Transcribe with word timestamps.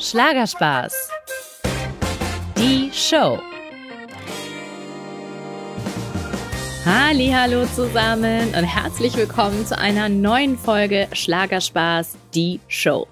Schlagerspaß. 0.00 0.94
Die 2.56 2.90
Show. 2.90 3.38
Hallo 6.86 7.66
zusammen 7.66 8.48
und 8.48 8.64
herzlich 8.64 9.14
willkommen 9.14 9.66
zu 9.66 9.76
einer 9.76 10.08
neuen 10.08 10.56
Folge 10.56 11.06
Schlagerspaß, 11.12 12.16
die 12.34 12.60
Show. 12.68 13.06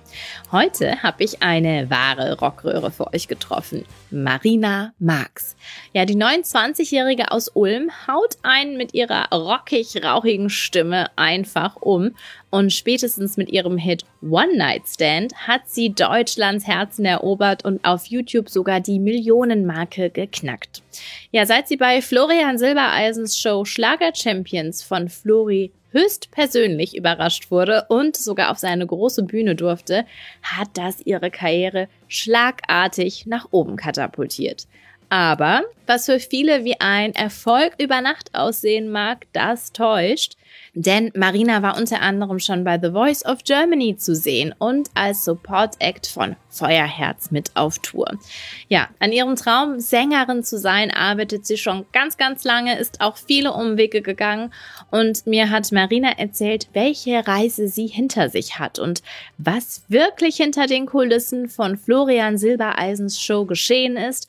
Heute 0.53 1.03
habe 1.03 1.25
ich 1.25 1.43
eine 1.43 1.91
wahre 1.91 2.39
Rockröhre 2.39 2.91
für 2.91 3.13
euch 3.13 3.29
getroffen. 3.29 3.85
Marina 4.11 4.93
Marx. 4.99 5.57
Ja, 5.93 6.05
die 6.05 6.17
29-Jährige 6.17 7.31
aus 7.31 7.49
Ulm 7.49 7.91
haut 8.07 8.37
einen 8.43 8.77
mit 8.77 8.95
ihrer 8.95 9.29
rockig-rauchigen 9.31 10.49
Stimme 10.49 11.11
einfach 11.17 11.77
um 11.77 12.15
und 12.51 12.73
spätestens 12.73 13.37
mit 13.37 13.51
ihrem 13.51 13.77
Hit 13.77 14.05
One 14.23 14.57
Night 14.57 14.85
Stand 14.89 15.35
hat 15.47 15.63
sie 15.67 15.93
Deutschlands 15.93 16.67
Herzen 16.67 17.05
erobert 17.05 17.65
und 17.65 17.85
auf 17.85 18.07
YouTube 18.07 18.49
sogar 18.49 18.81
die 18.81 18.99
Millionenmarke 18.99 20.09
geknackt. 20.09 20.83
Ja, 21.31 21.45
seit 21.45 21.69
sie 21.69 21.77
bei 21.77 22.01
Florian 22.01 22.57
Silbereisens 22.57 23.39
Show 23.39 23.67
Schlager 23.67 24.15
Champions 24.15 24.83
von 24.83 25.11
Flori 25.11 25.73
höchstpersönlich 25.91 26.97
überrascht 26.97 27.51
wurde 27.51 27.87
und 27.89 28.17
sogar 28.17 28.51
auf 28.51 28.59
seine 28.59 28.87
große 28.87 29.23
Bühne 29.23 29.55
durfte, 29.55 30.05
hat 30.43 30.69
das 30.75 31.01
ihre 31.05 31.31
Karriere 31.31 31.89
schlagartig 32.09 33.27
nach 33.27 33.49
oben 33.51 33.77
katapultiert. 33.77 34.67
Aber 35.11 35.63
was 35.87 36.07
für 36.07 36.21
viele 36.21 36.65
wie 36.65 36.81
ein 36.81 37.15
Erfolg 37.15 37.75
über 37.79 38.01
Nacht 38.01 38.35
aussehen 38.35 38.91
mag, 38.91 39.27
das 39.33 39.73
täuscht. 39.73 40.35
Denn 40.75 41.11
Marina 41.15 41.63
war 41.63 41.77
unter 41.77 42.01
anderem 42.03 42.39
schon 42.39 42.65
bei 42.65 42.79
The 42.81 42.91
Voice 42.91 43.25
of 43.25 43.45
Germany 43.45 43.97
zu 43.97 44.15
sehen 44.15 44.55
und 44.59 44.91
als 44.95 45.25
Support 45.25 45.77
Act 45.79 46.07
von 46.07 46.37
Feuerherz 46.49 47.31
mit 47.31 47.51
auf 47.55 47.79
Tour. 47.79 48.19
Ja, 48.69 48.89
an 48.99 49.13
ihrem 49.13 49.37
Traum, 49.37 49.81
Sängerin 49.81 50.43
zu 50.43 50.59
sein, 50.59 50.91
arbeitet 50.91 51.47
sie 51.47 51.57
schon 51.57 51.87
ganz, 51.93 52.17
ganz 52.17 52.45
lange, 52.45 52.79
ist 52.79 53.01
auch 53.01 53.17
viele 53.17 53.53
Umwege 53.53 54.03
gegangen 54.03 54.53
und 54.91 55.27
mir 55.27 55.51
hat 55.51 55.71
Marina 55.73 56.11
erzählt, 56.19 56.69
welche 56.73 57.27
Reise 57.27 57.69
sie 57.69 57.87
hinter 57.87 58.31
sich 58.31 58.59
hat 58.59 58.79
und 58.79 59.03
was 59.37 59.83
wirklich 59.89 60.37
hinter 60.37 60.67
den 60.67 60.87
Kulissen 60.87 61.49
von 61.49 61.77
Florian 61.77 62.39
Silbereisens 62.39 63.21
Show 63.21 63.45
geschehen 63.45 63.97
ist 63.97 64.29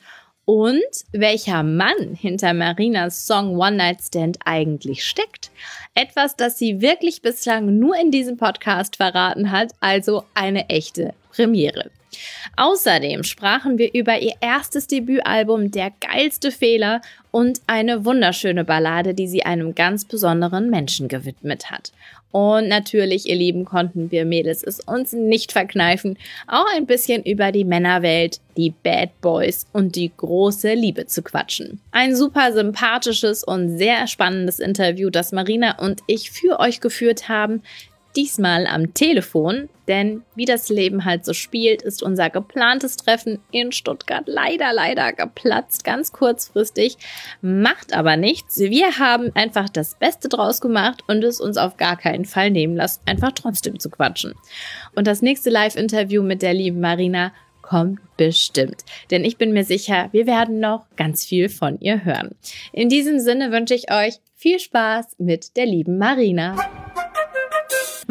und 0.50 0.82
welcher 1.12 1.62
Mann 1.62 2.16
hinter 2.20 2.54
Marinas 2.54 3.24
Song 3.24 3.56
One 3.56 3.76
Night 3.76 4.02
Stand 4.02 4.36
eigentlich 4.44 5.04
steckt. 5.04 5.52
Etwas, 5.94 6.34
das 6.34 6.58
sie 6.58 6.80
wirklich 6.80 7.22
bislang 7.22 7.78
nur 7.78 7.94
in 7.96 8.10
diesem 8.10 8.36
Podcast 8.36 8.96
verraten 8.96 9.52
hat, 9.52 9.70
also 9.78 10.24
eine 10.34 10.68
echte 10.68 11.14
Premiere. 11.30 11.92
Außerdem 12.56 13.22
sprachen 13.22 13.78
wir 13.78 13.94
über 13.94 14.18
ihr 14.18 14.34
erstes 14.40 14.88
Debütalbum 14.88 15.70
Der 15.70 15.92
geilste 16.00 16.50
Fehler 16.50 17.00
und 17.30 17.60
eine 17.68 18.04
wunderschöne 18.04 18.64
Ballade, 18.64 19.14
die 19.14 19.28
sie 19.28 19.44
einem 19.44 19.76
ganz 19.76 20.04
besonderen 20.04 20.68
Menschen 20.68 21.06
gewidmet 21.06 21.70
hat. 21.70 21.92
Und 22.32 22.68
natürlich, 22.68 23.28
ihr 23.28 23.34
Lieben, 23.34 23.64
konnten 23.64 24.10
wir 24.10 24.24
Mädels 24.24 24.62
es 24.62 24.80
uns 24.80 25.12
nicht 25.12 25.50
verkneifen, 25.52 26.16
auch 26.46 26.66
ein 26.76 26.86
bisschen 26.86 27.24
über 27.24 27.50
die 27.50 27.64
Männerwelt, 27.64 28.40
die 28.56 28.70
Bad 28.70 29.10
Boys 29.20 29.66
und 29.72 29.96
die 29.96 30.12
große 30.16 30.74
Liebe 30.74 31.06
zu 31.06 31.22
quatschen. 31.22 31.80
Ein 31.90 32.14
super 32.14 32.52
sympathisches 32.52 33.42
und 33.42 33.78
sehr 33.78 34.06
spannendes 34.06 34.60
Interview, 34.60 35.10
das 35.10 35.32
Marina 35.32 35.78
und 35.78 36.02
ich 36.06 36.30
für 36.30 36.60
euch 36.60 36.80
geführt 36.80 37.28
haben 37.28 37.62
diesmal 38.16 38.66
am 38.66 38.94
Telefon, 38.94 39.68
denn 39.88 40.22
wie 40.34 40.44
das 40.44 40.68
Leben 40.68 41.04
halt 41.04 41.24
so 41.24 41.32
spielt, 41.32 41.82
ist 41.82 42.02
unser 42.02 42.30
geplantes 42.30 42.96
Treffen 42.96 43.40
in 43.50 43.72
Stuttgart 43.72 44.24
leider, 44.26 44.72
leider 44.72 45.12
geplatzt, 45.12 45.84
ganz 45.84 46.12
kurzfristig, 46.12 46.96
macht 47.42 47.92
aber 47.92 48.16
nichts. 48.16 48.58
Wir 48.58 48.98
haben 48.98 49.30
einfach 49.34 49.68
das 49.68 49.94
Beste 49.96 50.28
draus 50.28 50.60
gemacht 50.60 51.02
und 51.08 51.24
es 51.24 51.40
uns 51.40 51.56
auf 51.56 51.76
gar 51.76 51.96
keinen 51.96 52.24
Fall 52.24 52.50
nehmen 52.50 52.76
lassen, 52.76 53.00
einfach 53.06 53.32
trotzdem 53.32 53.78
zu 53.78 53.90
quatschen. 53.90 54.34
Und 54.94 55.06
das 55.06 55.22
nächste 55.22 55.50
Live-Interview 55.50 56.22
mit 56.22 56.42
der 56.42 56.54
lieben 56.54 56.80
Marina 56.80 57.32
kommt 57.62 58.00
bestimmt. 58.16 58.84
Denn 59.10 59.24
ich 59.24 59.36
bin 59.36 59.52
mir 59.52 59.64
sicher, 59.64 60.08
wir 60.12 60.26
werden 60.26 60.58
noch 60.58 60.86
ganz 60.96 61.24
viel 61.24 61.48
von 61.48 61.78
ihr 61.80 62.04
hören. 62.04 62.34
In 62.72 62.88
diesem 62.88 63.20
Sinne 63.20 63.52
wünsche 63.52 63.74
ich 63.74 63.92
euch 63.92 64.16
viel 64.34 64.58
Spaß 64.58 65.16
mit 65.18 65.56
der 65.56 65.66
lieben 65.66 65.96
Marina. 65.96 66.56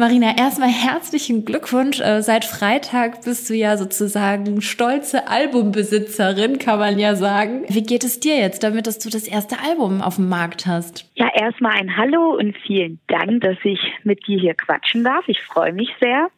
Marina, 0.00 0.34
erstmal 0.34 0.70
herzlichen 0.70 1.44
Glückwunsch. 1.44 2.00
Äh, 2.00 2.22
seit 2.22 2.46
Freitag 2.46 3.22
bist 3.22 3.50
du 3.50 3.54
ja 3.54 3.76
sozusagen 3.76 4.62
stolze 4.62 5.28
Albumbesitzerin, 5.28 6.58
kann 6.58 6.78
man 6.78 6.98
ja 6.98 7.16
sagen. 7.16 7.64
Wie 7.68 7.82
geht 7.82 8.02
es 8.02 8.18
dir 8.18 8.38
jetzt 8.38 8.64
damit, 8.64 8.86
dass 8.86 8.98
du 8.98 9.10
das 9.10 9.28
erste 9.28 9.56
Album 9.62 10.00
auf 10.00 10.16
dem 10.16 10.30
Markt 10.30 10.66
hast? 10.66 11.06
Ja, 11.16 11.28
erstmal 11.34 11.72
ein 11.72 11.98
Hallo 11.98 12.34
und 12.34 12.56
vielen 12.66 12.98
Dank, 13.08 13.42
dass 13.42 13.58
ich 13.62 13.78
mit 14.02 14.26
dir 14.26 14.40
hier 14.40 14.54
quatschen 14.54 15.04
darf. 15.04 15.28
Ich 15.28 15.42
freue 15.42 15.74
mich 15.74 15.90
sehr. 16.00 16.30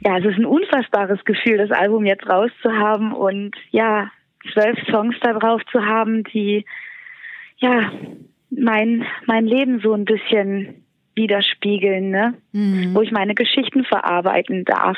Ja, 0.00 0.18
es 0.18 0.26
ist 0.26 0.36
ein 0.36 0.44
unfassbares 0.44 1.24
Gefühl, 1.24 1.56
das 1.56 1.70
Album 1.70 2.04
jetzt 2.04 2.28
rauszuhaben 2.28 3.14
und 3.14 3.56
ja, 3.70 4.10
zwölf 4.52 4.78
Songs 4.90 5.16
da 5.22 5.32
drauf 5.32 5.62
zu 5.72 5.82
haben, 5.82 6.24
die 6.24 6.66
ja 7.56 7.90
mein 8.50 9.06
mein 9.24 9.46
Leben 9.46 9.80
so 9.80 9.94
ein 9.94 10.04
bisschen 10.04 10.84
widerspiegeln, 11.18 12.10
ne? 12.10 12.34
Mhm. 12.52 12.94
wo 12.94 13.02
ich 13.02 13.10
meine 13.10 13.34
Geschichten 13.34 13.84
verarbeiten 13.84 14.64
darf. 14.64 14.96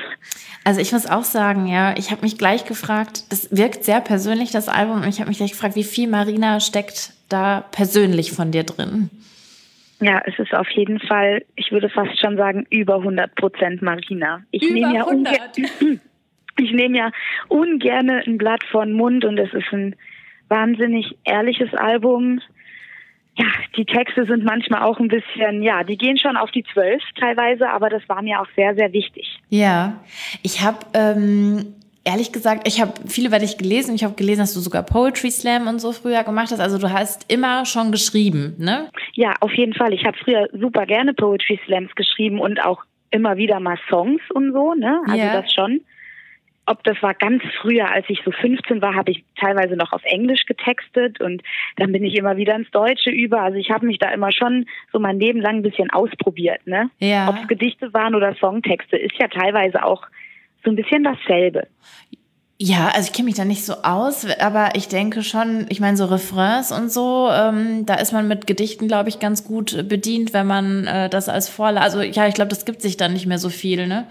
Also 0.65 0.81
ich 0.81 0.93
muss 0.93 1.11
auch 1.11 1.25
sagen, 1.25 1.67
ja, 1.67 1.97
ich 1.97 2.13
habe 2.13 2.23
mich 2.23 2.39
gleich 2.39 2.65
gefragt, 2.65 3.25
das 3.33 3.51
wirkt 3.51 3.83
sehr 3.83 4.01
persönlich, 4.01 4.53
das 4.53 4.69
Album, 4.69 4.99
und 5.03 5.09
ich 5.09 5.19
habe 5.19 5.29
mich 5.29 5.39
gleich 5.39 5.53
gefragt, 5.53 5.75
wie 5.75 5.85
viel 5.85 6.09
Marina 6.09 6.61
steckt 6.61 7.15
da 7.29 7.65
persönlich 7.73 8.33
von 8.33 8.53
dir 8.53 8.63
drin? 8.63 9.11
Ja, 10.01 10.23
es 10.25 10.39
ist 10.39 10.55
auf 10.55 10.69
jeden 10.71 11.01
Fall, 11.01 11.45
ich 11.57 11.73
würde 11.73 11.89
fast 11.89 12.19
schon 12.21 12.37
sagen, 12.37 12.67
über 12.71 12.97
100 12.97 13.35
Prozent 13.35 13.83
Marina. 13.83 14.43
Ich 14.51 14.63
nehme 14.63 14.95
ja, 14.95 15.07
ich 16.59 16.73
nehme 16.73 16.99
ja 16.99 17.11
ungern 17.49 18.11
ein 18.11 18.39
Blatt 18.39 18.65
von 18.71 18.93
Mund 18.93 19.25
und 19.25 19.39
es 19.39 19.53
ist 19.53 19.73
ein 19.73 19.97
wahnsinnig 20.49 21.17
ehrliches 21.25 21.73
Album 21.75 22.41
ja, 23.41 23.47
die 23.77 23.87
Texte 23.87 24.27
sind 24.27 24.45
manchmal 24.45 24.83
auch 24.83 24.99
ein 25.01 25.09
bisschen, 25.09 25.63
ja, 25.63 25.83
die 25.83 25.97
gehen 25.97 26.19
schon 26.19 26.37
auf 26.37 26.51
die 26.51 26.65
zwölf 26.75 27.03
teilweise, 27.19 27.71
aber 27.71 27.89
das 27.89 28.07
war 28.07 28.21
mir 28.21 28.41
auch 28.41 28.47
sehr, 28.55 28.75
sehr 28.75 28.93
wichtig. 28.93 29.41
Ja, 29.49 29.99
ich 30.43 30.63
habe 30.63 30.79
ähm, 30.93 31.75
ehrlich 32.05 32.33
gesagt, 32.33 32.69
ich 32.69 32.83
habe 32.83 32.93
viel 33.07 33.27
über 33.27 33.39
dich 33.39 33.57
gelesen. 33.57 33.95
Ich 33.95 34.05
habe 34.05 34.15
gelesen, 34.15 34.41
dass 34.41 34.53
du 34.53 34.61
sogar 34.61 34.83
Poetry 34.83 35.31
Slam 35.31 35.69
und 35.69 35.79
so 35.79 35.93
früher 35.93 36.23
gemacht 36.23 36.51
hast. 36.51 36.61
Also 36.61 36.77
du 36.77 36.93
hast 36.93 37.33
immer 37.33 37.65
schon 37.65 37.93
geschrieben, 37.93 38.57
ne? 38.59 38.91
Ja, 39.15 39.35
auf 39.41 39.53
jeden 39.55 39.73
Fall. 39.73 39.95
Ich 39.95 40.05
habe 40.05 40.19
früher 40.19 40.49
super 40.53 40.85
gerne 40.85 41.15
Poetry 41.15 41.59
Slams 41.65 41.95
geschrieben 41.95 42.41
und 42.41 42.63
auch 42.63 42.85
immer 43.11 43.37
wieder 43.39 43.59
mal 43.59 43.79
Songs 43.89 44.21
und 44.35 44.53
so, 44.53 44.75
ne? 44.75 45.01
Also 45.07 45.19
ja. 45.19 45.41
das 45.41 45.53
schon 45.53 45.81
ob 46.67 46.85
das 46.85 47.03
war 47.03 47.15
ganz 47.15 47.43
früher, 47.61 47.91
als 47.91 48.07
ich 48.09 48.21
so 48.25 48.31
15 48.31 48.81
war, 48.81 48.95
habe 48.95 49.11
ich 49.11 49.25
teilweise 49.39 49.77
noch 49.77 49.93
auf 49.93 50.03
Englisch 50.05 50.45
getextet 50.47 51.21
und 51.21 51.43
dann 51.77 51.91
bin 51.93 52.05
ich 52.05 52.15
immer 52.15 52.37
wieder 52.37 52.55
ins 52.55 52.71
Deutsche 52.71 53.11
über. 53.11 53.43
Also 53.43 53.59
ich 53.59 53.71
habe 53.71 53.87
mich 53.87 53.99
da 53.99 54.11
immer 54.11 54.31
schon 54.31 54.67
so 54.93 54.99
mein 54.99 55.19
Leben 55.19 55.41
lang 55.41 55.57
ein 55.57 55.63
bisschen 55.63 55.91
ausprobiert, 55.91 56.67
ne? 56.67 56.91
Ja. 56.99 57.29
Ob 57.29 57.37
es 57.43 57.49
Gedichte 57.49 57.93
waren 57.93 58.15
oder 58.15 58.35
Songtexte, 58.37 58.97
ist 58.97 59.17
ja 59.19 59.29
teilweise 59.29 59.85
auch 59.85 60.07
so 60.65 60.71
ein 60.71 60.77
bisschen 60.77 61.03
dasselbe. 61.03 61.67
Ja, 62.63 62.89
also 62.89 63.09
ich 63.09 63.15
kenne 63.15 63.25
mich 63.25 63.37
da 63.37 63.47
nicht 63.47 63.65
so 63.65 63.73
aus, 63.85 64.27
aber 64.39 64.75
ich 64.75 64.87
denke 64.89 65.23
schon, 65.23 65.65
ich 65.71 65.81
meine, 65.81 65.97
so 65.97 66.05
Refrains 66.05 66.73
und 66.73 66.93
so, 66.93 67.31
ähm, 67.33 67.87
da 67.87 67.95
ist 67.95 68.13
man 68.13 68.29
mit 68.29 68.47
Gedichten, 68.47 68.87
glaube 68.87 69.09
ich, 69.09 69.19
ganz 69.19 69.45
gut 69.45 69.89
bedient, 69.89 70.35
wenn 70.35 70.47
man 70.47 70.87
äh, 70.87 71.09
das 71.09 71.31
als 71.31 71.49
Vorlage, 71.49 71.83
also 71.83 72.03
ja, 72.03 72.29
ich 72.29 72.35
glaube, 72.35 72.51
das 72.51 72.67
gibt 72.67 72.83
sich 72.83 72.99
dann 72.99 73.15
nicht 73.15 73.25
mehr 73.25 73.39
so 73.39 73.49
viel, 73.49 73.87
ne? 73.87 74.07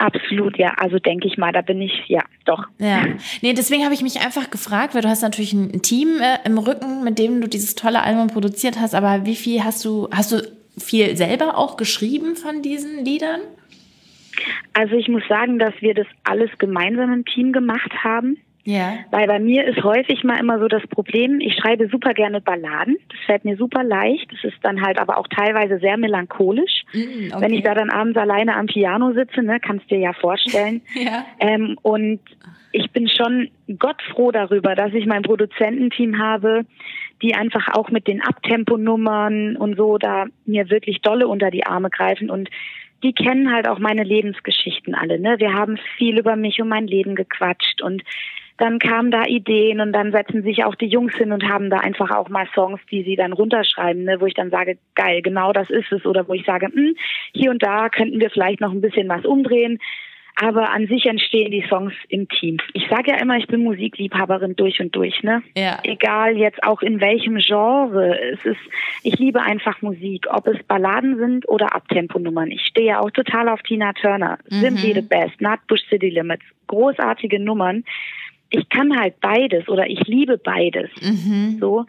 Absolut, 0.00 0.56
ja. 0.56 0.72
Also 0.78 0.98
denke 0.98 1.28
ich 1.28 1.36
mal, 1.36 1.52
da 1.52 1.60
bin 1.60 1.82
ich, 1.82 1.92
ja, 2.08 2.22
doch. 2.46 2.64
Ja. 2.78 3.04
Nee, 3.42 3.52
deswegen 3.52 3.84
habe 3.84 3.92
ich 3.92 4.00
mich 4.00 4.24
einfach 4.24 4.50
gefragt, 4.50 4.94
weil 4.94 5.02
du 5.02 5.10
hast 5.10 5.20
natürlich 5.20 5.52
ein 5.52 5.82
Team 5.82 6.22
äh, 6.22 6.38
im 6.46 6.56
Rücken, 6.56 7.04
mit 7.04 7.18
dem 7.18 7.42
du 7.42 7.48
dieses 7.48 7.74
tolle 7.74 8.02
Album 8.02 8.28
produziert 8.28 8.80
hast, 8.80 8.94
aber 8.94 9.26
wie 9.26 9.36
viel 9.36 9.62
hast 9.62 9.84
du, 9.84 10.08
hast 10.10 10.32
du 10.32 10.40
viel 10.78 11.18
selber 11.18 11.58
auch 11.58 11.76
geschrieben 11.76 12.34
von 12.34 12.62
diesen 12.62 13.04
Liedern? 13.04 13.40
Also 14.72 14.94
ich 14.94 15.08
muss 15.08 15.22
sagen, 15.28 15.58
dass 15.58 15.74
wir 15.80 15.92
das 15.92 16.06
alles 16.24 16.50
gemeinsam 16.56 17.12
im 17.12 17.26
Team 17.26 17.52
gemacht 17.52 17.92
haben. 18.02 18.38
Ja. 18.70 18.98
Weil 19.10 19.26
bei 19.26 19.40
mir 19.40 19.64
ist 19.66 19.82
häufig 19.82 20.22
mal 20.22 20.38
immer 20.38 20.60
so 20.60 20.68
das 20.68 20.86
Problem, 20.86 21.40
ich 21.40 21.56
schreibe 21.56 21.88
super 21.88 22.14
gerne 22.14 22.40
Balladen. 22.40 22.96
Das 23.08 23.18
fällt 23.26 23.44
mir 23.44 23.56
super 23.56 23.82
leicht. 23.82 24.30
Das 24.32 24.44
ist 24.44 24.58
dann 24.62 24.80
halt 24.80 25.00
aber 25.00 25.18
auch 25.18 25.26
teilweise 25.28 25.78
sehr 25.78 25.96
melancholisch. 25.96 26.84
Mm, 26.92 27.32
okay. 27.32 27.40
Wenn 27.40 27.52
ich 27.52 27.64
da 27.64 27.74
dann 27.74 27.90
abends 27.90 28.16
alleine 28.16 28.56
am 28.56 28.66
Piano 28.66 29.12
sitze, 29.12 29.42
ne, 29.42 29.58
kannst 29.60 29.90
dir 29.90 29.98
ja 29.98 30.12
vorstellen. 30.12 30.82
ja. 30.94 31.26
Ähm, 31.40 31.76
und 31.82 32.20
ich 32.72 32.90
bin 32.92 33.08
schon 33.08 33.48
Gott 33.78 34.00
froh 34.12 34.30
darüber, 34.30 34.76
dass 34.76 34.94
ich 34.94 35.06
mein 35.06 35.22
Produzententeam 35.22 36.18
habe, 36.18 36.64
die 37.22 37.34
einfach 37.34 37.74
auch 37.74 37.90
mit 37.90 38.06
den 38.06 38.22
Abtemponummern 38.22 39.56
und 39.56 39.76
so 39.76 39.98
da 39.98 40.26
mir 40.46 40.70
wirklich 40.70 41.00
dolle 41.02 41.26
unter 41.26 41.50
die 41.50 41.66
Arme 41.66 41.90
greifen 41.90 42.30
und 42.30 42.48
die 43.02 43.12
kennen 43.12 43.52
halt 43.52 43.66
auch 43.66 43.78
meine 43.78 44.04
Lebensgeschichten 44.04 44.94
alle. 44.94 45.18
Ne? 45.18 45.36
Wir 45.38 45.54
haben 45.54 45.78
viel 45.96 46.18
über 46.18 46.36
mich 46.36 46.60
und 46.60 46.68
mein 46.68 46.86
Leben 46.86 47.14
gequatscht 47.14 47.82
und 47.82 48.02
dann 48.60 48.78
kamen 48.78 49.10
da 49.10 49.24
Ideen 49.24 49.80
und 49.80 49.92
dann 49.92 50.12
setzen 50.12 50.42
sich 50.42 50.64
auch 50.64 50.74
die 50.74 50.86
Jungs 50.86 51.14
hin 51.14 51.32
und 51.32 51.48
haben 51.48 51.70
da 51.70 51.78
einfach 51.78 52.10
auch 52.10 52.28
mal 52.28 52.46
Songs, 52.54 52.80
die 52.90 53.02
sie 53.02 53.16
dann 53.16 53.32
runterschreiben, 53.32 54.04
ne, 54.04 54.20
wo 54.20 54.26
ich 54.26 54.34
dann 54.34 54.50
sage, 54.50 54.76
geil, 54.94 55.22
genau 55.22 55.52
das 55.52 55.70
ist 55.70 55.90
es. 55.90 56.04
Oder 56.04 56.28
wo 56.28 56.34
ich 56.34 56.44
sage, 56.44 56.68
mh, 56.68 56.74
hm, 56.74 56.96
hier 57.32 57.50
und 57.50 57.62
da 57.62 57.88
könnten 57.88 58.20
wir 58.20 58.30
vielleicht 58.30 58.60
noch 58.60 58.72
ein 58.72 58.82
bisschen 58.82 59.08
was 59.08 59.24
umdrehen. 59.24 59.78
Aber 60.36 60.70
an 60.70 60.86
sich 60.86 61.06
entstehen 61.06 61.50
die 61.50 61.64
Songs 61.68 61.92
im 62.08 62.28
Team. 62.28 62.58
Ich 62.72 62.86
sage 62.88 63.10
ja 63.10 63.20
immer, 63.20 63.36
ich 63.36 63.46
bin 63.46 63.62
Musikliebhaberin 63.62 64.56
durch 64.56 64.80
und 64.80 64.94
durch, 64.94 65.22
ne? 65.22 65.42
Ja. 65.56 65.80
Egal 65.82 66.36
jetzt 66.36 66.62
auch 66.62 66.82
in 66.82 67.00
welchem 67.00 67.36
Genre. 67.36 68.18
Es 68.32 68.44
ist, 68.44 68.60
ich 69.02 69.18
liebe 69.18 69.42
einfach 69.42 69.82
Musik, 69.82 70.26
ob 70.30 70.46
es 70.46 70.62
Balladen 70.64 71.18
sind 71.18 71.48
oder 71.48 71.74
Abtemponummern. 71.74 72.50
Ich 72.50 72.64
stehe 72.64 72.88
ja 72.88 73.00
auch 73.00 73.10
total 73.10 73.48
auf 73.48 73.62
Tina 73.62 73.92
Turner. 73.92 74.38
Mhm. 74.48 74.60
Simply 74.60 74.94
the 74.94 75.02
Best, 75.02 75.40
Nutbush 75.40 75.82
City 75.88 76.10
Limits. 76.10 76.44
Großartige 76.68 77.40
Nummern 77.40 77.84
ich 78.50 78.68
kann 78.68 78.98
halt 78.98 79.20
beides 79.20 79.68
oder 79.68 79.88
ich 79.88 80.00
liebe 80.06 80.36
beides. 80.38 80.90
Mhm. 81.00 81.58
So. 81.60 81.86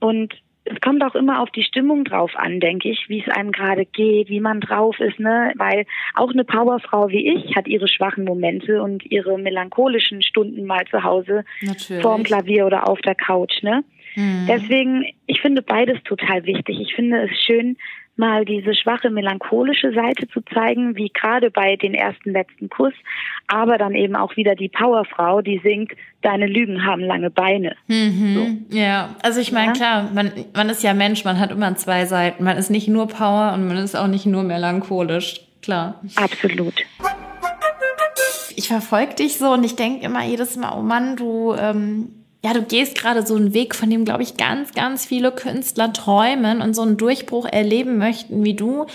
Und 0.00 0.34
es 0.64 0.80
kommt 0.80 1.02
auch 1.02 1.14
immer 1.14 1.40
auf 1.40 1.50
die 1.50 1.62
Stimmung 1.62 2.04
drauf 2.04 2.32
an, 2.36 2.60
denke 2.60 2.90
ich, 2.90 3.08
wie 3.08 3.20
es 3.20 3.28
einem 3.28 3.50
gerade 3.50 3.86
geht, 3.86 4.28
wie 4.28 4.40
man 4.40 4.60
drauf 4.60 4.98
ist, 5.00 5.18
ne? 5.18 5.52
Weil 5.56 5.86
auch 6.14 6.30
eine 6.30 6.44
Powerfrau 6.44 7.08
wie 7.08 7.28
ich 7.28 7.56
hat 7.56 7.66
ihre 7.66 7.88
schwachen 7.88 8.24
Momente 8.24 8.82
und 8.82 9.04
ihre 9.10 9.38
melancholischen 9.38 10.22
Stunden 10.22 10.66
mal 10.66 10.84
zu 10.90 11.02
Hause 11.02 11.44
Natürlich. 11.62 12.02
vorm 12.02 12.24
Klavier 12.24 12.66
oder 12.66 12.88
auf 12.88 13.00
der 13.00 13.14
Couch, 13.14 13.62
ne? 13.62 13.84
Mhm. 14.16 14.46
Deswegen, 14.48 15.06
ich 15.26 15.40
finde 15.40 15.62
beides 15.62 16.02
total 16.04 16.44
wichtig. 16.44 16.78
Ich 16.80 16.94
finde 16.94 17.22
es 17.24 17.44
schön, 17.44 17.76
mal 18.16 18.44
diese 18.44 18.74
schwache 18.74 19.10
melancholische 19.10 19.92
Seite 19.92 20.28
zu 20.28 20.40
zeigen, 20.52 20.96
wie 20.96 21.08
gerade 21.08 21.50
bei 21.50 21.76
den 21.76 21.94
ersten 21.94 22.32
letzten 22.32 22.68
Kuss, 22.68 22.92
aber 23.46 23.78
dann 23.78 23.94
eben 23.94 24.14
auch 24.16 24.36
wieder 24.36 24.54
die 24.54 24.68
Powerfrau, 24.68 25.40
die 25.40 25.60
singt, 25.64 25.92
deine 26.22 26.46
Lügen 26.46 26.84
haben 26.84 27.02
lange 27.02 27.30
Beine. 27.30 27.76
Mhm. 27.88 28.34
So. 28.70 28.76
Ja, 28.76 29.16
also 29.22 29.40
ich 29.40 29.52
meine, 29.52 29.68
ja? 29.68 29.72
klar, 29.72 30.10
man, 30.14 30.32
man 30.54 30.68
ist 30.68 30.82
ja 30.82 30.92
Mensch, 30.92 31.24
man 31.24 31.40
hat 31.40 31.50
immer 31.50 31.74
zwei 31.76 32.04
Seiten. 32.04 32.44
Man 32.44 32.58
ist 32.58 32.70
nicht 32.70 32.88
nur 32.88 33.08
Power 33.08 33.54
und 33.54 33.66
man 33.66 33.78
ist 33.78 33.96
auch 33.96 34.08
nicht 34.08 34.26
nur 34.26 34.42
melancholisch, 34.42 35.40
klar. 35.62 36.00
Absolut 36.16 36.84
ich 38.60 38.68
verfolge 38.68 39.14
dich 39.14 39.38
so 39.38 39.52
und 39.52 39.64
ich 39.64 39.74
denke 39.74 40.04
immer 40.04 40.22
jedes 40.22 40.56
Mal, 40.56 40.76
oh 40.76 40.82
Mann, 40.82 41.16
du 41.16 41.54
ähm, 41.54 42.19
ja, 42.42 42.54
du 42.54 42.62
gehst 42.62 42.96
gerade 42.96 43.26
so 43.26 43.36
einen 43.36 43.52
Weg, 43.52 43.74
von 43.74 43.90
dem, 43.90 44.04
glaube 44.04 44.22
ich, 44.22 44.36
ganz, 44.36 44.72
ganz 44.72 45.04
viele 45.04 45.30
Künstler 45.30 45.92
träumen 45.92 46.62
und 46.62 46.74
so 46.74 46.82
einen 46.82 46.96
Durchbruch 46.96 47.46
erleben 47.46 47.98
möchten 47.98 48.44
wie 48.44 48.54
du. 48.54 48.86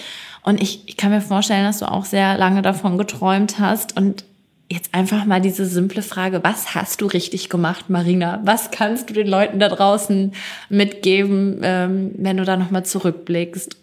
Und 0.42 0.62
ich, 0.62 0.88
ich 0.88 0.98
kann 0.98 1.12
mir 1.12 1.22
vorstellen, 1.22 1.64
dass 1.64 1.80
du 1.80 1.86
auch 1.86 2.06
sehr 2.06 2.38
lange 2.38 2.64
davon 2.64 2.98
geträumt 2.98 3.60
hast. 3.60 3.96
Und 3.98 4.26
jetzt 4.68 4.96
einfach 4.96 5.26
mal 5.26 5.42
diese 5.42 5.66
simple 5.66 6.02
Frage, 6.02 6.44
was 6.44 6.74
hast 6.74 7.02
du 7.02 7.06
richtig 7.06 7.50
gemacht, 7.50 7.90
Marina? 7.90 8.42
Was 8.44 8.72
kannst 8.72 9.10
du 9.10 9.14
den 9.14 9.28
Leuten 9.28 9.60
da 9.60 9.70
draußen 9.70 10.34
mitgeben, 10.70 11.60
ähm, 11.62 12.12
wenn 12.18 12.38
du 12.38 12.46
da 12.46 12.58
nochmal 12.58 12.86
zurückblickst? 12.86 13.78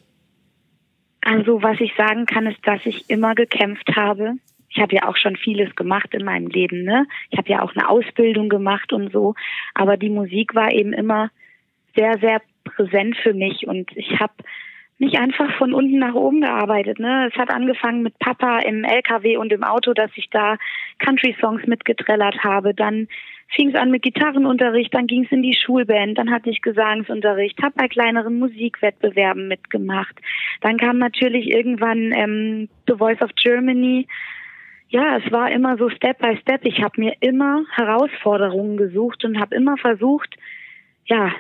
Also 1.25 1.63
was 1.63 1.81
ich 1.81 1.93
sagen 1.97 2.27
kann, 2.27 2.49
ist, 2.49 2.59
dass 2.65 2.81
ich 2.85 3.09
immer 3.09 3.37
gekämpft 3.37 3.95
habe 3.95 4.35
ich 4.75 4.81
habe 4.81 4.95
ja 4.95 5.09
auch 5.09 5.17
schon 5.17 5.37
vieles 5.37 5.75
gemacht 5.77 6.15
in 6.15 6.25
meinem 6.25 6.49
Leben, 6.49 6.85
ne? 6.85 7.07
Ich 7.31 7.39
habe 7.39 7.51
ja 7.51 7.63
auch 7.63 7.75
eine 7.75 7.89
Ausbildung 7.89 8.49
gemacht 8.49 8.93
und 8.93 9.13
so, 9.13 9.35
aber 9.75 9.97
die 9.97 10.11
Musik 10.11 10.55
war 10.55 10.73
eben 10.73 10.93
immer 10.93 11.31
sehr, 11.95 12.19
sehr 12.19 12.41
präsent 12.65 13.17
für 13.23 13.35
mich 13.35 13.67
und 13.67 13.91
ich 13.97 14.19
habe 14.19 14.35
nicht 14.99 15.19
einfach 15.19 15.53
von 15.59 15.75
unten 15.75 15.99
nach 15.99 16.15
oben 16.15 16.43
gearbeitet. 16.43 17.01
Ne? 17.01 17.29
Es 17.31 17.37
hat 17.37 17.51
angefangen 17.51 18.03
mit 18.03 18.19
Papa 18.21 18.61
im 18.61 18.85
LKW 18.85 19.37
und 19.37 19.53
im 19.53 19.65
Auto, 19.65 19.95
dass 19.95 20.11
ich 20.15 20.31
da 20.31 20.57
Country-Songs 21.01 21.67
mitgetrellert 21.67 22.45
habe. 22.45 22.73
Dann 22.73 23.09
fing 23.49 23.71
es 23.71 23.75
an 23.75 23.91
mit 23.91 24.03
Gitarrenunterricht, 24.03 24.95
dann 24.95 25.09
ging 25.09 25.25
es 25.25 25.33
in 25.33 25.43
die 25.43 25.57
Schulband, 25.57 26.19
dann 26.19 26.31
hatte 26.31 26.51
ich 26.51 26.63
Gesangsunterricht, 26.63 27.61
habe 27.63 27.75
bei 27.77 27.89
kleineren 27.89 28.39
Musikwettbewerben 28.39 29.49
mitgemacht. 29.49 30.15
Dann 30.61 30.79
kam 30.79 30.99
natürlich 30.99 31.51
irgendwann 31.51 32.13
ähm, 32.13 32.69
The 32.87 32.95
Voice 32.95 33.21
of 33.21 33.35
Germany 33.35 34.07
ja, 34.93 35.17
es 35.17 35.33
war 35.33 35.51
immer 35.51 35.79
so 35.79 35.89
Step 35.89 36.19
by 36.19 36.37
Step. 36.43 36.61
Ich 36.65 36.83
habe 36.83 37.01
mir 37.01 37.15
immer 37.21 37.65
Herausforderungen 37.75 38.77
gesucht 38.77 39.25
und 39.25 39.41
habe 39.41 39.57
immer 39.57 39.79
versucht, 39.79 40.37
ja, 41.07 41.33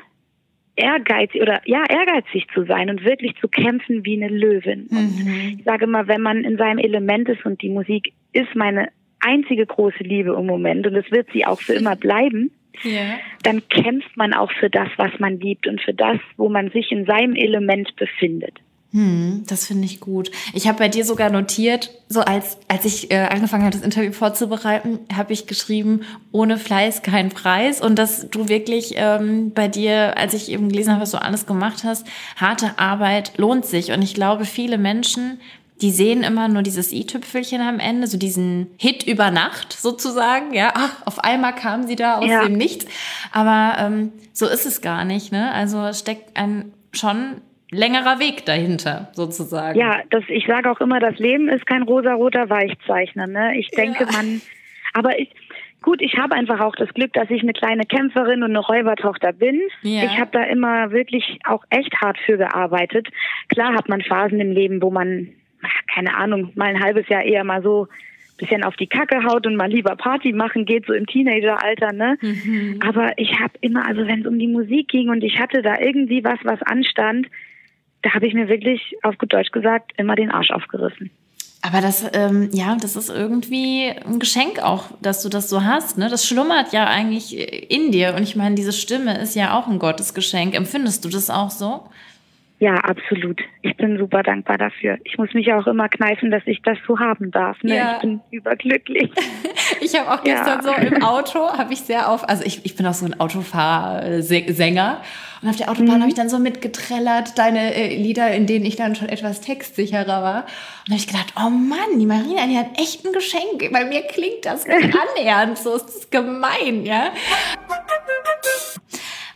ehrgeizig 0.74 1.42
oder 1.42 1.60
ja, 1.66 1.84
ehrgeizig 1.86 2.46
zu 2.54 2.64
sein 2.64 2.88
und 2.88 3.04
wirklich 3.04 3.36
zu 3.42 3.48
kämpfen 3.48 4.06
wie 4.06 4.16
eine 4.16 4.34
Löwin. 4.34 4.88
Mhm. 4.90 5.58
ich 5.58 5.64
sage 5.64 5.84
immer, 5.84 6.08
wenn 6.08 6.22
man 6.22 6.44
in 6.44 6.56
seinem 6.56 6.78
Element 6.78 7.28
ist 7.28 7.44
und 7.44 7.60
die 7.60 7.68
Musik 7.68 8.14
ist 8.32 8.54
meine 8.54 8.88
einzige 9.20 9.66
große 9.66 10.02
Liebe 10.02 10.32
im 10.32 10.46
Moment 10.46 10.86
und 10.86 10.96
es 10.96 11.10
wird 11.12 11.28
sie 11.34 11.44
auch 11.44 11.60
für 11.60 11.74
immer 11.74 11.94
bleiben, 11.94 12.52
ja. 12.82 13.18
dann 13.42 13.68
kämpft 13.68 14.16
man 14.16 14.32
auch 14.32 14.50
für 14.50 14.70
das, 14.70 14.88
was 14.96 15.10
man 15.18 15.38
liebt 15.38 15.66
und 15.66 15.82
für 15.82 15.92
das, 15.92 16.18
wo 16.38 16.48
man 16.48 16.70
sich 16.70 16.90
in 16.90 17.04
seinem 17.04 17.34
Element 17.34 17.94
befindet. 17.96 18.58
Hm, 18.92 19.44
das 19.46 19.66
finde 19.66 19.86
ich 19.86 20.00
gut. 20.00 20.30
Ich 20.52 20.68
habe 20.68 20.78
bei 20.78 20.88
dir 20.88 21.06
sogar 21.06 21.30
notiert, 21.30 21.90
so 22.10 22.20
als, 22.20 22.58
als 22.68 22.84
ich 22.84 23.10
äh, 23.10 23.26
angefangen 23.30 23.64
habe, 23.64 23.74
das 23.74 23.84
Interview 23.84 24.12
vorzubereiten, 24.12 24.98
habe 25.14 25.32
ich 25.32 25.46
geschrieben, 25.46 26.02
ohne 26.30 26.58
Fleiß 26.58 27.02
kein 27.02 27.30
Preis. 27.30 27.80
Und 27.80 27.98
dass 27.98 28.28
du 28.28 28.50
wirklich 28.50 28.92
ähm, 28.96 29.52
bei 29.54 29.66
dir, 29.66 30.18
als 30.18 30.34
ich 30.34 30.50
eben 30.50 30.68
gelesen 30.68 30.92
habe, 30.92 31.02
was 31.02 31.12
du 31.12 31.22
alles 31.22 31.46
gemacht 31.46 31.84
hast, 31.84 32.06
harte 32.36 32.78
Arbeit 32.78 33.38
lohnt 33.38 33.64
sich. 33.64 33.92
Und 33.92 34.02
ich 34.02 34.12
glaube, 34.12 34.44
viele 34.44 34.76
Menschen, 34.76 35.40
die 35.80 35.90
sehen 35.90 36.22
immer 36.22 36.48
nur 36.48 36.60
dieses 36.60 36.92
i-Tüpfelchen 36.92 37.62
am 37.62 37.80
Ende, 37.80 38.06
so 38.06 38.18
diesen 38.18 38.66
Hit 38.76 39.04
über 39.04 39.30
Nacht 39.30 39.72
sozusagen. 39.72 40.52
Ja, 40.52 40.74
ach, 40.76 41.06
auf 41.06 41.18
einmal 41.18 41.54
kam 41.54 41.86
sie 41.86 41.96
da 41.96 42.18
aus 42.18 42.26
ja. 42.26 42.44
dem 42.44 42.52
Nichts. 42.52 42.84
Aber 43.32 43.78
ähm, 43.78 44.12
so 44.34 44.46
ist 44.46 44.66
es 44.66 44.82
gar 44.82 45.06
nicht. 45.06 45.32
Ne? 45.32 45.50
Also 45.50 45.94
steckt 45.94 46.36
ein 46.36 46.74
schon 46.92 47.40
längerer 47.72 48.20
Weg 48.20 48.44
dahinter, 48.44 49.08
sozusagen. 49.12 49.78
Ja, 49.78 50.02
das, 50.10 50.22
ich 50.28 50.46
sage 50.46 50.70
auch 50.70 50.80
immer, 50.80 51.00
das 51.00 51.18
Leben 51.18 51.48
ist 51.48 51.66
kein 51.66 51.82
rosaroter 51.82 52.48
Weichzeichner. 52.48 53.26
Ne? 53.26 53.58
Ich 53.58 53.68
denke, 53.70 54.04
ja. 54.04 54.12
man, 54.12 54.42
aber 54.92 55.18
ich, 55.18 55.30
gut, 55.80 56.02
ich 56.02 56.18
habe 56.18 56.34
einfach 56.34 56.60
auch 56.60 56.76
das 56.76 56.92
Glück, 56.94 57.12
dass 57.14 57.30
ich 57.30 57.42
eine 57.42 57.54
kleine 57.54 57.84
Kämpferin 57.84 58.42
und 58.42 58.50
eine 58.50 58.60
Räubertochter 58.60 59.32
bin. 59.32 59.60
Ja. 59.82 60.04
Ich 60.04 60.18
habe 60.18 60.30
da 60.32 60.44
immer 60.44 60.92
wirklich 60.92 61.38
auch 61.44 61.64
echt 61.70 61.94
hart 62.00 62.18
für 62.24 62.36
gearbeitet. 62.36 63.08
Klar 63.48 63.74
hat 63.74 63.88
man 63.88 64.02
Phasen 64.02 64.38
im 64.38 64.52
Leben, 64.52 64.82
wo 64.82 64.90
man, 64.90 65.28
keine 65.92 66.14
Ahnung, 66.14 66.52
mal 66.54 66.68
ein 66.68 66.82
halbes 66.82 67.08
Jahr 67.08 67.22
eher 67.22 67.42
mal 67.42 67.62
so 67.62 67.88
bisschen 68.38 68.64
auf 68.64 68.74
die 68.76 68.88
Kacke 68.88 69.22
haut 69.24 69.46
und 69.46 69.56
mal 69.56 69.70
lieber 69.70 69.94
Party 69.94 70.32
machen 70.32 70.64
geht, 70.64 70.86
so 70.86 70.92
im 70.92 71.06
Teenageralter, 71.06 71.92
ne? 71.92 72.18
Mhm. 72.20 72.80
Aber 72.84 73.12
ich 73.16 73.38
habe 73.38 73.52
immer, 73.60 73.86
also 73.86 74.06
wenn 74.06 74.22
es 74.22 74.26
um 74.26 74.38
die 74.38 74.48
Musik 74.48 74.88
ging 74.88 75.10
und 75.10 75.22
ich 75.22 75.38
hatte 75.38 75.62
da 75.62 75.78
irgendwie 75.78 76.24
was, 76.24 76.38
was 76.42 76.60
anstand, 76.62 77.28
da 78.02 78.14
habe 78.14 78.26
ich 78.26 78.34
mir 78.34 78.48
wirklich, 78.48 78.96
auf 79.02 79.16
gut 79.18 79.32
Deutsch 79.32 79.50
gesagt, 79.50 79.92
immer 79.96 80.16
den 80.16 80.30
Arsch 80.30 80.50
aufgerissen. 80.50 81.10
Aber 81.64 81.80
das, 81.80 82.04
ähm, 82.12 82.50
ja, 82.52 82.76
das 82.80 82.96
ist 82.96 83.08
irgendwie 83.08 83.88
ein 84.04 84.18
Geschenk 84.18 84.60
auch, 84.60 84.86
dass 85.00 85.22
du 85.22 85.28
das 85.28 85.48
so 85.48 85.62
hast. 85.62 85.96
Ne? 85.96 86.08
Das 86.08 86.26
schlummert 86.26 86.72
ja 86.72 86.86
eigentlich 86.86 87.38
in 87.70 87.92
dir. 87.92 88.14
Und 88.16 88.24
ich 88.24 88.34
meine, 88.34 88.56
diese 88.56 88.72
Stimme 88.72 89.16
ist 89.20 89.36
ja 89.36 89.56
auch 89.56 89.68
ein 89.68 89.78
Gottesgeschenk. 89.78 90.56
Empfindest 90.56 91.04
du 91.04 91.08
das 91.08 91.30
auch 91.30 91.52
so? 91.52 91.84
Ja, 92.62 92.76
absolut. 92.76 93.40
Ich 93.62 93.76
bin 93.76 93.98
super 93.98 94.22
dankbar 94.22 94.56
dafür. 94.56 94.96
Ich 95.02 95.18
muss 95.18 95.34
mich 95.34 95.52
auch 95.52 95.66
immer 95.66 95.88
kneifen, 95.88 96.30
dass 96.30 96.44
ich 96.46 96.62
das 96.62 96.78
so 96.86 97.00
haben 97.00 97.32
darf. 97.32 97.60
Ne? 97.64 97.74
Ja. 97.74 97.94
Ich 97.96 98.02
bin 98.02 98.20
überglücklich. 98.30 99.10
ich 99.80 99.98
habe 99.98 100.12
auch 100.12 100.22
gestern 100.22 100.60
ja. 100.60 100.62
so 100.62 100.72
im 100.72 101.02
Auto, 101.02 101.40
habe 101.40 101.72
ich 101.72 101.80
sehr 101.80 102.08
auf, 102.08 102.28
also 102.28 102.44
ich, 102.44 102.64
ich 102.64 102.76
bin 102.76 102.86
auch 102.86 102.94
so 102.94 103.04
ein 103.04 103.18
Autofahrsänger. 103.18 105.02
Und 105.42 105.48
auf 105.48 105.56
der 105.56 105.72
Autobahn 105.72 105.96
mhm. 105.96 106.00
habe 106.02 106.08
ich 106.10 106.14
dann 106.14 106.28
so 106.28 106.38
mitgetrellert, 106.38 107.36
deine 107.36 107.74
äh, 107.74 107.96
Lieder, 107.96 108.30
in 108.30 108.46
denen 108.46 108.64
ich 108.64 108.76
dann 108.76 108.94
schon 108.94 109.08
etwas 109.08 109.40
textsicherer 109.40 110.22
war. 110.22 110.42
Und 110.42 110.86
da 110.86 110.92
habe 110.92 111.00
ich 111.00 111.08
gedacht, 111.08 111.34
oh 111.36 111.50
Mann, 111.50 111.98
die 111.98 112.06
Marina, 112.06 112.46
die 112.46 112.56
hat 112.56 112.78
echt 112.78 113.04
ein 113.04 113.12
Geschenk. 113.12 113.72
Bei 113.72 113.84
mir 113.84 114.02
klingt 114.02 114.44
das 114.44 114.68
nicht 114.68 114.96
annähernd 115.18 115.58
so. 115.58 115.74
Ist 115.74 115.86
das 115.86 116.10
gemein, 116.10 116.84
ja? 116.84 117.10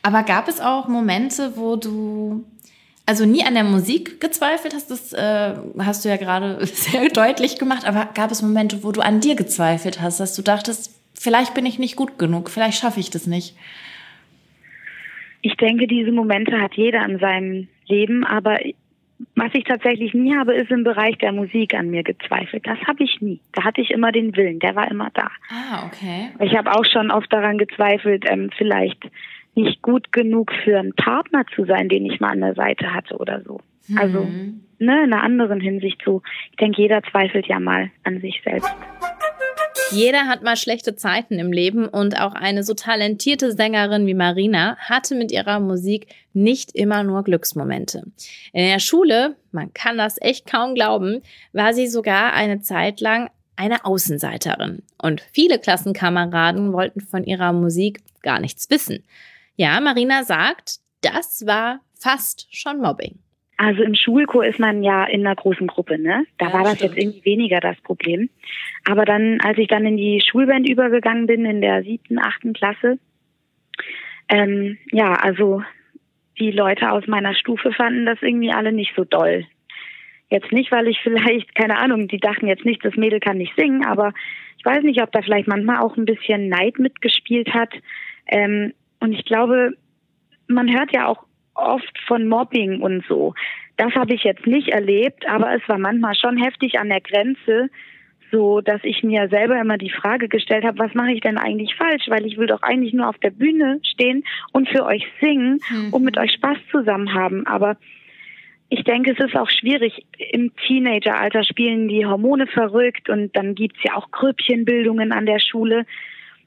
Aber 0.04 0.23
gab 0.23 0.47
es 0.47 0.61
auch 0.61 0.87
Momente, 0.87 1.56
wo 1.56 1.75
du 1.75 2.45
also 3.07 3.25
nie 3.25 3.45
an 3.45 3.55
der 3.55 3.65
Musik 3.65 4.21
gezweifelt 4.21 4.75
hast, 4.75 4.91
das 4.91 5.13
äh, 5.13 5.55
hast 5.79 6.05
du 6.05 6.09
ja 6.09 6.17
gerade 6.17 6.65
sehr 6.67 7.09
deutlich 7.09 7.59
gemacht, 7.59 7.87
aber 7.87 8.09
gab 8.15 8.31
es 8.31 8.43
Momente, 8.43 8.83
wo 8.83 8.93
du 8.93 9.01
an 9.01 9.21
dir 9.21 9.37
gezweifelt 9.37 10.01
hast, 10.01 10.21
dass 10.21 10.35
du 10.35 10.43
dachtest, 10.43 10.95
vielleicht 11.15 11.55
bin 11.55 11.65
ich 11.65 11.79
nicht 11.79 11.97
gut 11.97 12.19
genug, 12.19 12.51
vielleicht 12.51 12.79
schaffe 12.79 13.01
ich 13.01 13.11
das 13.11 13.27
nicht? 13.27 13.57
Ich 15.43 15.55
denke, 15.55 15.87
diese 15.87 16.11
Momente 16.11 16.61
hat 16.61 16.75
jeder 16.75 17.05
in 17.07 17.21
seinem 17.21 17.69
Leben, 17.87 18.25
aber 18.25 18.59
was 19.35 19.51
ich 19.55 19.65
tatsächlich 19.65 20.13
nie 20.13 20.35
habe, 20.37 20.55
ist 20.55 20.71
im 20.71 20.85
Bereich 20.85 21.17
der 21.19 21.33
Musik 21.33 21.73
an 21.75 21.91
mir 21.91 22.03
gezweifelt. 22.03 22.67
Das 22.67 22.79
habe 22.87 23.05
ich 23.05 23.21
nie. 23.21 23.41
Da 23.53 23.65
hatte 23.65 23.81
ich 23.81 23.91
immer 23.91 24.13
den 24.13 24.37
Willen, 24.37 24.59
der 24.59 24.75
war 24.75 24.91
immer 24.91 25.11
da. 25.15 25.31
Ah, 25.49 25.87
okay. 25.87 26.31
Ich 26.41 26.57
habe 26.57 26.73
auch 26.73 26.85
schon 26.85 27.11
oft 27.11 27.33
daran 27.33 27.57
gezweifelt, 27.57 28.25
ähm, 28.29 28.51
vielleicht 28.59 29.03
nicht 29.57 29.83
gut 29.83 30.13
genug 30.13 30.53
für 30.65 30.79
einen 30.79 30.95
Partner 30.95 31.45
zu 31.55 31.65
sein, 31.65 31.89
den 31.89 32.07
ich 32.07 32.21
mal 32.21 32.31
an 32.31 32.41
der 32.41 32.55
Seite 32.55 32.93
hatte 32.93 33.17
oder 33.17 33.43
so. 33.43 33.61
Also 33.97 34.25
mhm. 34.25 34.63
ne, 34.79 35.05
in 35.05 35.13
einer 35.13 35.23
anderen 35.23 35.61
Hinsicht 35.61 36.03
so. 36.05 36.23
Ich 36.51 36.57
denke, 36.57 36.83
jeder 36.83 37.03
zweifelt 37.11 37.47
ja 37.47 37.59
mal 37.59 37.91
an 38.05 38.21
sich 38.21 38.43
selbst. 38.45 38.75
Jeder 39.93 40.27
hat 40.27 40.43
mal 40.43 40.57
schlechte 40.57 40.97
Zeiten 40.97 41.39
im 41.39 41.53
Leben 41.53 41.87
und 41.87 42.21
auch 42.21 42.35
eine 42.35 42.65
so 42.65 42.75
talentierte 42.75 43.53
Sängerin 43.53 44.07
wie 44.07 44.15
Marina 44.15 44.77
hatte 44.79 45.15
mit 45.15 45.31
ihrer 45.31 45.61
Musik 45.61 46.09
nicht 46.33 46.75
immer 46.75 47.05
nur 47.05 47.23
Glücksmomente. 47.23 48.03
In 48.53 48.67
der 48.67 48.81
Schule, 48.81 49.37
man 49.53 49.73
kann 49.75 49.97
das 49.97 50.21
echt 50.21 50.51
kaum 50.51 50.75
glauben, 50.75 51.23
war 51.53 51.73
sie 51.73 51.87
sogar 51.87 52.33
eine 52.33 52.61
Zeit 52.61 53.01
lang 53.01 53.31
eine 53.55 53.85
Außenseiterin. 53.85 54.83
Und 55.01 55.23
viele 55.33 55.59
Klassenkameraden 55.59 56.73
wollten 56.73 57.01
von 57.01 57.25
ihrer 57.25 57.53
Musik 57.53 58.01
gar 58.23 58.41
nichts 58.41 58.69
wissen. 58.71 59.05
Ja, 59.57 59.81
Marina 59.81 60.23
sagt, 60.23 60.77
das 61.03 61.45
war 61.47 61.81
fast 61.99 62.55
schon 62.55 62.81
Mobbing. 62.81 63.19
Also 63.59 63.83
im 63.83 63.95
Schulchor 63.95 64.45
ist 64.45 64.59
man 64.59 64.83
ja 64.83 65.05
in 65.05 65.27
einer 65.27 65.35
großen 65.35 65.67
Gruppe, 65.67 65.99
ne? 65.99 66.27
Da 66.37 66.49
ja, 66.49 66.53
war 66.53 66.63
das 66.63 66.77
stimmt. 66.77 66.95
jetzt 66.95 67.03
irgendwie 67.03 67.25
weniger 67.25 67.61
das 67.61 67.81
Problem. 67.81 68.29
Aber 68.85 69.07
dann, 69.07 69.41
als 69.41 69.57
ich 69.57 69.69
dann 69.69 69.87
in 69.87 69.97
die 69.97 70.21
Schulband 70.21 70.69
übergegangen 70.69 71.27
bin, 71.27 71.47
in 71.47 71.63
der 71.63 71.83
siebten, 71.83 72.19
achten 72.19 72.53
Klasse, 72.53 72.99
ähm, 74.29 74.77
ja, 74.93 75.15
also 75.15 75.63
die 76.39 76.51
Leute 76.51 76.93
aus 76.93 77.07
meiner 77.07 77.35
Stufe 77.35 77.73
fanden 77.73 78.05
das 78.05 78.21
irgendwie 78.21 78.53
alle 78.53 78.73
nicht 78.73 78.93
so 78.95 79.05
doll. 79.05 79.47
Jetzt 80.29 80.53
nicht, 80.53 80.71
weil 80.71 80.89
ich 80.89 81.01
vielleicht, 81.03 81.55
keine 81.55 81.79
Ahnung, 81.79 82.09
die 82.09 82.19
dachten 82.19 82.47
jetzt 82.47 82.67
nicht, 82.67 82.85
das 82.85 82.97
Mädel 82.97 83.21
kann 83.21 83.39
nicht 83.39 83.55
singen, 83.57 83.87
aber 83.87 84.13
ich 84.59 84.65
weiß 84.67 84.83
nicht, 84.83 85.01
ob 85.03 85.13
da 85.13 85.23
vielleicht 85.23 85.49
manchmal 85.49 85.79
auch 85.79 85.97
ein 85.97 86.05
bisschen 86.05 86.51
Neid 86.51 86.79
mitgespielt 86.79 87.55
hat. 87.55 87.73
Ähm, 88.27 88.75
und 89.00 89.12
ich 89.12 89.25
glaube, 89.25 89.73
man 90.49 90.73
hört 90.73 90.93
ja 90.93 91.07
auch 91.07 91.25
oft 91.55 91.99
von 92.07 92.29
Mobbing 92.29 92.81
und 92.81 93.05
so. 93.09 93.35
Das 93.76 93.95
habe 93.95 94.15
ich 94.15 94.25
jetzt 94.25 94.47
nicht 94.47 94.69
erlebt, 94.69 95.29
aber 95.29 95.55
es 95.55 95.69
war 95.69 95.79
manchmal 95.79 96.15
schon 96.15 96.37
heftig 96.37 96.79
an 96.79 96.88
der 96.88 97.00
Grenze, 97.00 97.69
so 98.31 98.61
dass 98.61 98.81
ich 98.83 99.03
mir 99.03 99.29
selber 99.29 99.61
immer 99.61 99.79
die 99.79 99.91
Frage 99.91 100.29
gestellt 100.29 100.65
habe, 100.65 100.79
was 100.79 100.95
mache 100.95 101.12
ich 101.12 101.21
denn 101.21 101.38
eigentlich 101.38 101.75
falsch? 101.76 102.05
Weil 102.09 102.26
ich 102.26 102.38
will 102.38 102.47
doch 102.47 102.62
eigentlich 102.62 102.93
nur 102.93 103.09
auf 103.09 103.19
der 103.19 103.31
Bühne 103.31 103.81
stehen 103.83 104.25
und 104.53 104.69
für 104.69 104.85
euch 104.85 105.07
singen 105.21 105.61
mhm. 105.71 105.93
und 105.93 106.03
mit 106.03 106.19
euch 106.19 106.33
Spaß 106.33 106.59
zusammen 106.71 107.15
haben. 107.15 107.47
Aber 107.47 107.76
ich 108.69 108.83
denke, 108.83 109.12
es 109.12 109.25
ist 109.25 109.37
auch 109.37 109.50
schwierig. 109.50 110.05
Im 110.33 110.53
Teenageralter 110.67 111.45
spielen 111.45 111.88
die 111.88 112.07
Hormone 112.07 112.47
verrückt 112.47 113.09
und 113.09 113.37
dann 113.37 113.55
gibt's 113.55 113.79
ja 113.83 113.95
auch 113.95 114.11
Grüppchenbildungen 114.11 115.12
an 115.12 115.26
der 115.26 115.38
Schule. 115.38 115.87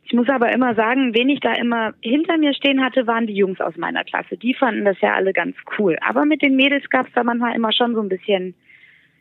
Ich 0.10 0.16
muss 0.16 0.28
aber 0.28 0.52
immer 0.52 0.74
sagen, 0.74 1.14
wen 1.14 1.30
ich 1.30 1.40
da 1.40 1.54
immer 1.54 1.94
hinter 2.02 2.40
mir 2.40 2.56
stehen 2.56 2.84
hatte, 2.84 3.06
waren 3.06 3.28
die 3.28 3.36
Jungs 3.36 3.62
aus 3.62 3.78
meiner 3.78 4.04
Klasse. 4.04 4.38
Die 4.38 4.56
fanden 4.56 4.84
das 4.84 5.00
ja 5.02 5.14
alle 5.14 5.34
ganz 5.34 5.56
cool. 5.78 5.98
Aber 6.02 6.26
mit 6.26 6.42
den 6.42 6.56
Mädels 6.56 6.90
gab's 6.90 7.12
da 7.14 7.24
manchmal 7.24 7.56
immer 7.56 7.72
schon 7.72 7.94
so 7.94 8.02
ein 8.02 8.10
bisschen 8.10 8.56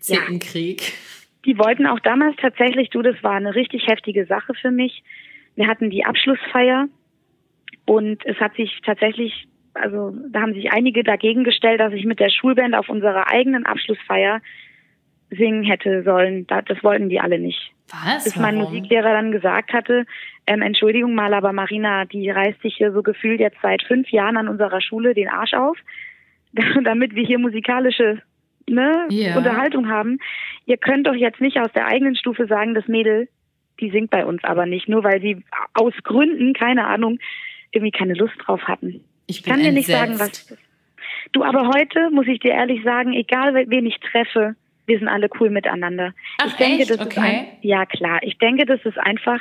Zickenkrieg. 0.00 0.80
Ja, 0.80 0.94
die 1.44 1.58
wollten 1.58 1.86
auch 1.86 2.00
damals 2.00 2.36
tatsächlich, 2.36 2.88
du, 2.88 3.02
das 3.02 3.22
war 3.22 3.32
eine 3.32 3.54
richtig 3.54 3.86
heftige 3.86 4.24
Sache 4.24 4.54
für 4.54 4.70
mich. 4.70 5.02
Wir 5.56 5.66
hatten 5.66 5.90
die 5.90 6.06
Abschlussfeier 6.06 6.88
und 7.84 8.24
es 8.24 8.38
hat 8.38 8.54
sich 8.54 8.80
tatsächlich, 8.82 9.46
also 9.74 10.16
da 10.30 10.40
haben 10.40 10.54
sich 10.54 10.72
einige 10.72 11.04
dagegen 11.04 11.44
gestellt, 11.44 11.80
dass 11.80 11.92
ich 11.92 12.06
mit 12.06 12.18
der 12.18 12.30
Schulband 12.30 12.74
auf 12.74 12.88
unserer 12.88 13.30
eigenen 13.30 13.66
Abschlussfeier 13.66 14.40
singen 15.30 15.62
hätte 15.64 16.02
sollen. 16.02 16.46
Das 16.46 16.82
wollten 16.82 17.08
die 17.08 17.20
alle 17.20 17.38
nicht. 17.38 17.72
Was? 17.90 18.24
Bis 18.24 18.36
mein 18.36 18.58
Warum? 18.58 18.72
Musiklehrer 18.72 19.12
dann 19.12 19.32
gesagt 19.32 19.72
hatte, 19.72 20.04
ähm, 20.46 20.62
Entschuldigung 20.62 21.14
mal, 21.14 21.32
aber 21.34 21.52
Marina, 21.52 22.04
die 22.04 22.30
reißt 22.30 22.60
sich 22.62 22.76
hier 22.76 22.92
so 22.92 23.02
gefühlt 23.02 23.40
jetzt 23.40 23.58
seit 23.62 23.82
fünf 23.82 24.10
Jahren 24.10 24.36
an 24.36 24.48
unserer 24.48 24.80
Schule 24.80 25.14
den 25.14 25.28
Arsch 25.28 25.54
auf, 25.54 25.76
damit 26.84 27.14
wir 27.14 27.24
hier 27.24 27.38
musikalische 27.38 28.22
ne, 28.68 29.08
yeah. 29.10 29.36
Unterhaltung 29.36 29.88
haben. 29.88 30.18
Ihr 30.66 30.76
könnt 30.76 31.06
doch 31.06 31.14
jetzt 31.14 31.40
nicht 31.40 31.58
aus 31.58 31.72
der 31.72 31.86
eigenen 31.86 32.16
Stufe 32.16 32.46
sagen, 32.46 32.74
das 32.74 32.86
Mädel, 32.88 33.28
die 33.80 33.90
singt 33.90 34.10
bei 34.10 34.24
uns 34.24 34.44
aber 34.44 34.66
nicht, 34.66 34.88
nur 34.88 35.04
weil 35.04 35.20
sie 35.20 35.42
aus 35.74 35.94
Gründen, 36.02 36.52
keine 36.52 36.86
Ahnung, 36.86 37.18
irgendwie 37.70 37.92
keine 37.92 38.14
Lust 38.14 38.34
drauf 38.44 38.62
hatten. 38.64 39.04
Ich 39.26 39.42
kann 39.42 39.60
dir 39.60 39.72
nicht 39.72 39.88
sagen, 39.88 40.18
was. 40.18 40.54
Du, 41.32 41.44
aber 41.44 41.68
heute 41.68 42.10
muss 42.10 42.26
ich 42.26 42.40
dir 42.40 42.52
ehrlich 42.52 42.82
sagen, 42.82 43.12
egal 43.12 43.54
wen 43.54 43.86
ich 43.86 43.98
treffe, 44.00 44.56
wir 44.88 44.98
sind 44.98 45.08
alle 45.08 45.28
cool 45.38 45.50
miteinander. 45.50 46.14
Ach, 46.38 46.46
ich 46.46 46.54
denke, 46.54 46.82
echt? 46.82 46.90
das 46.90 47.00
okay. 47.00 47.08
ist 47.08 47.18
ein, 47.18 47.46
ja 47.60 47.86
klar. 47.86 48.18
Ich 48.22 48.38
denke, 48.38 48.64
das 48.64 48.80
ist 48.84 48.98
einfach 48.98 49.40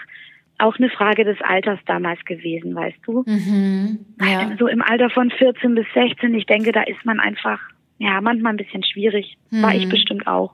auch 0.59 0.77
eine 0.77 0.89
Frage 0.89 1.23
des 1.23 1.37
Alters 1.41 1.79
damals 1.85 2.23
gewesen, 2.25 2.75
weißt 2.75 2.97
du? 3.05 3.23
Mhm, 3.25 3.99
ja. 4.19 4.55
So 4.59 4.67
im 4.67 4.81
Alter 4.81 5.09
von 5.09 5.31
14 5.31 5.75
bis 5.75 5.85
16, 5.93 6.33
ich 6.33 6.45
denke, 6.45 6.71
da 6.71 6.81
ist 6.81 7.05
man 7.05 7.19
einfach, 7.19 7.59
ja, 7.99 8.19
manchmal 8.21 8.53
ein 8.53 8.57
bisschen 8.57 8.83
schwierig. 8.83 9.37
Mhm. 9.51 9.61
War 9.61 9.73
ich 9.73 9.85
mhm. 9.85 9.89
bestimmt 9.89 10.27
auch. 10.27 10.51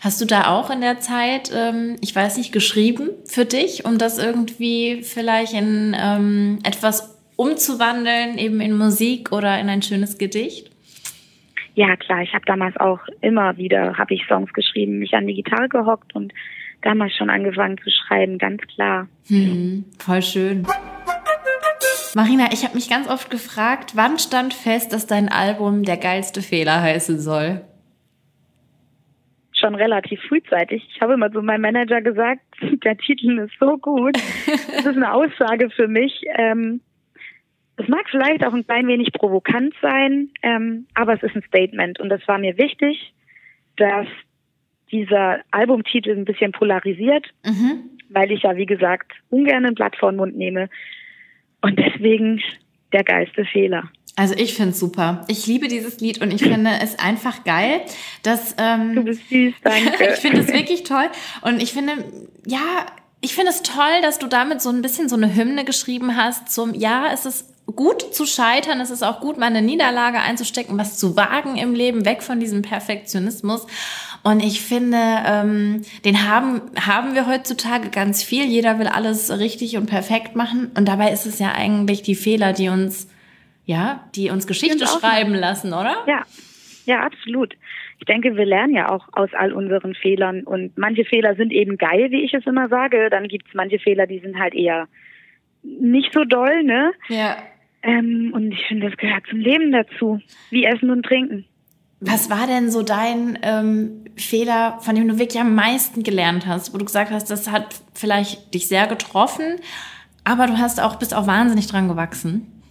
Hast 0.00 0.20
du 0.20 0.24
da 0.24 0.52
auch 0.52 0.70
in 0.70 0.80
der 0.80 1.00
Zeit, 1.00 1.50
ähm, 1.54 1.96
ich 2.00 2.14
weiß 2.14 2.38
nicht, 2.38 2.52
geschrieben 2.52 3.10
für 3.24 3.44
dich, 3.44 3.84
um 3.84 3.98
das 3.98 4.18
irgendwie 4.18 5.02
vielleicht 5.02 5.54
in 5.54 5.96
ähm, 5.98 6.58
etwas 6.64 7.18
umzuwandeln, 7.36 8.38
eben 8.38 8.60
in 8.60 8.76
Musik 8.76 9.32
oder 9.32 9.58
in 9.58 9.68
ein 9.68 9.82
schönes 9.82 10.18
Gedicht? 10.18 10.67
Ja, 11.78 11.94
klar. 11.94 12.22
Ich 12.22 12.34
habe 12.34 12.44
damals 12.44 12.76
auch 12.78 12.98
immer 13.20 13.56
wieder, 13.56 13.96
habe 13.96 14.12
ich 14.12 14.26
Songs 14.26 14.52
geschrieben, 14.52 14.98
mich 14.98 15.14
an 15.14 15.28
die 15.28 15.34
Gitarre 15.34 15.68
gehockt 15.68 16.12
und 16.12 16.32
damals 16.82 17.14
schon 17.14 17.30
angefangen 17.30 17.78
zu 17.78 17.88
schreiben, 17.88 18.36
ganz 18.38 18.62
klar. 18.62 19.06
Hm, 19.28 19.84
voll 19.96 20.20
schön. 20.20 20.66
Marina, 22.16 22.46
ich 22.52 22.64
habe 22.64 22.74
mich 22.74 22.90
ganz 22.90 23.08
oft 23.08 23.30
gefragt, 23.30 23.92
wann 23.94 24.18
stand 24.18 24.54
fest, 24.54 24.92
dass 24.92 25.06
dein 25.06 25.28
Album 25.28 25.84
der 25.84 25.98
geilste 25.98 26.42
Fehler 26.42 26.82
heißen 26.82 27.20
soll? 27.20 27.60
Schon 29.52 29.76
relativ 29.76 30.20
frühzeitig. 30.22 30.84
Ich 30.92 31.00
habe 31.00 31.14
immer 31.14 31.30
zu 31.30 31.42
meinem 31.42 31.60
Manager 31.60 32.02
gesagt, 32.02 32.42
der 32.84 32.98
Titel 32.98 33.38
ist 33.38 33.54
so 33.60 33.78
gut. 33.78 34.18
Das 34.72 34.84
ist 34.84 34.96
eine 34.96 35.12
Aussage 35.12 35.70
für 35.70 35.86
mich. 35.86 36.24
Ähm, 36.36 36.80
es 37.78 37.88
mag 37.88 38.06
vielleicht 38.10 38.44
auch 38.44 38.52
ein 38.52 38.66
klein 38.66 38.88
wenig 38.88 39.12
provokant 39.12 39.72
sein, 39.80 40.30
ähm, 40.42 40.86
aber 40.94 41.14
es 41.14 41.22
ist 41.22 41.36
ein 41.36 41.44
Statement 41.46 42.00
und 42.00 42.08
das 42.08 42.26
war 42.26 42.38
mir 42.38 42.58
wichtig, 42.58 43.14
dass 43.76 44.06
dieser 44.90 45.40
Albumtitel 45.52 46.10
ein 46.10 46.24
bisschen 46.24 46.52
polarisiert, 46.52 47.26
mhm. 47.44 47.90
weil 48.08 48.32
ich 48.32 48.42
ja, 48.42 48.56
wie 48.56 48.66
gesagt, 48.66 49.12
ungern 49.30 49.64
ein 49.64 49.74
Blatt 49.74 49.96
vor 49.96 50.10
den 50.10 50.16
Mund 50.16 50.36
nehme 50.36 50.68
und 51.60 51.78
deswegen 51.78 52.42
der 52.92 53.04
geilste 53.04 53.44
Fehler. 53.44 53.84
Also 54.16 54.34
ich 54.36 54.54
finde 54.54 54.70
es 54.70 54.80
super. 54.80 55.24
Ich 55.28 55.46
liebe 55.46 55.68
dieses 55.68 56.00
Lied 56.00 56.20
und 56.20 56.32
ich 56.32 56.42
finde 56.42 56.70
es 56.82 56.98
einfach 56.98 57.44
geil, 57.44 57.82
dass 58.24 58.56
ähm, 58.58 58.96
du 58.96 59.04
bist 59.04 59.28
süß, 59.28 59.54
danke. 59.62 60.04
ich 60.12 60.18
finde 60.18 60.40
es 60.40 60.52
wirklich 60.52 60.82
toll 60.82 61.08
und 61.42 61.62
ich 61.62 61.72
finde 61.72 62.04
ja, 62.44 62.86
ich 63.20 63.36
finde 63.36 63.50
es 63.50 63.62
toll, 63.62 64.02
dass 64.02 64.18
du 64.18 64.26
damit 64.26 64.60
so 64.60 64.70
ein 64.70 64.82
bisschen 64.82 65.08
so 65.08 65.14
eine 65.14 65.32
Hymne 65.36 65.64
geschrieben 65.64 66.16
hast 66.16 66.50
zum 66.50 66.74
ja, 66.74 67.12
es 67.12 67.26
ist 67.26 67.57
gut 67.74 68.14
zu 68.14 68.26
scheitern, 68.26 68.80
es 68.80 68.90
ist 68.90 69.02
auch 69.02 69.20
gut, 69.20 69.38
mal 69.38 69.46
eine 69.46 69.62
Niederlage 69.62 70.18
einzustecken, 70.18 70.78
was 70.78 70.98
zu 70.98 71.16
wagen 71.16 71.56
im 71.56 71.74
Leben, 71.74 72.04
weg 72.06 72.22
von 72.22 72.40
diesem 72.40 72.62
Perfektionismus. 72.62 73.66
Und 74.22 74.42
ich 74.42 74.62
finde, 74.62 74.98
ähm, 75.26 75.82
den 76.04 76.28
haben, 76.28 76.62
haben 76.80 77.14
wir 77.14 77.26
heutzutage 77.26 77.90
ganz 77.90 78.22
viel. 78.22 78.44
Jeder 78.44 78.78
will 78.78 78.86
alles 78.86 79.38
richtig 79.38 79.76
und 79.76 79.86
perfekt 79.86 80.34
machen. 80.34 80.70
Und 80.76 80.88
dabei 80.88 81.12
ist 81.12 81.26
es 81.26 81.38
ja 81.38 81.52
eigentlich 81.52 82.02
die 82.02 82.14
Fehler, 82.14 82.52
die 82.52 82.68
uns, 82.68 83.08
ja, 83.64 84.08
die 84.14 84.30
uns 84.30 84.46
Geschichte 84.46 84.86
schreiben 84.86 85.34
lassen, 85.34 85.72
oder? 85.72 86.04
Ja, 86.06 86.24
ja, 86.86 87.00
absolut. 87.00 87.54
Ich 87.98 88.06
denke, 88.06 88.34
wir 88.36 88.46
lernen 88.46 88.74
ja 88.74 88.88
auch 88.90 89.08
aus 89.12 89.28
all 89.34 89.52
unseren 89.52 89.94
Fehlern. 89.94 90.44
Und 90.44 90.78
manche 90.78 91.04
Fehler 91.04 91.34
sind 91.34 91.52
eben 91.52 91.76
geil, 91.76 92.10
wie 92.10 92.22
ich 92.22 92.32
es 92.32 92.46
immer 92.46 92.68
sage. 92.68 93.10
Dann 93.10 93.28
gibt 93.28 93.48
es 93.48 93.54
manche 93.54 93.78
Fehler, 93.78 94.06
die 94.06 94.20
sind 94.20 94.38
halt 94.38 94.54
eher 94.54 94.88
nicht 95.62 96.12
so 96.14 96.24
doll, 96.24 96.62
ne? 96.62 96.92
Ja. 97.08 97.36
Ähm, 97.88 98.32
und 98.34 98.52
ich 98.52 98.60
finde, 98.66 98.90
das 98.90 98.98
gehört 98.98 99.24
zum 99.30 99.38
Leben 99.38 99.72
dazu, 99.72 100.20
wie 100.50 100.64
Essen 100.64 100.90
und 100.90 101.04
Trinken. 101.04 101.46
Was 102.00 102.28
war 102.28 102.46
denn 102.46 102.70
so 102.70 102.82
dein 102.82 103.38
ähm, 103.42 104.04
Fehler, 104.16 104.78
von 104.80 104.94
dem 104.94 105.08
du 105.08 105.18
wirklich 105.18 105.40
am 105.40 105.54
meisten 105.54 106.02
gelernt 106.02 106.46
hast, 106.46 106.74
wo 106.74 106.78
du 106.78 106.84
gesagt 106.84 107.10
hast, 107.10 107.30
das 107.30 107.50
hat 107.50 107.80
vielleicht 107.94 108.52
dich 108.52 108.68
sehr 108.68 108.86
getroffen, 108.86 109.56
aber 110.22 110.46
du 110.46 110.58
hast 110.58 110.82
auch 110.82 110.96
bist 110.96 111.14
auch 111.14 111.26
wahnsinnig 111.26 111.66
dran 111.66 111.88
gewachsen? 111.88 112.62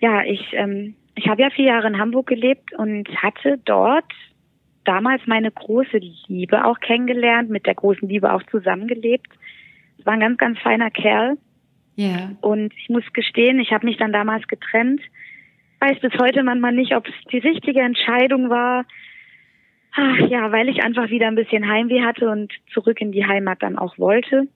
Ja, 0.00 0.24
ich 0.24 0.52
ähm, 0.54 0.96
ich 1.14 1.28
habe 1.28 1.42
ja 1.42 1.50
vier 1.50 1.66
Jahre 1.66 1.86
in 1.86 1.98
Hamburg 1.98 2.26
gelebt 2.26 2.74
und 2.76 3.08
hatte 3.22 3.60
dort 3.64 4.12
damals 4.82 5.22
meine 5.26 5.52
große 5.52 6.00
Liebe 6.26 6.64
auch 6.64 6.80
kennengelernt, 6.80 7.50
mit 7.50 7.66
der 7.66 7.76
großen 7.76 8.08
Liebe 8.08 8.32
auch 8.32 8.42
zusammengelebt. 8.50 9.28
Es 9.98 10.04
war 10.04 10.14
ein 10.14 10.20
ganz, 10.20 10.38
ganz 10.38 10.58
feiner 10.58 10.90
Kerl. 10.90 11.38
Ja. 11.96 12.32
Und 12.40 12.72
ich 12.76 12.88
muss 12.88 13.04
gestehen, 13.12 13.60
ich 13.60 13.72
habe 13.72 13.86
mich 13.86 13.96
dann 13.96 14.12
damals 14.12 14.46
getrennt. 14.48 15.00
Weiß 15.80 15.98
bis 16.00 16.12
heute 16.18 16.42
manchmal 16.42 16.72
nicht, 16.72 16.94
ob 16.94 17.06
es 17.06 17.14
die 17.30 17.38
richtige 17.38 17.80
Entscheidung 17.80 18.50
war. 18.50 18.84
Ach, 19.92 20.18
ja, 20.28 20.50
weil 20.50 20.68
ich 20.68 20.82
einfach 20.82 21.10
wieder 21.10 21.28
ein 21.28 21.36
bisschen 21.36 21.68
Heimweh 21.68 22.02
hatte 22.02 22.28
und 22.28 22.52
zurück 22.72 23.00
in 23.00 23.12
die 23.12 23.26
Heimat 23.26 23.62
dann 23.62 23.78
auch 23.78 23.96
wollte. 23.98 24.48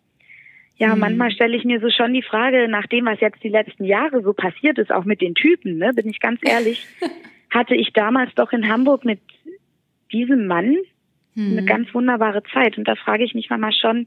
Ja, 0.76 0.94
mhm. 0.94 1.00
manchmal 1.00 1.30
stelle 1.30 1.56
ich 1.56 1.64
mir 1.64 1.80
so 1.80 1.90
schon 1.90 2.12
die 2.12 2.22
Frage, 2.22 2.68
nach 2.68 2.86
dem, 2.86 3.06
was 3.06 3.20
jetzt 3.20 3.42
die 3.42 3.48
letzten 3.48 3.84
Jahre 3.84 4.22
so 4.22 4.32
passiert 4.32 4.78
ist, 4.78 4.90
auch 4.92 5.04
mit 5.04 5.20
den 5.20 5.34
Typen, 5.34 5.78
ne, 5.78 5.92
bin 5.92 6.08
ich 6.08 6.20
ganz 6.20 6.40
ehrlich. 6.42 6.86
hatte 7.50 7.74
ich 7.74 7.92
damals 7.92 8.34
doch 8.34 8.52
in 8.52 8.68
Hamburg 8.68 9.04
mit 9.04 9.20
diesem 10.12 10.46
Mann 10.46 10.76
hm. 11.34 11.52
eine 11.52 11.64
ganz 11.64 11.92
wunderbare 11.94 12.42
Zeit. 12.52 12.78
Und 12.78 12.86
da 12.86 12.94
frage 12.94 13.24
ich 13.24 13.34
mich 13.34 13.50
manchmal 13.50 13.72
schon, 13.72 14.06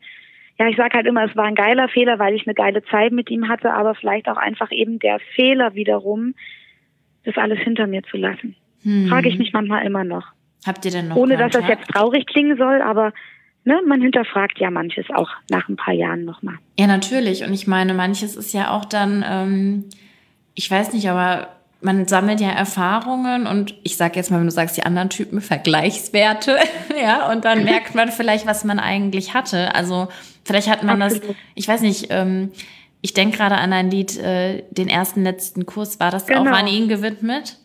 ja, 0.59 0.67
ich 0.67 0.77
sage 0.77 0.95
halt 0.95 1.07
immer, 1.07 1.23
es 1.23 1.35
war 1.35 1.45
ein 1.45 1.55
geiler 1.55 1.87
Fehler, 1.89 2.19
weil 2.19 2.35
ich 2.35 2.45
eine 2.45 2.53
geile 2.53 2.83
Zeit 2.83 3.11
mit 3.11 3.29
ihm 3.29 3.47
hatte, 3.47 3.73
aber 3.73 3.95
vielleicht 3.95 4.27
auch 4.27 4.37
einfach 4.37 4.71
eben 4.71 4.99
der 4.99 5.19
Fehler 5.35 5.73
wiederum, 5.73 6.35
das 7.23 7.37
alles 7.37 7.59
hinter 7.59 7.87
mir 7.87 8.03
zu 8.03 8.17
lassen. 8.17 8.55
Hm. 8.83 9.07
Frage 9.07 9.29
ich 9.29 9.37
mich 9.37 9.53
manchmal 9.53 9.85
immer 9.85 10.03
noch. 10.03 10.25
Habt 10.65 10.85
ihr 10.85 10.91
denn 10.91 11.07
noch 11.07 11.15
Ohne 11.15 11.37
dass 11.37 11.53
das 11.53 11.67
jetzt 11.67 11.87
traurig 11.89 12.25
klingen 12.27 12.57
soll, 12.57 12.81
aber 12.81 13.13
ne, 13.63 13.79
man 13.87 14.01
hinterfragt 14.01 14.59
ja 14.59 14.69
manches 14.69 15.05
auch 15.13 15.29
nach 15.49 15.67
ein 15.69 15.75
paar 15.75 15.93
Jahren 15.93 16.25
nochmal. 16.25 16.55
Ja, 16.77 16.87
natürlich. 16.87 17.43
Und 17.43 17.53
ich 17.53 17.67
meine, 17.67 17.93
manches 17.93 18.35
ist 18.35 18.53
ja 18.53 18.71
auch 18.71 18.85
dann, 18.85 19.25
ähm, 19.27 19.85
ich 20.53 20.69
weiß 20.69 20.93
nicht, 20.93 21.09
aber 21.09 21.49
man 21.81 22.07
sammelt 22.07 22.39
ja 22.39 22.49
Erfahrungen 22.49 23.47
und 23.47 23.75
ich 23.83 23.97
sag 23.97 24.15
jetzt 24.15 24.31
mal, 24.31 24.37
wenn 24.37 24.45
du 24.45 24.51
sagst, 24.51 24.77
die 24.77 24.83
anderen 24.83 25.09
Typen 25.09 25.41
Vergleichswerte, 25.41 26.57
ja, 27.01 27.31
und 27.31 27.45
dann 27.45 27.63
merkt 27.65 27.95
man 27.95 28.09
vielleicht, 28.09 28.45
was 28.45 28.63
man 28.63 28.79
eigentlich 28.79 29.33
hatte. 29.33 29.73
Also 29.75 30.07
vielleicht 30.45 30.69
hat 30.69 30.83
man 30.83 31.01
Absolut. 31.01 31.29
das, 31.29 31.35
ich 31.55 31.67
weiß 31.67 31.81
nicht, 31.81 32.07
ähm, 32.09 32.51
ich 33.01 33.13
denke 33.13 33.37
gerade 33.37 33.55
an 33.55 33.73
ein 33.73 33.89
Lied, 33.89 34.17
äh, 34.17 34.63
den 34.69 34.87
ersten 34.87 35.23
letzten 35.23 35.65
Kurs, 35.65 35.99
war 35.99 36.11
das 36.11 36.27
genau. 36.27 36.43
auch 36.43 36.55
an 36.55 36.67
ihn 36.67 36.87
gewidmet? 36.87 37.57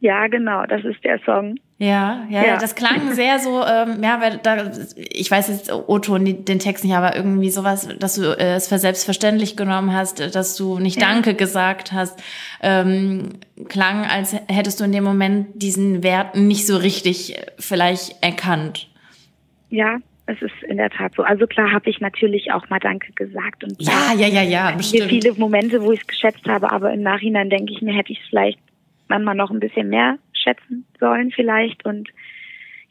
Ja, 0.00 0.26
genau, 0.26 0.66
das 0.66 0.84
ist 0.84 1.04
der 1.04 1.20
Song. 1.24 1.56
Ja, 1.82 2.26
ja, 2.28 2.44
ja, 2.44 2.58
das 2.58 2.74
klang 2.74 3.14
sehr 3.14 3.38
so, 3.38 3.64
ähm, 3.64 4.02
ja, 4.02 4.20
weil 4.20 4.36
da, 4.42 4.70
ich 4.96 5.30
weiß 5.30 5.48
jetzt 5.48 5.72
Otto 5.72 6.18
den 6.18 6.58
Text 6.58 6.84
nicht, 6.84 6.92
aber 6.92 7.16
irgendwie 7.16 7.48
sowas, 7.48 7.88
dass 7.98 8.16
du 8.16 8.38
äh, 8.38 8.56
es 8.56 8.68
für 8.68 8.78
selbstverständlich 8.78 9.56
genommen 9.56 9.94
hast, 9.94 10.34
dass 10.34 10.56
du 10.56 10.78
nicht 10.78 11.00
ja. 11.00 11.08
Danke 11.08 11.32
gesagt 11.32 11.92
hast, 11.92 12.22
ähm, 12.60 13.30
klang, 13.70 14.04
als 14.04 14.36
hättest 14.48 14.78
du 14.80 14.84
in 14.84 14.92
dem 14.92 15.04
Moment 15.04 15.46
diesen 15.54 16.02
Wert 16.02 16.36
nicht 16.36 16.66
so 16.66 16.76
richtig 16.76 17.38
äh, 17.38 17.46
vielleicht 17.58 18.22
erkannt. 18.22 18.90
Ja, 19.70 19.96
es 20.26 20.42
ist 20.42 20.62
in 20.68 20.76
der 20.76 20.90
Tat 20.90 21.14
so. 21.16 21.22
Also 21.22 21.46
klar 21.46 21.72
habe 21.72 21.88
ich 21.88 21.98
natürlich 22.00 22.52
auch 22.52 22.68
mal 22.68 22.78
Danke 22.78 23.10
gesagt 23.14 23.64
und 23.64 23.80
ja, 23.80 24.12
ja, 24.14 24.26
ja, 24.26 24.42
ja, 24.42 24.72
bestimmt. 24.72 25.08
viele 25.08 25.32
Momente, 25.32 25.80
wo 25.80 25.92
ich 25.92 26.00
es 26.00 26.06
geschätzt 26.06 26.46
habe, 26.46 26.70
aber 26.70 26.92
im 26.92 27.02
Nachhinein 27.02 27.48
denke 27.48 27.72
ich 27.72 27.80
mir, 27.80 27.94
hätte 27.94 28.12
ich 28.12 28.20
es 28.20 28.28
vielleicht 28.28 28.58
manchmal 29.08 29.34
noch 29.34 29.50
ein 29.50 29.60
bisschen 29.60 29.88
mehr 29.88 30.18
schätzen 30.40 30.86
sollen 30.98 31.30
vielleicht 31.30 31.84
und 31.84 32.08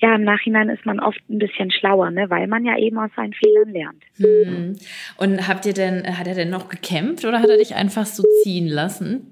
ja, 0.02 0.16
im 0.16 0.24
Nachhinein 0.24 0.70
ist 0.70 0.86
man 0.86 1.02
oft 1.02 1.20
ein 1.30 1.40
bisschen 1.40 1.72
schlauer, 1.72 2.10
ne, 2.10 2.30
weil 2.30 2.48
man 2.48 2.66
ja 2.66 2.78
eben 2.78 2.98
aus 2.98 3.12
seinen 3.16 3.34
Fehlern 3.34 3.70
lernt. 3.70 4.04
Hm. 4.16 4.76
Und 5.18 5.48
habt 5.48 5.66
ihr 5.66 5.74
denn, 5.74 6.18
hat 6.18 6.26
er 6.26 6.36
denn 6.36 6.50
noch 6.50 6.70
gekämpft 6.70 7.26
oder 7.26 7.42
hat 7.42 7.50
er 7.50 7.58
dich 7.58 7.76
einfach 7.76 8.06
so 8.06 8.24
ziehen 8.44 8.68
lassen? 8.68 9.28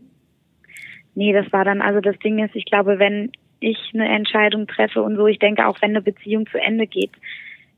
Nee, 1.15 1.31
das 1.31 1.51
war 1.53 1.63
dann, 1.63 1.81
also 1.81 2.01
das 2.01 2.19
Ding 2.19 2.43
ist, 2.43 2.53
ich 2.53 2.65
glaube, 2.65 2.99
wenn 2.99 3.31
ich 3.59 3.77
eine 3.93 4.07
Entscheidung 4.09 4.67
treffe 4.67 5.01
und 5.01 5.15
so, 5.15 5.25
ich 5.27 5.39
denke 5.39 5.65
auch, 5.65 5.81
wenn 5.81 5.91
eine 5.91 6.01
Beziehung 6.01 6.47
zu 6.47 6.59
Ende 6.59 6.85
geht, 6.85 7.11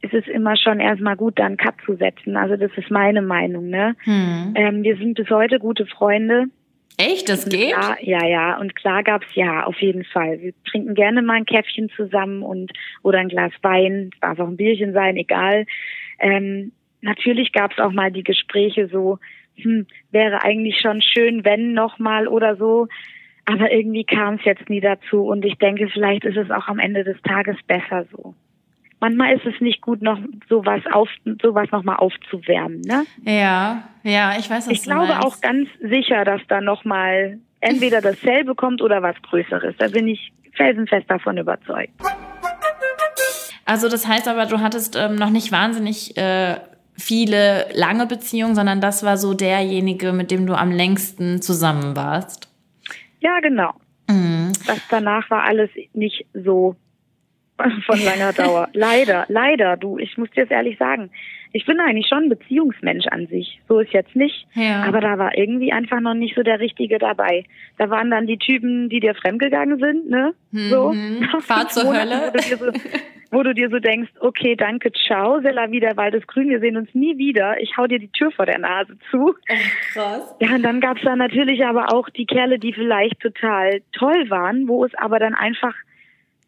ist 0.01 0.13
es 0.13 0.27
immer 0.27 0.57
schon 0.57 0.79
erstmal 0.79 1.15
gut, 1.15 1.37
da 1.37 1.45
einen 1.45 1.57
Cut 1.57 1.75
zu 1.85 1.95
setzen. 1.95 2.37
Also 2.37 2.55
das 2.55 2.71
ist 2.75 2.89
meine 2.89 3.21
Meinung, 3.21 3.69
ne? 3.69 3.95
Hm. 4.03 4.53
Ähm, 4.55 4.83
wir 4.83 4.97
sind 4.97 5.15
bis 5.15 5.29
heute 5.29 5.59
gute 5.59 5.85
Freunde. 5.85 6.45
Echt, 6.99 7.29
das 7.29 7.47
geht? 7.47 7.71
Klar, 7.73 7.97
ja, 8.01 8.25
ja. 8.25 8.59
Und 8.59 8.75
klar 8.75 9.03
gab's 9.03 9.33
ja, 9.33 9.63
auf 9.63 9.79
jeden 9.79 10.03
Fall. 10.03 10.41
Wir 10.41 10.53
trinken 10.69 10.95
gerne 10.95 11.21
mal 11.21 11.37
ein 11.37 11.45
Käffchen 11.45 11.89
zusammen 11.95 12.43
und 12.43 12.73
oder 13.03 13.19
ein 13.19 13.29
Glas 13.29 13.53
Wein, 13.61 14.09
darf 14.19 14.37
auch 14.39 14.49
ein 14.49 14.57
Bierchen 14.57 14.91
sein, 14.91 15.15
egal. 15.15 15.65
Ähm, 16.19 16.73
natürlich 16.99 17.53
gab's 17.53 17.79
auch 17.79 17.93
mal 17.93 18.11
die 18.11 18.23
Gespräche 18.23 18.89
so, 18.89 19.17
hm, 19.55 19.87
wäre 20.11 20.43
eigentlich 20.43 20.81
schon 20.81 21.01
schön, 21.01 21.45
wenn 21.45 21.71
nochmal 21.71 22.27
oder 22.27 22.57
so. 22.57 22.89
Aber 23.45 23.71
irgendwie 23.71 24.03
kam 24.03 24.35
es 24.35 24.43
jetzt 24.43 24.69
nie 24.69 24.81
dazu 24.81 25.23
und 25.23 25.45
ich 25.45 25.55
denke, 25.55 25.87
vielleicht 25.87 26.25
ist 26.25 26.37
es 26.37 26.51
auch 26.51 26.67
am 26.67 26.79
Ende 26.79 27.05
des 27.05 27.19
Tages 27.21 27.55
besser 27.65 28.07
so 28.11 28.35
manchmal 28.99 29.33
ist 29.35 29.45
es 29.45 29.59
nicht 29.61 29.81
gut, 29.81 30.01
noch 30.01 30.19
sowas 30.47 30.81
auf, 30.91 31.09
sowas 31.41 31.69
nochmal 31.71 31.97
aufzuwärmen, 31.97 32.81
ne? 32.81 33.05
Ja, 33.23 33.83
ja, 34.03 34.33
ich 34.37 34.49
weiß, 34.49 34.67
was 34.67 34.73
Ich 34.73 34.83
glaube 34.83 35.07
meinst. 35.07 35.25
auch 35.25 35.41
ganz 35.41 35.67
sicher, 35.81 36.25
dass 36.25 36.41
da 36.47 36.61
nochmal 36.61 37.39
entweder 37.61 38.01
dasselbe 38.01 38.55
kommt 38.55 38.81
oder 38.81 39.01
was 39.01 39.15
Größeres. 39.23 39.75
Da 39.77 39.87
bin 39.87 40.07
ich 40.07 40.31
felsenfest 40.53 41.09
davon 41.09 41.37
überzeugt. 41.37 41.91
Also 43.65 43.87
das 43.87 44.07
heißt 44.07 44.27
aber, 44.27 44.45
du 44.45 44.59
hattest 44.61 44.95
ähm, 44.95 45.15
noch 45.15 45.29
nicht 45.29 45.51
wahnsinnig 45.51 46.17
äh, 46.17 46.57
viele 46.97 47.67
lange 47.73 48.07
Beziehungen, 48.07 48.55
sondern 48.55 48.81
das 48.81 49.03
war 49.03 49.17
so 49.17 49.33
derjenige, 49.33 50.11
mit 50.11 50.31
dem 50.31 50.47
du 50.47 50.55
am 50.55 50.71
längsten 50.71 51.41
zusammen 51.41 51.95
warst. 51.95 52.49
Ja, 53.19 53.39
genau. 53.41 53.73
Mhm. 54.07 54.53
Das 54.65 54.79
danach 54.89 55.29
war 55.29 55.43
alles 55.43 55.69
nicht 55.93 56.25
so 56.33 56.75
von 57.85 58.03
langer 58.03 58.33
Dauer. 58.33 58.69
leider, 58.73 59.25
leider, 59.27 59.77
du, 59.77 59.97
ich 59.97 60.17
muss 60.17 60.29
dir 60.31 60.43
das 60.43 60.51
ehrlich 60.51 60.77
sagen. 60.77 61.09
Ich 61.51 61.65
bin 61.65 61.79
eigentlich 61.79 62.07
schon 62.07 62.25
ein 62.25 62.29
Beziehungsmensch 62.29 63.07
an 63.07 63.25
sich. 63.25 63.59
So 63.67 63.79
ist 63.79 63.91
jetzt 63.91 64.15
nicht. 64.15 64.45
Ja. 64.53 64.83
Aber 64.83 65.01
da 65.01 65.17
war 65.17 65.35
irgendwie 65.35 65.71
einfach 65.71 65.99
noch 65.99 66.13
nicht 66.13 66.35
so 66.35 66.43
der 66.43 66.59
Richtige 66.59 66.99
dabei. 66.99 67.43
Da 67.79 67.89
waren 67.89 68.11
dann 68.11 68.27
die 68.27 68.37
Typen, 68.37 68.87
die 68.87 68.99
dir 68.99 69.15
fremdgegangen 69.15 69.79
sind, 69.79 70.09
ne? 70.09 70.35
So. 70.51 70.93
Mhm. 70.93 71.27
Fahr 71.41 71.67
zur 71.67 71.91
Hölle. 71.91 72.31
Wo 72.31 72.37
du, 72.37 72.41
so, 72.55 72.79
wo 73.31 73.43
du, 73.43 73.53
dir 73.55 73.69
so 73.71 73.79
denkst, 73.79 74.11
okay, 74.19 74.55
danke, 74.55 74.91
ciao, 74.91 75.41
Sella 75.41 75.71
wieder, 75.71 75.97
Wald 75.97 76.13
ist 76.13 76.27
grün, 76.27 76.49
wir 76.49 76.59
sehen 76.59 76.77
uns 76.77 76.93
nie 76.93 77.17
wieder. 77.17 77.59
Ich 77.59 77.77
hau 77.77 77.87
dir 77.87 77.97
die 77.97 78.11
Tür 78.11 78.31
vor 78.31 78.45
der 78.45 78.59
Nase 78.59 78.95
zu. 79.09 79.29
Oh, 79.29 79.55
krass. 79.93 80.35
Ja, 80.39 80.53
und 80.53 80.61
dann 80.61 80.81
gab's 80.81 81.01
da 81.03 81.15
natürlich 81.15 81.65
aber 81.65 81.91
auch 81.91 82.09
die 82.09 82.27
Kerle, 82.27 82.59
die 82.59 82.73
vielleicht 82.73 83.19
total 83.21 83.81
toll 83.91 84.29
waren, 84.29 84.67
wo 84.67 84.85
es 84.85 84.93
aber 84.93 85.17
dann 85.17 85.33
einfach 85.33 85.73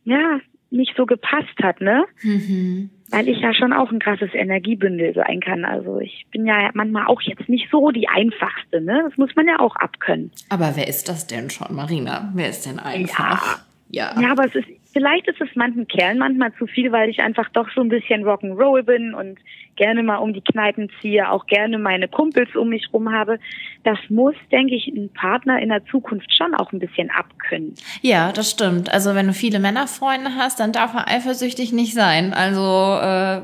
ja, 0.03 0.39
nicht 0.71 0.93
so 0.95 1.05
gepasst 1.05 1.57
hat, 1.61 1.81
ne? 1.81 2.05
Mhm. 2.23 2.89
Weil 3.11 3.27
ich 3.27 3.39
ja 3.39 3.53
schon 3.53 3.73
auch 3.73 3.91
ein 3.91 3.99
krasses 3.99 4.33
Energiebündel 4.33 5.13
sein 5.13 5.41
kann. 5.41 5.65
Also 5.65 5.99
ich 5.99 6.25
bin 6.31 6.45
ja 6.45 6.69
manchmal 6.73 7.07
auch 7.07 7.21
jetzt 7.21 7.49
nicht 7.49 7.67
so 7.69 7.91
die 7.91 8.07
einfachste, 8.07 8.81
ne? 8.81 9.03
Das 9.07 9.17
muss 9.17 9.35
man 9.35 9.47
ja 9.47 9.59
auch 9.59 9.75
abkönnen. 9.75 10.31
Aber 10.49 10.71
wer 10.75 10.87
ist 10.87 11.09
das 11.09 11.27
denn 11.27 11.49
schon, 11.49 11.75
Marina? 11.75 12.31
Wer 12.33 12.49
ist 12.49 12.65
denn 12.65 12.79
einfach? 12.79 13.59
Ja, 13.89 14.13
ja. 14.15 14.21
ja 14.21 14.31
aber 14.31 14.45
es 14.45 14.55
ist 14.55 14.67
Vielleicht 14.93 15.27
ist 15.27 15.39
es 15.39 15.47
manchen 15.55 15.87
Kerlen 15.87 16.17
manchmal 16.17 16.53
zu 16.55 16.67
viel, 16.67 16.91
weil 16.91 17.09
ich 17.09 17.21
einfach 17.21 17.49
doch 17.49 17.69
so 17.73 17.81
ein 17.81 17.87
bisschen 17.87 18.25
Rock'n'Roll 18.25 18.83
bin 18.83 19.13
und 19.13 19.39
gerne 19.81 20.03
mal 20.03 20.17
um 20.17 20.31
die 20.31 20.41
Kneipen 20.41 20.91
ziehe, 21.01 21.31
auch 21.31 21.47
gerne 21.47 21.79
meine 21.79 22.07
Kumpels 22.07 22.55
um 22.55 22.69
mich 22.69 22.87
rum 22.93 23.11
habe. 23.11 23.39
Das 23.83 23.97
muss, 24.09 24.35
denke 24.51 24.75
ich, 24.75 24.85
ein 24.87 25.09
Partner 25.11 25.59
in 25.59 25.69
der 25.69 25.83
Zukunft 25.87 26.31
schon 26.37 26.53
auch 26.53 26.71
ein 26.71 26.77
bisschen 26.77 27.09
abkönnen. 27.09 27.73
Ja, 28.03 28.31
das 28.31 28.51
stimmt. 28.51 28.93
Also 28.93 29.15
wenn 29.15 29.25
du 29.25 29.33
viele 29.33 29.59
Männerfreunde 29.59 30.35
hast, 30.37 30.59
dann 30.59 30.71
darf 30.71 30.93
er 30.93 31.07
eifersüchtig 31.07 31.73
nicht 31.73 31.95
sein. 31.95 32.31
Also 32.35 32.61
äh, 32.61 33.41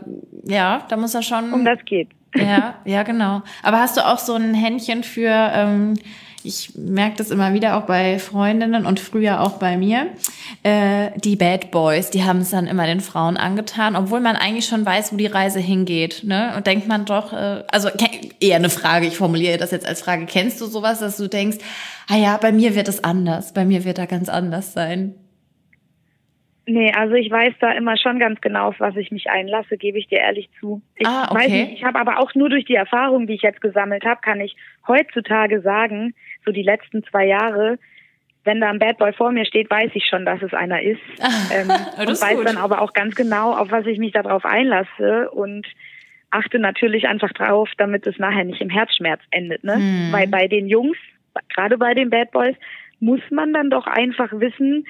ja, 0.54 0.86
da 0.88 0.96
muss 0.96 1.16
er 1.16 1.24
schon. 1.24 1.52
Um 1.52 1.66
das 1.66 1.84
geht. 1.86 2.10
Ja, 2.36 2.76
ja, 2.86 3.02
genau. 3.02 3.42
Aber 3.64 3.80
hast 3.80 3.98
du 3.98 4.06
auch 4.06 4.20
so 4.20 4.36
ein 4.36 4.54
Händchen 4.54 5.02
für 5.02 5.32
ähm, 5.32 5.96
ich 6.48 6.72
merke 6.76 7.18
das 7.18 7.30
immer 7.30 7.54
wieder 7.54 7.78
auch 7.78 7.86
bei 7.86 8.18
Freundinnen 8.20 8.86
und 8.86 9.00
früher 9.00 9.42
auch 9.42 9.60
bei 9.60 9.78
mir. 9.78 10.08
Äh, 10.64 11.12
die 11.18 11.36
Bad 11.36 11.72
Boys, 11.72 12.10
die 12.10 12.24
haben 12.24 12.40
es 12.40 12.52
dann 12.52 12.66
immer 12.66 12.86
den 12.86 13.02
Frauen 13.02 13.38
angetan, 13.38 13.96
obwohl 13.96 14.22
man 14.22 14.36
eigentlich 14.36 14.66
schon 14.66 14.86
weiß, 14.86 15.14
wo 15.14 15.18
die 15.18 15.28
Reise 15.28 15.60
hingeht. 15.60 16.24
Ne? 16.24 16.54
Und 16.56 16.66
denkt 16.66 16.88
man 16.88 17.06
doch, 17.06 17.34
äh, 17.34 17.64
also 17.72 17.90
eher 18.40 18.56
eine 18.56 18.70
Frage, 18.70 19.06
ich 19.08 19.18
formuliere 19.18 19.58
das 19.58 19.72
jetzt 19.72 19.88
als 19.88 20.02
Frage, 20.02 20.26
kennst 20.26 20.62
du 20.62 20.66
sowas, 20.66 21.00
dass 21.00 21.18
du 21.18 21.28
denkst, 21.28 21.58
ah 22.08 22.18
ja, 22.18 22.38
bei 22.38 22.52
mir 22.52 22.76
wird 22.76 22.88
es 22.88 23.04
anders, 23.04 23.54
bei 23.54 23.66
mir 23.66 23.84
wird 23.84 24.00
er 24.00 24.08
ganz 24.08 24.30
anders 24.30 24.74
sein. 24.74 25.16
Nee, 26.70 26.92
also 26.92 27.14
ich 27.14 27.32
weiß 27.32 27.54
da 27.62 27.72
immer 27.72 27.96
schon 27.96 28.20
ganz 28.20 28.42
genau, 28.42 28.68
auf 28.68 28.80
was 28.82 28.98
ich 28.98 29.10
mich 29.10 29.30
einlasse, 29.30 29.78
gebe 29.78 29.98
ich 29.98 30.08
dir 30.08 30.20
ehrlich 30.20 30.50
zu. 30.60 30.82
Ich 30.96 31.08
ah, 31.08 31.30
okay. 31.32 31.40
weiß 31.40 31.50
nicht, 31.50 31.72
ich 31.76 31.84
habe 31.86 31.98
aber 31.98 32.20
auch 32.20 32.36
nur 32.36 32.50
durch 32.50 32.66
die 32.66 32.76
Erfahrung, 32.76 33.26
die 33.26 33.36
ich 33.36 33.42
jetzt 33.42 33.62
gesammelt 33.62 34.04
habe, 34.04 34.20
kann 34.22 34.42
ich 34.42 34.54
heutzutage 34.86 35.62
sagen, 35.62 36.14
so 36.48 36.52
die 36.52 36.64
letzten 36.64 37.04
zwei 37.04 37.28
Jahre, 37.28 37.78
wenn 38.44 38.62
da 38.62 38.70
ein 38.70 38.80
Bad 38.80 38.98
Boy 38.98 39.14
vor 39.14 39.32
mir 39.32 39.46
steht, 39.46 39.70
weiß 39.70 39.92
ich 39.94 40.06
schon, 40.10 40.26
dass 40.26 40.42
es 40.42 40.54
einer 40.54 40.82
ist. 40.82 41.02
ähm, 41.54 41.70
und 42.00 42.10
ist 42.10 42.24
weiß 42.24 42.38
gut. 42.38 42.48
dann 42.48 42.58
aber 42.58 42.82
auch 42.82 42.94
ganz 42.94 43.14
genau, 43.14 43.54
auf 43.54 43.70
was 43.70 43.86
ich 43.86 44.00
mich 44.00 44.14
darauf 44.14 44.46
einlasse 44.46 45.30
und 45.30 45.68
achte 46.32 46.58
natürlich 46.58 47.08
einfach 47.08 47.32
drauf, 47.34 47.70
damit 47.78 48.08
es 48.08 48.18
nachher 48.18 48.46
nicht 48.46 48.62
im 48.62 48.70
Herzschmerz 48.70 49.22
endet. 49.32 49.64
Ne? 49.64 49.76
Hm. 49.76 50.10
Weil 50.12 50.28
bei 50.28 50.48
den 50.48 50.68
Jungs, 50.68 50.98
gerade 51.54 51.78
bei 51.78 51.94
den 51.94 52.10
Bad 52.10 52.32
Boys, 52.32 52.56
muss 53.00 53.22
man 53.30 53.54
dann 53.54 53.70
doch 53.70 53.86
einfach 53.86 54.32
wissen, 54.32 54.88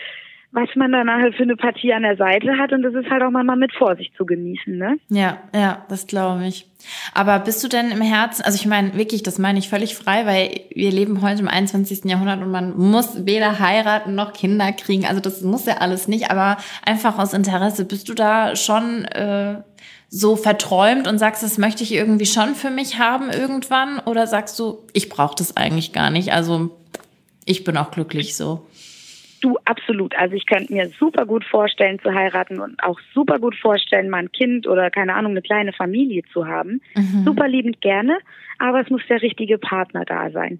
was 0.51 0.69
man 0.75 0.91
da 0.91 1.03
nachher 1.03 1.33
für 1.33 1.43
eine 1.43 1.57
Partie 1.57 1.93
an 1.93 2.03
der 2.03 2.15
Seite 2.15 2.57
hat 2.57 2.71
und 2.71 2.81
das 2.81 2.93
ist 2.93 3.09
halt 3.09 3.21
auch 3.21 3.31
mal 3.31 3.43
mit 3.55 3.73
Vorsicht 3.73 4.15
zu 4.15 4.25
genießen, 4.25 4.77
ne? 4.77 4.97
Ja, 5.09 5.37
ja, 5.53 5.85
das 5.89 6.07
glaube 6.07 6.47
ich. 6.47 6.65
Aber 7.13 7.39
bist 7.39 7.63
du 7.63 7.67
denn 7.67 7.91
im 7.91 8.01
Herzen, 8.01 8.43
also 8.43 8.55
ich 8.55 8.65
meine 8.65 8.95
wirklich, 8.95 9.23
das 9.23 9.39
meine 9.39 9.59
ich 9.59 9.67
völlig 9.67 9.95
frei, 9.95 10.25
weil 10.25 10.61
wir 10.73 10.91
leben 10.91 11.21
heute 11.21 11.41
im 11.41 11.49
21. 11.49 12.05
Jahrhundert 12.05 12.41
und 12.41 12.51
man 12.51 12.77
muss 12.77 13.25
weder 13.25 13.59
heiraten 13.59 14.15
noch 14.15 14.31
Kinder 14.31 14.71
kriegen, 14.71 15.05
also 15.05 15.19
das 15.19 15.41
muss 15.41 15.65
ja 15.65 15.77
alles 15.77 16.07
nicht, 16.07 16.31
aber 16.31 16.57
einfach 16.85 17.19
aus 17.19 17.33
Interesse, 17.33 17.83
bist 17.83 18.07
du 18.07 18.13
da 18.13 18.55
schon 18.55 19.03
äh, 19.05 19.61
so 20.09 20.37
verträumt 20.37 21.07
und 21.07 21.19
sagst, 21.19 21.43
das 21.43 21.57
möchte 21.57 21.83
ich 21.83 21.93
irgendwie 21.93 22.25
schon 22.25 22.55
für 22.55 22.69
mich 22.69 22.97
haben 22.97 23.29
irgendwann 23.29 23.99
oder 23.99 24.27
sagst 24.27 24.57
du, 24.59 24.79
ich 24.93 25.09
brauche 25.09 25.35
das 25.35 25.57
eigentlich 25.57 25.91
gar 25.91 26.09
nicht, 26.09 26.31
also 26.31 26.71
ich 27.43 27.65
bin 27.65 27.75
auch 27.75 27.91
glücklich 27.91 28.37
so? 28.37 28.65
Du, 29.41 29.57
absolut. 29.65 30.15
Also 30.17 30.35
ich 30.35 30.45
könnte 30.45 30.73
mir 30.73 30.89
super 30.99 31.25
gut 31.25 31.45
vorstellen 31.45 31.99
zu 31.99 32.13
heiraten 32.13 32.59
und 32.59 32.81
auch 32.83 32.99
super 33.13 33.39
gut 33.39 33.55
vorstellen, 33.55 34.09
mal 34.09 34.19
ein 34.19 34.31
Kind 34.31 34.67
oder 34.67 34.89
keine 34.89 35.13
Ahnung, 35.15 35.31
eine 35.31 35.41
kleine 35.41 35.73
Familie 35.73 36.23
zu 36.33 36.47
haben. 36.47 36.81
Mhm. 36.95 37.23
Super 37.25 37.47
liebend 37.47 37.81
gerne, 37.81 38.17
aber 38.59 38.81
es 38.81 38.89
muss 38.89 39.01
der 39.09 39.21
richtige 39.21 39.57
Partner 39.57 40.05
da 40.05 40.31
sein. 40.31 40.59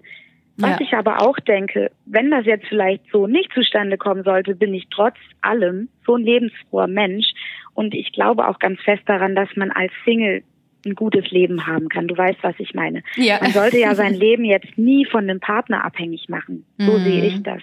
Was 0.60 0.70
ja. 0.70 0.80
ich 0.80 0.92
aber 0.94 1.22
auch 1.22 1.38
denke, 1.38 1.92
wenn 2.04 2.32
das 2.32 2.44
jetzt 2.44 2.66
vielleicht 2.66 3.04
so 3.12 3.28
nicht 3.28 3.52
zustande 3.52 3.96
kommen 3.96 4.24
sollte, 4.24 4.56
bin 4.56 4.74
ich 4.74 4.88
trotz 4.90 5.14
allem 5.40 5.88
so 6.04 6.16
ein 6.16 6.24
lebensfroher 6.24 6.88
Mensch 6.88 7.26
und 7.74 7.94
ich 7.94 8.12
glaube 8.12 8.48
auch 8.48 8.58
ganz 8.58 8.80
fest 8.80 9.02
daran, 9.06 9.36
dass 9.36 9.48
man 9.54 9.70
als 9.70 9.92
Single 10.04 10.42
ein 10.84 10.94
gutes 10.96 11.30
Leben 11.30 11.66
haben 11.66 11.88
kann. 11.88 12.08
Du 12.08 12.16
weißt, 12.16 12.38
was 12.42 12.54
ich 12.58 12.74
meine. 12.74 13.02
Ja. 13.16 13.38
Man 13.40 13.52
sollte 13.52 13.78
ja 13.78 13.94
sein 13.96 14.14
Leben 14.14 14.44
jetzt 14.44 14.76
nie 14.76 15.04
von 15.04 15.24
einem 15.24 15.38
Partner 15.38 15.84
abhängig 15.84 16.28
machen. 16.28 16.64
So 16.76 16.92
mhm. 16.92 17.04
sehe 17.04 17.24
ich 17.24 17.42
das. 17.42 17.62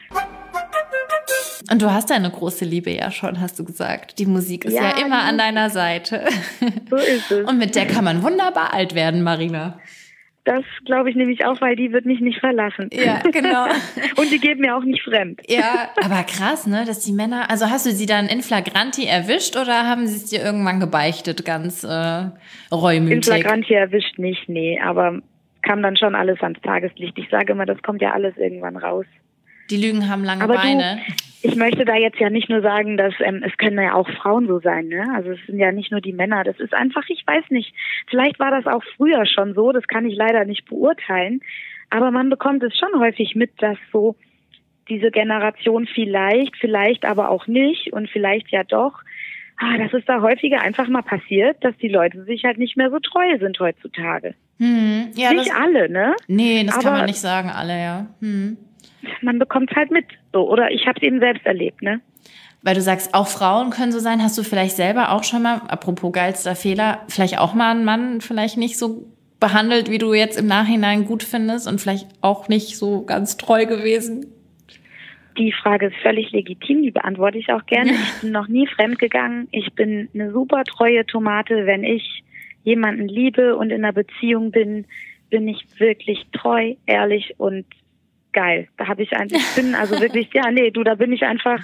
Und 1.72 1.82
du 1.82 1.92
hast 1.92 2.10
deine 2.10 2.30
große 2.30 2.66
Liebe 2.66 2.92
ja 2.92 3.12
schon, 3.12 3.40
hast 3.40 3.60
du 3.60 3.66
gesagt. 3.66 4.20
Die 4.20 4.26
Musik 4.26 4.66
ist 4.66 4.74
ja, 4.74 4.90
ja 4.90 5.06
immer 5.06 5.24
an 5.24 5.38
deiner 5.38 5.70
Seite. 5.70 6.26
So 6.90 6.98
ist 6.98 7.32
es. 7.32 7.48
Und 7.48 7.58
mit 7.58 7.76
der 7.76 7.86
kann 7.88 8.04
man 8.04 8.22
wunderbar 8.24 8.74
alt 8.74 8.96
werden, 8.96 9.24
Marina. 9.24 9.80
Das 10.46 10.64
glaube 10.86 11.10
ich 11.10 11.16
nämlich 11.16 11.44
auch, 11.44 11.60
weil 11.60 11.76
die 11.76 11.92
wird 11.92 12.06
mich 12.06 12.22
nicht 12.22 12.40
verlassen. 12.40 12.90
Ja, 12.94 13.20
genau. 13.32 13.66
und 14.18 14.32
die 14.32 14.40
geht 14.40 14.60
mir 14.60 14.78
auch 14.78 14.84
nicht 14.84 15.02
fremd. 15.02 15.42
Ja, 15.48 15.90
aber 16.04 16.24
krass, 16.24 16.68
ne, 16.68 16.86
dass 16.86 17.00
die 17.00 17.14
Männer, 17.14 17.50
also 17.50 17.66
hast 17.66 17.88
du 17.88 17.92
sie 17.92 18.06
dann 18.06 18.28
in 18.28 18.42
Flagranti 18.42 19.06
erwischt 19.06 19.58
oder 19.58 19.88
haben 19.88 20.06
sie 20.06 20.18
es 20.18 20.26
dir 20.26 20.44
irgendwann 20.44 20.80
gebeichtet, 20.80 21.46
ganz 21.46 21.84
äh, 21.84 22.30
reumütig? 22.72 23.16
In 23.16 23.24
Flagranti 23.24 23.74
erwischt 23.74 24.20
nicht, 24.20 24.48
nee, 24.48 24.80
aber 24.80 25.20
kam 25.64 25.82
dann 25.82 25.98
schon 25.98 26.14
alles 26.14 26.40
ans 26.42 26.62
Tageslicht. 26.62 27.18
Ich 27.18 27.30
sage 27.30 27.54
immer, 27.54 27.66
das 27.66 27.82
kommt 27.82 28.04
ja 28.04 28.12
alles 28.12 28.38
irgendwann 28.38 28.78
raus. 28.78 29.08
Die 29.70 29.78
Lügen 29.78 30.10
haben 30.10 30.24
lange 30.24 30.44
aber 30.44 30.56
Beine. 30.56 31.00
Du, 31.08 31.14
ich 31.48 31.56
möchte 31.56 31.86
da 31.86 31.96
jetzt 31.96 32.20
ja 32.20 32.30
nicht 32.30 32.50
nur 32.50 32.62
sagen, 32.62 32.98
dass 32.98 33.14
ähm, 33.20 33.44
es 33.46 33.56
können 33.58 33.82
ja 33.82 33.94
auch 33.94 34.10
Frauen 34.10 34.48
so 34.48 34.60
sein, 34.60 34.88
ne? 34.88 35.06
Also 35.14 35.32
es 35.32 35.40
sind 35.46 35.60
ja 35.60 35.72
nicht 35.72 35.92
nur 35.92 36.02
die 36.02 36.14
Männer. 36.14 36.44
Das 36.44 36.60
ist 36.60 36.74
einfach, 36.74 37.04
ich 37.08 37.26
weiß 37.26 37.46
nicht. 37.50 37.74
Vielleicht 38.08 38.40
war 38.40 38.52
das 38.52 38.66
auch 38.66 38.84
früher 38.96 39.26
schon 39.26 39.54
so. 39.54 39.72
Das 39.72 39.88
kann 39.88 40.06
ich 40.06 40.16
leider 40.16 40.46
nicht 40.46 40.66
beurteilen. 40.66 41.42
Aber 41.90 42.12
man 42.12 42.30
bekommt 42.30 42.64
es 42.64 42.76
schon 42.78 43.00
häufig 43.00 43.36
mit, 43.36 43.52
dass 43.62 43.78
so 43.92 44.16
diese 44.90 45.12
Generation 45.12 45.88
vielleicht, 45.88 46.56
vielleicht 46.58 47.06
aber 47.06 47.30
auch 47.30 47.48
nicht 47.48 47.94
und 47.94 48.10
vielleicht 48.10 48.50
ja 48.52 48.64
doch. 48.64 49.02
Ah, 49.58 49.78
das 49.78 49.94
ist 49.94 50.10
da 50.10 50.22
häufiger 50.22 50.62
einfach 50.62 50.88
mal 50.88 51.02
passiert, 51.02 51.64
dass 51.64 51.78
die 51.78 51.88
Leute 51.88 52.24
sich 52.26 52.44
halt 52.44 52.58
nicht 52.58 52.76
mehr 52.76 52.90
so 52.90 53.00
treu 53.00 53.38
sind 53.40 53.60
heutzutage. 53.60 54.36
Hm, 54.60 55.12
ja, 55.16 55.32
nicht 55.32 55.50
das, 55.50 55.56
alle, 55.56 55.90
ne? 55.90 56.16
Nee, 56.28 56.64
das 56.66 56.76
aber, 56.76 56.84
kann 56.84 56.94
man 56.94 57.06
nicht 57.06 57.20
sagen, 57.20 57.50
alle, 57.50 57.80
ja. 57.80 58.08
Hm 58.20 58.58
man 59.22 59.40
bekommt 59.40 59.72
es 59.72 59.78
halt 59.78 59.92
mit. 59.92 60.06
So, 60.34 60.50
oder 60.50 60.72
ich 60.72 60.88
habe 60.88 61.00
es 61.00 61.04
eben 61.04 61.20
selbst 61.20 61.46
erlebt, 61.46 61.82
ne? 61.82 62.02
Weil 62.62 62.76
du 62.76 62.82
sagst, 62.82 63.14
auch 63.14 63.28
Frauen 63.28 63.70
können 63.70 63.92
so 63.92 64.00
sein. 64.00 64.24
Hast 64.24 64.38
du 64.38 64.44
vielleicht 64.44 64.76
selber 64.76 65.12
auch 65.12 65.24
schon 65.24 65.44
mal, 65.44 65.62
apropos 65.68 66.12
geilster 66.12 66.56
Fehler, 66.56 67.02
vielleicht 67.08 67.38
auch 67.38 67.54
mal 67.54 67.72
einen 67.72 67.86
Mann 67.86 68.22
vielleicht 68.22 68.58
nicht 68.58 68.78
so 68.78 69.06
behandelt, 69.40 69.92
wie 69.92 70.00
du 70.00 70.14
jetzt 70.14 70.40
im 70.40 70.48
Nachhinein 70.48 71.06
gut 71.06 71.22
findest 71.22 71.68
und 71.68 71.80
vielleicht 71.80 72.08
auch 72.22 72.48
nicht 72.48 72.78
so 72.78 73.04
ganz 73.04 73.38
treu 73.38 73.66
gewesen? 73.66 74.26
Die 75.38 75.52
Frage 75.52 75.88
ist 75.88 75.98
völlig 75.98 76.32
legitim, 76.32 76.82
die 76.82 76.92
beantworte 76.92 77.38
ich 77.38 77.52
auch 77.52 77.66
gerne. 77.66 77.92
Ich 78.16 78.22
bin 78.22 78.32
noch 78.32 78.48
nie 78.48 78.68
fremdgegangen. 78.68 79.48
Ich 79.52 79.74
bin 79.74 80.10
eine 80.14 80.32
super 80.32 80.64
treue 80.64 81.06
Tomate. 81.06 81.68
Wenn 81.68 81.84
ich 81.84 82.24
jemanden 82.64 83.08
liebe 83.08 83.56
und 83.56 83.70
in 83.70 83.84
einer 83.84 83.94
Beziehung 83.94 84.52
bin, 84.52 84.86
bin 85.30 85.48
ich 85.48 85.64
wirklich 85.78 86.26
treu, 86.32 86.76
ehrlich 86.86 87.36
und 87.38 87.66
geil. 88.36 88.68
Da 88.78 88.88
habe 88.88 89.02
ich 89.02 89.14
einfach, 89.14 89.38
ich 89.38 89.56
bin 89.56 89.74
also 89.74 90.00
wirklich, 90.00 90.30
ja, 90.34 90.52
nee, 90.52 90.70
du, 90.70 90.84
da 90.84 90.94
bin 90.94 91.12
ich 91.12 91.24
einfach, 91.24 91.60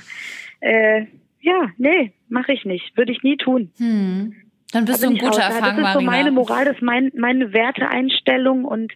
äh, 0.62 1.06
ja, 1.42 1.70
nee, 1.78 2.14
mache 2.30 2.54
ich 2.54 2.66
nicht, 2.66 2.98
würde 2.98 3.12
ich 3.12 3.22
nie 3.22 3.38
tun. 3.38 3.70
Hm. 3.78 4.34
Dann 4.72 4.86
bist 4.86 5.04
da 5.04 5.08
du 5.08 5.14
ein 5.14 5.20
guter 5.20 5.42
Erfahrung, 5.42 5.82
Das 5.82 5.90
ist 5.90 5.94
so 5.94 6.02
meine 6.02 6.32
Moral, 6.32 6.66
das 6.66 6.76
ist 6.78 6.82
mein, 6.82 7.12
meine 7.16 7.54
Werteeinstellung 7.54 8.66
und 8.66 8.94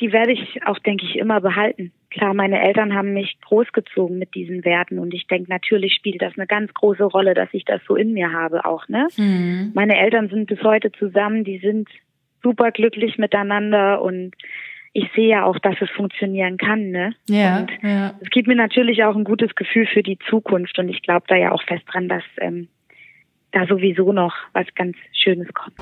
die 0.00 0.12
werde 0.12 0.32
ich 0.32 0.64
auch, 0.66 0.78
denke 0.80 1.06
ich, 1.06 1.16
immer 1.16 1.40
behalten. 1.40 1.92
Klar, 2.10 2.34
meine 2.34 2.60
Eltern 2.60 2.94
haben 2.94 3.12
mich 3.14 3.38
großgezogen 3.42 4.18
mit 4.18 4.34
diesen 4.34 4.64
Werten 4.64 4.98
und 4.98 5.14
ich 5.14 5.26
denke, 5.26 5.50
natürlich 5.50 5.94
spielt 5.94 6.20
das 6.20 6.34
eine 6.36 6.46
ganz 6.46 6.72
große 6.74 7.04
Rolle, 7.04 7.34
dass 7.34 7.48
ich 7.52 7.64
das 7.64 7.80
so 7.86 7.96
in 7.96 8.12
mir 8.12 8.32
habe 8.32 8.64
auch, 8.64 8.88
ne? 8.88 9.08
Hm. 9.14 9.72
Meine 9.74 9.98
Eltern 9.98 10.28
sind 10.28 10.46
bis 10.46 10.62
heute 10.62 10.90
zusammen, 10.92 11.44
die 11.44 11.58
sind 11.58 11.88
super 12.42 12.70
glücklich 12.70 13.18
miteinander 13.18 14.02
und 14.02 14.34
ich 14.98 15.08
sehe 15.14 15.28
ja 15.28 15.44
auch, 15.44 15.58
dass 15.60 15.76
es 15.80 15.88
funktionieren 15.90 16.56
kann. 16.56 16.90
Ne? 16.90 17.14
Ja, 17.28 17.60
und 17.60 17.70
ja. 17.82 18.14
es 18.20 18.30
gibt 18.30 18.48
mir 18.48 18.56
natürlich 18.56 19.04
auch 19.04 19.14
ein 19.14 19.24
gutes 19.24 19.54
Gefühl 19.54 19.86
für 19.86 20.02
die 20.02 20.18
Zukunft 20.28 20.78
und 20.78 20.88
ich 20.88 21.02
glaube 21.02 21.26
da 21.28 21.36
ja 21.36 21.52
auch 21.52 21.62
fest 21.62 21.84
dran, 21.86 22.08
dass 22.08 22.24
ähm, 22.40 22.68
da 23.52 23.66
sowieso 23.66 24.12
noch 24.12 24.34
was 24.52 24.66
ganz 24.74 24.96
Schönes 25.12 25.48
kommt. 25.54 25.76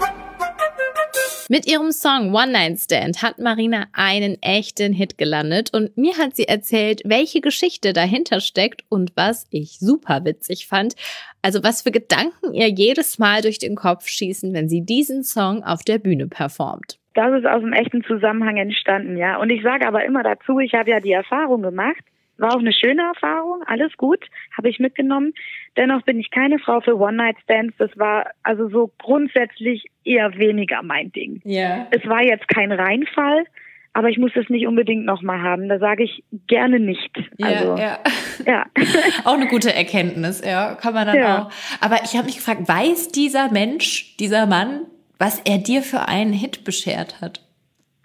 Mit 1.48 1.66
ihrem 1.66 1.92
Song 1.92 2.34
One 2.34 2.50
Night 2.50 2.80
Stand 2.80 3.22
hat 3.22 3.38
Marina 3.38 3.86
einen 3.92 4.36
echten 4.42 4.92
Hit 4.92 5.16
gelandet 5.16 5.72
und 5.72 5.96
mir 5.96 6.18
hat 6.18 6.34
sie 6.34 6.48
erzählt, 6.48 7.02
welche 7.04 7.40
Geschichte 7.40 7.92
dahinter 7.92 8.40
steckt 8.40 8.84
und 8.88 9.12
was 9.14 9.46
ich 9.50 9.78
super 9.78 10.24
witzig 10.24 10.66
fand. 10.66 10.94
Also 11.42 11.62
was 11.62 11.82
für 11.82 11.92
Gedanken 11.92 12.52
ihr 12.52 12.68
jedes 12.68 13.18
Mal 13.18 13.42
durch 13.42 13.60
den 13.60 13.76
Kopf 13.76 14.08
schießen, 14.08 14.52
wenn 14.52 14.68
sie 14.68 14.84
diesen 14.84 15.22
Song 15.22 15.62
auf 15.62 15.84
der 15.84 15.98
Bühne 15.98 16.26
performt. 16.26 16.98
Das 17.16 17.32
ist 17.32 17.46
aus 17.46 17.62
dem 17.62 17.72
echten 17.72 18.04
Zusammenhang 18.04 18.58
entstanden, 18.58 19.16
ja. 19.16 19.38
Und 19.38 19.48
ich 19.48 19.62
sage 19.62 19.88
aber 19.88 20.04
immer 20.04 20.22
dazu, 20.22 20.58
ich 20.58 20.74
habe 20.74 20.90
ja 20.90 21.00
die 21.00 21.12
Erfahrung 21.12 21.62
gemacht, 21.62 22.04
war 22.36 22.54
auch 22.54 22.58
eine 22.58 22.74
schöne 22.74 23.02
Erfahrung, 23.02 23.62
alles 23.64 23.96
gut, 23.96 24.22
habe 24.54 24.68
ich 24.68 24.78
mitgenommen. 24.78 25.32
Dennoch 25.78 26.02
bin 26.02 26.20
ich 26.20 26.30
keine 26.30 26.58
Frau 26.58 26.82
für 26.82 26.98
One-Night-Stands. 26.98 27.74
Das 27.78 27.90
war 27.96 28.26
also 28.42 28.68
so 28.68 28.92
grundsätzlich 28.98 29.86
eher 30.04 30.36
weniger 30.36 30.82
mein 30.82 31.10
Ding. 31.10 31.40
Ja. 31.44 31.86
Es 31.90 32.06
war 32.06 32.22
jetzt 32.22 32.48
kein 32.48 32.70
Reinfall, 32.70 33.46
aber 33.94 34.10
ich 34.10 34.18
muss 34.18 34.32
es 34.34 34.50
nicht 34.50 34.66
unbedingt 34.66 35.06
nochmal 35.06 35.40
haben. 35.40 35.70
Da 35.70 35.78
sage 35.78 36.04
ich 36.04 36.22
gerne 36.46 36.78
nicht. 36.78 37.16
Also, 37.40 37.76
ja, 37.76 37.98
ja. 38.44 38.46
ja. 38.46 38.66
auch 39.24 39.36
eine 39.36 39.46
gute 39.46 39.72
Erkenntnis, 39.72 40.42
ja, 40.44 40.74
kann 40.74 40.92
man 40.92 41.06
dann 41.06 41.16
ja. 41.16 41.42
auch. 41.44 41.50
Aber 41.80 42.00
ich 42.04 42.14
habe 42.14 42.26
mich 42.26 42.36
gefragt, 42.36 42.68
weiß 42.68 43.08
dieser 43.08 43.50
Mensch, 43.50 44.18
dieser 44.18 44.44
Mann, 44.44 44.82
was 45.18 45.40
er 45.40 45.58
dir 45.58 45.82
für 45.82 46.08
einen 46.08 46.32
Hit 46.32 46.64
beschert 46.64 47.20
hat? 47.20 47.40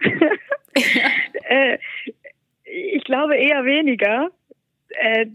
äh, 1.44 1.78
ich 2.64 3.04
glaube 3.04 3.36
eher 3.36 3.64
weniger. 3.64 4.30
Äh, 4.90 5.26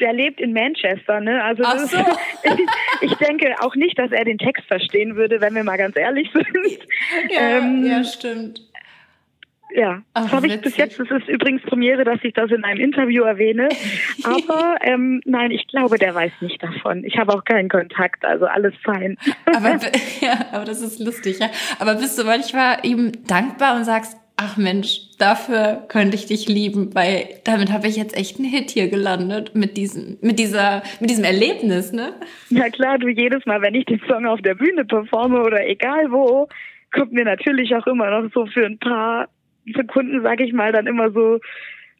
der 0.00 0.14
lebt 0.14 0.40
in 0.40 0.52
Manchester, 0.52 1.20
ne? 1.20 1.42
Also 1.44 1.62
Ach 1.64 1.78
so. 1.78 1.98
ich, 2.44 3.10
ich, 3.10 3.14
denke 3.18 3.54
auch 3.60 3.76
nicht, 3.76 3.98
dass 3.98 4.10
er 4.12 4.24
den 4.24 4.38
Text 4.38 4.64
verstehen 4.66 5.14
würde, 5.14 5.40
wenn 5.40 5.54
wir 5.54 5.62
mal 5.62 5.76
ganz 5.76 5.96
ehrlich 5.96 6.30
sind. 6.32 6.46
Ja, 7.30 7.58
ähm, 7.58 7.84
ja 7.84 8.02
stimmt. 8.02 8.62
Ja, 9.74 10.02
Ach, 10.14 10.24
das 10.24 10.32
habe 10.32 10.46
ich 10.46 10.60
bis 10.60 10.76
jetzt. 10.76 10.98
Das 10.98 11.10
ist 11.10 11.28
übrigens 11.28 11.62
Premiere, 11.62 12.04
dass 12.04 12.18
ich 12.22 12.34
das 12.34 12.50
in 12.50 12.64
einem 12.64 12.80
Interview 12.80 13.22
erwähne. 13.24 13.68
Aber 14.24 14.76
ähm, 14.82 15.20
nein, 15.24 15.50
ich 15.50 15.66
glaube, 15.68 15.98
der 15.98 16.14
weiß 16.14 16.32
nicht 16.40 16.62
davon. 16.62 17.04
Ich 17.04 17.18
habe 17.18 17.32
auch 17.34 17.44
keinen 17.44 17.68
Kontakt, 17.68 18.24
also 18.24 18.46
alles 18.46 18.74
fein. 18.82 19.16
Aber, 19.46 19.78
ja, 20.20 20.46
aber 20.52 20.64
das 20.64 20.80
ist 20.80 21.00
lustig, 21.00 21.38
ja. 21.40 21.48
Aber 21.78 21.94
bist 21.94 22.18
du 22.18 22.24
manchmal 22.24 22.78
ihm 22.82 23.12
dankbar 23.26 23.76
und 23.76 23.84
sagst, 23.84 24.16
ach 24.36 24.56
Mensch, 24.56 25.00
dafür 25.18 25.84
könnte 25.88 26.16
ich 26.16 26.26
dich 26.26 26.48
lieben, 26.48 26.94
weil 26.94 27.28
damit 27.44 27.70
habe 27.72 27.88
ich 27.88 27.96
jetzt 27.96 28.16
echt 28.16 28.38
einen 28.38 28.48
Hit 28.48 28.70
hier 28.70 28.88
gelandet 28.88 29.54
mit 29.54 29.76
diesem, 29.76 30.18
mit 30.22 30.38
dieser, 30.38 30.82
mit 31.00 31.10
diesem 31.10 31.24
Erlebnis, 31.24 31.92
ne? 31.92 32.14
Ja 32.48 32.70
klar, 32.70 32.98
du 32.98 33.08
jedes 33.08 33.44
Mal, 33.44 33.60
wenn 33.60 33.74
ich 33.74 33.84
den 33.84 34.00
Song 34.08 34.26
auf 34.26 34.40
der 34.40 34.54
Bühne 34.54 34.84
performe 34.84 35.42
oder 35.42 35.66
egal 35.66 36.10
wo, 36.10 36.48
kommt 36.92 37.12
mir 37.12 37.24
natürlich 37.24 37.74
auch 37.74 37.86
immer 37.86 38.10
noch 38.10 38.30
so 38.32 38.46
für 38.46 38.64
ein 38.64 38.78
paar 38.78 39.28
Sekunden, 39.74 40.22
sag 40.22 40.40
ich 40.40 40.52
mal, 40.52 40.72
dann 40.72 40.86
immer 40.86 41.10
so, 41.10 41.38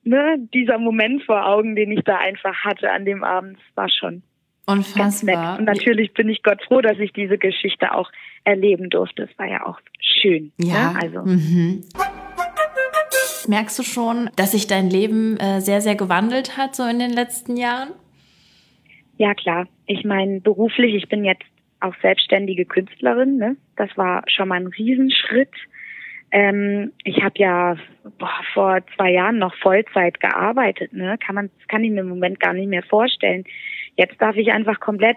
ne, 0.05 0.37
dieser 0.55 0.79
Moment 0.79 1.23
vor 1.25 1.47
Augen, 1.47 1.77
den 1.77 1.93
ich 1.93 2.05
da 2.05 2.19
einfach 2.19 2.65
hatte 2.65 2.91
an 2.91 3.05
dem 3.05 3.25
Abend, 3.25 3.59
war 3.75 3.89
schon 3.89 4.23
Unfassbar. 4.71 5.59
Und 5.59 5.65
natürlich 5.65 6.13
bin 6.13 6.29
ich 6.29 6.43
Gott 6.43 6.63
froh, 6.63 6.81
dass 6.81 6.99
ich 6.99 7.13
diese 7.13 7.39
Geschichte 7.39 7.93
auch 7.93 8.11
erleben 8.45 8.89
durfte. 8.89 9.29
Es 9.31 9.39
war 9.39 9.49
ja 9.49 9.67
auch 9.67 9.81
schön. 10.01 10.53
Ja. 10.59 10.93
Ne? 10.93 10.99
Also. 11.03 11.23
Mhm. 11.23 11.85
Merkst 13.49 13.79
du 13.79 13.83
schon, 13.83 14.31
dass 14.37 14.53
sich 14.53 14.67
dein 14.67 14.89
Leben 14.89 15.37
äh, 15.39 15.61
sehr, 15.61 15.81
sehr 15.81 15.97
gewandelt 15.97 16.57
hat, 16.57 16.77
so 16.77 16.85
in 16.85 16.99
den 16.99 17.11
letzten 17.11 17.57
Jahren? 17.57 17.91
Ja, 19.17 19.35
klar. 19.35 19.67
Ich 19.87 20.05
meine, 20.05 20.41
beruflich, 20.41 20.95
ich 20.95 21.09
bin 21.09 21.25
jetzt 21.25 21.45
auch 21.81 21.95
selbstständige 22.01 22.65
Künstlerin. 22.65 23.39
Ne? 23.39 23.57
Das 23.77 23.91
war 23.97 24.23
schon 24.29 24.49
mal 24.49 24.61
ein 24.61 24.69
Riesenschritt. 24.69 25.51
Ähm, 26.33 26.93
ich 27.05 27.23
habe 27.23 27.35
ja 27.37 27.77
boah, 28.19 28.41
vor 28.55 28.79
zwei 28.97 29.13
Jahren 29.13 29.39
noch 29.39 29.55
Vollzeit 29.57 30.21
gearbeitet. 30.21 30.93
Ne? 30.93 31.19
Kann 31.19 31.35
man, 31.35 31.51
das 31.59 31.69
kann 31.69 31.85
ich 31.85 31.91
mir 31.91 32.01
im 32.01 32.09
Moment 32.09 32.41
gar 32.41 32.53
nicht 32.53 32.69
mehr 32.69 32.83
vorstellen. 32.83 33.45
Jetzt 33.97 34.21
darf 34.21 34.37
ich 34.37 34.53
einfach 34.53 34.81
komplett 34.81 35.17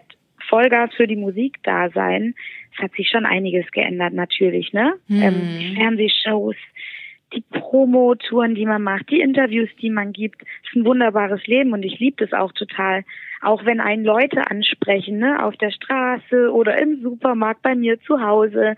Vollgas 0.50 0.94
für 0.96 1.08
die 1.08 1.16
Musik 1.16 1.58
da 1.64 1.90
sein. 1.90 2.36
Es 2.76 2.84
hat 2.84 2.94
sich 2.94 3.10
schon 3.10 3.26
einiges 3.26 3.70
geändert, 3.72 4.14
natürlich. 4.14 4.74
Ne? 4.74 4.94
Hm. 5.08 5.22
Ähm, 5.22 5.76
Fernsehshows, 5.76 6.56
die 7.34 7.44
Promo-Touren, 7.52 8.56
die 8.56 8.66
man 8.66 8.82
macht, 8.82 9.10
die 9.10 9.22
Interviews, 9.22 9.70
die 9.82 9.90
man 9.90 10.14
gibt. 10.14 10.42
Es 10.42 10.70
ist 10.70 10.76
ein 10.76 10.86
wunderbares 10.86 11.46
Leben 11.46 11.74
und 11.74 11.84
ich 11.84 12.00
liebe 12.00 12.26
das 12.26 12.34
auch 12.34 12.52
total. 12.54 13.04
Auch 13.42 13.66
wenn 13.66 13.80
einen 13.80 14.04
Leute 14.04 14.50
ansprechen, 14.50 15.20
ne, 15.20 15.44
auf 15.44 15.56
der 15.58 15.72
Straße 15.72 16.52
oder 16.52 16.80
im 16.82 17.02
Supermarkt 17.02 17.62
bei 17.62 17.76
mir 17.76 18.00
zu 18.02 18.22
Hause 18.22 18.76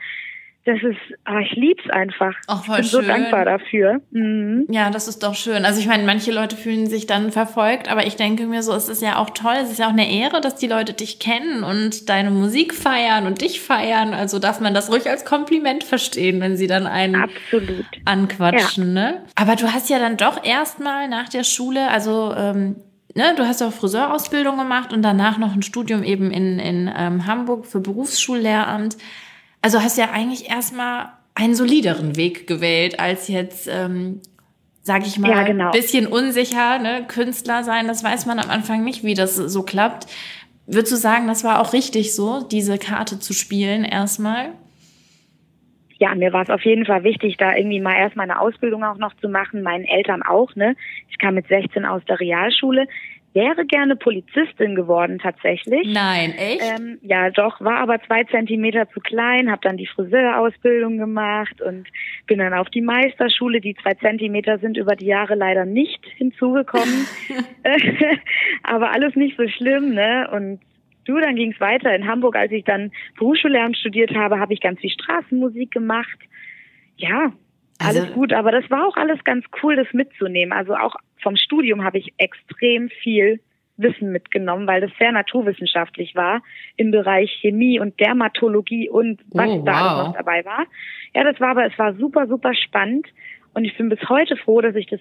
das 0.66 0.82
ist, 0.82 0.98
ah, 1.26 1.40
ich 1.40 1.52
lieb's 1.52 1.88
einfach. 1.92 2.34
Ach, 2.48 2.66
voll 2.66 2.80
ich 2.80 2.82
bin 2.82 2.90
schön. 2.90 3.02
so 3.02 3.08
dankbar 3.08 3.46
dafür. 3.46 4.02
Mhm. 4.10 4.66
Ja, 4.70 4.90
das 4.90 5.08
ist 5.08 5.22
doch 5.22 5.36
schön. 5.36 5.64
Also 5.64 5.80
ich 5.80 5.86
meine, 5.86 6.04
manche 6.04 6.32
Leute 6.32 6.58
fühlen 6.58 6.88
sich 6.88 7.06
dann 7.06 7.32
verfolgt, 7.32 7.88
aber 7.88 8.08
ich 8.08 8.16
denke 8.16 8.48
mir 8.48 8.64
so, 8.64 8.74
es 8.74 8.90
ist 8.90 9.04
ja 9.04 9.18
auch 9.18 9.30
toll, 9.30 9.54
es 9.62 9.70
ist 9.70 9.78
ja 9.78 9.86
auch 9.86 9.94
eine 9.94 10.12
Ehre, 10.12 10.42
dass 10.42 10.56
die 10.56 10.66
Leute 10.66 10.94
dich 10.94 11.20
kennen 11.20 11.64
und 11.64 12.10
deine 12.10 12.32
Musik 12.32 12.74
feiern 12.74 13.28
und 13.28 13.42
dich 13.42 13.62
feiern. 13.62 14.16
Also 14.16 14.40
darf 14.40 14.60
man 14.60 14.74
das 14.74 14.92
ruhig 14.92 15.08
als 15.08 15.24
Kompliment 15.24 15.84
verstehen, 15.84 16.42
wenn 16.42 16.58
sie 16.58 16.68
dann 16.68 16.88
einen 16.88 17.16
Absolut. 17.16 17.86
anquatschen, 18.06 18.96
ja. 18.96 19.12
ne? 19.12 19.24
Aber 19.36 19.56
du 19.56 19.72
hast 19.72 19.92
ja 19.92 20.00
dann 20.00 20.18
doch 20.18 20.44
erstmal 20.44 21.08
nach 21.08 21.30
der 21.30 21.44
Schule, 21.44 21.90
also 21.90 22.34
ähm, 22.36 22.78
Ne, 23.18 23.34
du 23.38 23.48
hast 23.48 23.64
auch 23.64 23.72
Friseurausbildung 23.72 24.58
gemacht 24.58 24.92
und 24.92 25.02
danach 25.02 25.38
noch 25.38 25.54
ein 25.54 25.62
Studium 25.62 26.04
eben 26.04 26.32
in, 26.32 26.60
in 26.60 26.92
ähm, 26.94 27.26
Hamburg 27.26 27.66
für 27.66 27.80
Berufsschullehramt. 27.80 28.98
Also 29.66 29.82
hast 29.82 29.98
du 29.98 30.04
ja 30.04 30.12
eigentlich 30.12 30.48
erstmal 30.48 31.08
einen 31.34 31.56
solideren 31.56 32.16
Weg 32.18 32.46
gewählt, 32.46 33.00
als 33.00 33.30
jetzt, 33.30 33.68
ähm, 33.68 34.22
sag 34.84 35.08
ich 35.08 35.18
mal, 35.18 35.32
ja, 35.32 35.42
genau. 35.42 35.72
bisschen 35.72 36.06
unsicher, 36.06 36.78
ne? 36.78 37.04
Künstler 37.08 37.64
sein, 37.64 37.88
das 37.88 38.04
weiß 38.04 38.28
man 38.28 38.38
am 38.38 38.52
Anfang 38.52 38.84
nicht, 38.84 39.04
wie 39.04 39.16
das 39.16 39.36
so 39.36 39.64
klappt. 39.64 40.06
Würdest 40.68 40.92
du 40.92 40.98
sagen, 40.98 41.26
das 41.26 41.44
war 41.44 41.62
auch 41.62 41.74
richtig 41.74 42.14
so, 42.14 42.44
diese 42.44 42.78
Karte 42.78 43.18
zu 43.18 43.34
spielen 43.34 43.86
erstmal? 43.86 44.50
Ja, 45.98 46.14
mir 46.14 46.32
war 46.32 46.44
es 46.44 46.52
auf 46.52 46.64
jeden 46.64 46.86
Fall 46.86 47.04
wichtig, 47.04 47.38
da 47.38 47.56
irgendwie 47.56 47.80
mal 47.80 47.96
erstmal 47.96 48.30
eine 48.30 48.40
Ausbildung 48.40 48.84
auch 48.84 49.00
noch 49.00 49.16
zu 49.16 49.30
machen, 49.30 49.64
meinen 49.64 49.86
Eltern 49.86 50.22
auch, 50.22 50.56
ne? 50.56 50.76
Ich 51.10 51.18
kam 51.18 51.34
mit 51.34 51.48
16 51.48 51.86
aus 51.86 52.04
der 52.06 52.20
Realschule 52.20 52.86
wäre 53.36 53.66
gerne 53.66 53.98
Polizistin 53.98 54.76
geworden 54.76 55.20
tatsächlich. 55.20 55.88
Nein, 55.94 56.32
echt? 56.32 56.64
Ähm, 56.64 56.98
ja, 57.02 57.30
doch, 57.30 57.60
war 57.60 57.80
aber 57.80 58.02
zwei 58.08 58.24
Zentimeter 58.24 58.90
zu 58.90 59.02
klein, 59.02 59.52
habe 59.52 59.62
dann 59.62 59.76
die 59.76 59.88
Friseurausbildung 59.88 60.98
gemacht 60.98 61.62
und 61.62 61.86
bin 62.28 62.40
dann 62.40 62.54
auf 62.54 62.70
die 62.70 62.82
Meisterschule. 62.82 63.60
Die 63.60 63.76
zwei 63.76 63.94
Zentimeter 63.96 64.58
sind 64.60 64.78
über 64.78 64.96
die 64.96 65.08
Jahre 65.08 65.36
leider 65.36 65.66
nicht 65.66 66.04
hinzugekommen. 66.16 67.06
aber 68.64 68.92
alles 68.92 69.16
nicht 69.16 69.38
so 69.38 69.48
schlimm, 69.50 69.94
ne? 69.94 70.30
Und 70.32 70.62
du, 71.04 71.20
dann 71.20 71.36
ging 71.36 71.52
es 71.52 71.60
weiter. 71.60 71.94
In 71.94 72.08
Hamburg, 72.08 72.38
als 72.38 72.54
ich 72.54 72.64
dann 72.64 72.92
Berufsschullehramt 73.18 73.78
studiert 73.78 74.16
habe, 74.16 74.40
habe 74.40 74.54
ich 74.54 74.62
ganz 74.62 74.80
viel 74.80 74.92
Straßenmusik 74.92 75.72
gemacht. 75.72 76.20
Ja, 76.96 77.34
alles 77.80 78.04
also, 78.04 78.14
gut, 78.14 78.32
aber 78.32 78.52
das 78.52 78.70
war 78.70 78.88
auch 78.88 78.96
alles 78.96 79.22
ganz 79.26 79.44
cool, 79.62 79.76
das 79.76 79.92
mitzunehmen. 79.92 80.54
Also 80.54 80.76
auch 80.76 80.96
vom 81.22 81.36
Studium 81.36 81.84
habe 81.84 81.98
ich 81.98 82.14
extrem 82.18 82.90
viel 82.90 83.40
Wissen 83.78 84.12
mitgenommen, 84.12 84.68
weil 84.68 84.82
das 84.82 84.92
sehr 84.98 85.12
naturwissenschaftlich 85.12 86.16
war 86.16 86.42
im 86.78 86.92
Bereich 86.92 87.32
Chemie 87.42 87.80
und 87.80 88.00
Dermatologie 88.00 88.90
und 88.90 89.20
was 89.32 89.50
oh, 89.50 89.64
da 89.66 89.98
wow. 89.98 90.08
noch 90.08 90.14
dabei 90.16 90.46
war. 90.46 90.66
Ja, 91.14 91.24
das 91.24 91.40
war 91.40 91.50
aber, 91.50 91.66
es 91.66 91.78
war 91.78 91.94
super, 91.96 92.28
super 92.28 92.54
spannend 92.54 93.08
und 93.54 93.66
ich 93.66 93.76
bin 93.78 93.90
bis 93.90 94.00
heute 94.08 94.38
froh, 94.38 94.62
dass 94.62 94.76
ich 94.76 94.88
das 94.88 95.00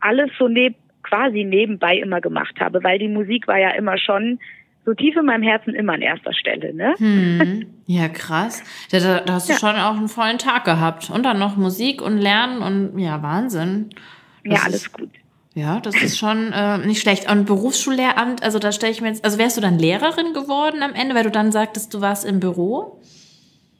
alles 0.00 0.30
so 0.38 0.48
neb 0.48 0.76
quasi 1.02 1.44
nebenbei 1.44 1.98
immer 1.98 2.20
gemacht 2.20 2.58
habe, 2.60 2.82
weil 2.82 2.98
die 2.98 3.08
Musik 3.08 3.46
war 3.46 3.58
ja 3.58 3.70
immer 3.70 3.98
schon 3.98 4.38
so 4.86 4.94
tief 4.94 5.16
in 5.16 5.24
meinem 5.24 5.42
Herzen 5.42 5.74
immer 5.74 5.94
an 5.94 6.02
erster 6.02 6.32
Stelle, 6.34 6.74
ne? 6.74 6.94
Hm. 6.98 7.66
Ja, 7.86 8.08
krass. 8.08 8.62
Da, 8.90 9.20
da, 9.20 9.34
hast 9.34 9.46
du 9.46 9.52
ja. 9.52 9.58
schon 9.58 9.76
auch 9.76 9.98
einen 9.98 10.08
vollen 10.08 10.38
Tag 10.38 10.64
gehabt. 10.64 11.10
Und 11.10 11.22
dann 11.24 11.38
noch 11.38 11.58
Musik 11.58 12.00
und 12.00 12.16
Lernen 12.16 12.62
und 12.62 12.98
ja, 12.98 13.22
Wahnsinn. 13.22 13.90
Das 14.42 14.58
ja, 14.58 14.64
alles 14.64 14.90
gut. 14.90 15.10
Ja, 15.54 15.80
das 15.80 15.94
ist 16.02 16.18
schon 16.18 16.52
äh, 16.52 16.78
nicht 16.78 17.00
schlecht. 17.00 17.30
Und 17.30 17.46
Berufsschullehramt, 17.46 18.42
also 18.42 18.58
da 18.58 18.72
stelle 18.72 18.92
ich 18.92 19.00
mir 19.00 19.08
jetzt, 19.08 19.24
also 19.24 19.38
wärst 19.38 19.56
du 19.56 19.60
dann 19.60 19.78
Lehrerin 19.78 20.32
geworden 20.34 20.82
am 20.82 20.94
Ende, 20.94 21.14
weil 21.14 21.22
du 21.22 21.30
dann 21.30 21.52
sagtest, 21.52 21.94
du 21.94 22.00
warst 22.00 22.24
im 22.24 22.40
Büro? 22.40 23.00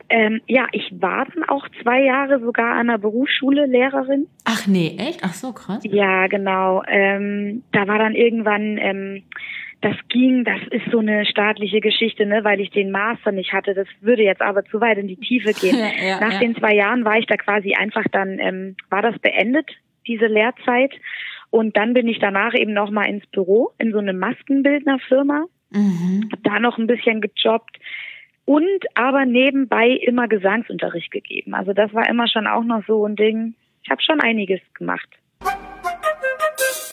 Ähm, 0.08 0.40
ja, 0.46 0.66
ich 0.70 0.92
war 1.00 1.26
dann 1.34 1.42
auch 1.44 1.66
zwei 1.82 2.02
Jahre 2.04 2.38
sogar 2.38 2.76
an 2.76 2.86
der 2.86 2.98
Berufsschule 2.98 3.66
Lehrerin. 3.66 4.28
Ach 4.44 4.66
nee, 4.66 4.96
echt? 4.98 5.20
Ach 5.24 5.32
so, 5.32 5.52
krass. 5.52 5.82
Ja, 5.82 6.28
genau. 6.28 6.82
Ähm, 6.86 7.64
da 7.72 7.88
war 7.88 7.98
dann 7.98 8.14
irgendwann 8.14 8.78
ähm, 8.78 9.22
das 9.84 9.96
ging, 10.08 10.44
das 10.44 10.60
ist 10.70 10.90
so 10.90 11.00
eine 11.00 11.26
staatliche 11.26 11.80
Geschichte, 11.80 12.24
ne, 12.24 12.42
weil 12.42 12.58
ich 12.60 12.70
den 12.70 12.90
Master 12.90 13.32
nicht 13.32 13.52
hatte. 13.52 13.74
Das 13.74 13.86
würde 14.00 14.22
jetzt 14.22 14.40
aber 14.40 14.64
zu 14.64 14.80
weit 14.80 14.98
in 14.98 15.08
die 15.08 15.16
Tiefe 15.16 15.52
gehen. 15.60 15.78
Ja, 15.78 16.06
ja, 16.06 16.20
Nach 16.20 16.32
ja. 16.34 16.38
den 16.38 16.56
zwei 16.56 16.74
Jahren 16.74 17.04
war 17.04 17.18
ich 17.18 17.26
da 17.26 17.36
quasi 17.36 17.74
einfach 17.74 18.04
dann, 18.10 18.38
ähm, 18.38 18.76
war 18.88 19.02
das 19.02 19.18
beendet, 19.18 19.70
diese 20.06 20.26
Lehrzeit. 20.26 20.92
Und 21.54 21.76
dann 21.76 21.94
bin 21.94 22.08
ich 22.08 22.18
danach 22.18 22.52
eben 22.52 22.72
nochmal 22.72 23.08
ins 23.08 23.24
Büro, 23.28 23.70
in 23.78 23.92
so 23.92 23.98
eine 23.98 24.12
Maskenbildnerfirma. 24.12 25.44
Mhm. 25.70 26.28
Hab 26.32 26.42
da 26.42 26.58
noch 26.58 26.78
ein 26.78 26.88
bisschen 26.88 27.20
gejobbt 27.20 27.78
und 28.44 28.84
aber 28.96 29.24
nebenbei 29.24 29.90
immer 29.90 30.26
Gesangsunterricht 30.26 31.12
gegeben. 31.12 31.54
Also 31.54 31.72
das 31.72 31.94
war 31.94 32.08
immer 32.08 32.26
schon 32.26 32.48
auch 32.48 32.64
noch 32.64 32.84
so 32.88 33.06
ein 33.06 33.14
Ding. 33.14 33.54
Ich 33.84 33.90
habe 33.90 34.02
schon 34.02 34.20
einiges 34.20 34.58
gemacht. 34.76 35.08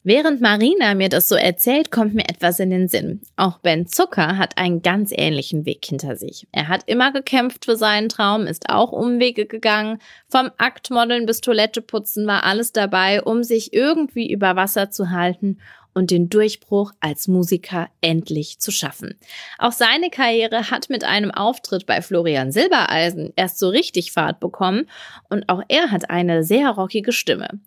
Während 0.04 0.42
Marina 0.42 0.96
mir 0.96 1.10
das 1.10 1.28
so 1.28 1.36
erzählt, 1.36 1.92
kommt 1.92 2.16
mir 2.16 2.28
etwas 2.28 2.60
in 2.60 2.72
den 2.72 2.88
Sinn. 2.88 3.22
Auch 3.36 3.60
Ben 3.60 3.86
Zucker 3.86 4.40
hat 4.40 4.58
einen 4.58 4.82
ganz 4.82 5.12
ähnlichen 5.16 5.68
Weg 5.68 5.86
hinter 5.86 6.16
sich. 6.16 6.48
Er 6.52 6.70
hat 6.70 6.82
immer 6.88 7.12
gekämpft 7.12 7.66
für 7.66 7.76
seinen 7.76 8.10
Traum, 8.10 8.48
ist 8.48 8.70
auch 8.70 8.92
Umwege 8.92 9.46
gegangen. 9.46 10.00
Vom 10.28 10.50
Aktmodeln 10.58 11.28
bis 11.28 11.42
Toilette 11.42 11.84
putzen 11.84 12.26
war 12.26 12.46
alles 12.46 12.72
dabei, 12.72 13.22
um 13.22 13.44
sich 13.44 13.74
irgendwie 13.74 14.32
über 14.32 14.56
Wasser 14.56 14.90
zu 14.90 15.12
halten 15.12 15.60
und 15.94 16.10
den 16.10 16.30
Durchbruch 16.30 16.94
als 17.00 17.28
Musiker 17.28 17.88
endlich 18.02 18.60
zu 18.60 18.72
schaffen. 18.72 19.20
Auch 19.60 19.72
seine 19.72 20.10
Karriere 20.10 20.72
hat 20.72 20.90
mit 20.90 21.04
einem 21.04 21.30
Auftritt 21.30 21.86
bei 21.86 22.02
Florian 22.02 22.52
Silbereisen 22.52 23.34
erst 23.36 23.60
so 23.60 23.70
richtig 23.70 24.14
Fahrt 24.14 24.40
bekommen 24.40 24.90
und 25.30 25.48
auch 25.48 25.62
er 25.68 25.92
hat 25.92 26.10
eine 26.10 26.44
sehr 26.44 26.72
rockige 26.72 27.12
Stimme. 27.12 27.60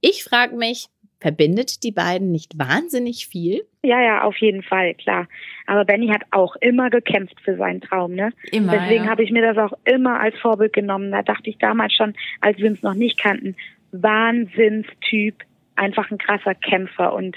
Ich 0.00 0.24
frage 0.24 0.54
mich, 0.56 0.88
Verbindet 1.26 1.82
die 1.82 1.90
beiden 1.90 2.30
nicht 2.30 2.56
wahnsinnig 2.56 3.26
viel? 3.26 3.66
Ja, 3.82 4.00
ja, 4.00 4.22
auf 4.22 4.36
jeden 4.36 4.62
Fall, 4.62 4.94
klar. 4.94 5.26
Aber 5.66 5.84
Benny 5.84 6.06
hat 6.06 6.22
auch 6.30 6.54
immer 6.60 6.88
gekämpft 6.88 7.40
für 7.40 7.56
seinen 7.56 7.80
Traum, 7.80 8.14
ne? 8.14 8.30
Immer. 8.52 8.70
Deswegen 8.78 9.06
ja. 9.06 9.10
habe 9.10 9.24
ich 9.24 9.32
mir 9.32 9.42
das 9.42 9.58
auch 9.58 9.76
immer 9.84 10.20
als 10.20 10.38
Vorbild 10.38 10.72
genommen. 10.72 11.10
Da 11.10 11.22
dachte 11.22 11.50
ich 11.50 11.58
damals 11.58 11.94
schon, 11.94 12.14
als 12.40 12.58
wir 12.58 12.70
uns 12.70 12.84
noch 12.84 12.94
nicht 12.94 13.20
kannten, 13.20 13.56
Wahnsinnstyp, 13.90 15.42
einfach 15.74 16.12
ein 16.12 16.18
krasser 16.18 16.54
Kämpfer. 16.54 17.12
Und 17.12 17.36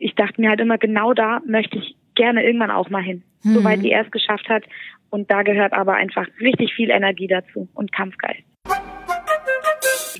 ich 0.00 0.16
dachte 0.16 0.40
mir 0.40 0.50
halt 0.50 0.60
immer, 0.60 0.76
genau 0.76 1.12
da 1.12 1.40
möchte 1.46 1.78
ich 1.78 1.94
gerne 2.16 2.42
irgendwann 2.42 2.72
auch 2.72 2.90
mal 2.90 3.04
hin. 3.04 3.22
Mhm. 3.44 3.54
Soweit 3.54 3.84
wie 3.84 3.92
er 3.92 4.04
es 4.04 4.10
geschafft 4.10 4.48
hat. 4.48 4.64
Und 5.10 5.30
da 5.30 5.44
gehört 5.44 5.74
aber 5.74 5.94
einfach 5.94 6.26
richtig 6.40 6.74
viel 6.74 6.90
Energie 6.90 7.28
dazu 7.28 7.68
und 7.72 7.92
Kampfgeist. 7.92 8.42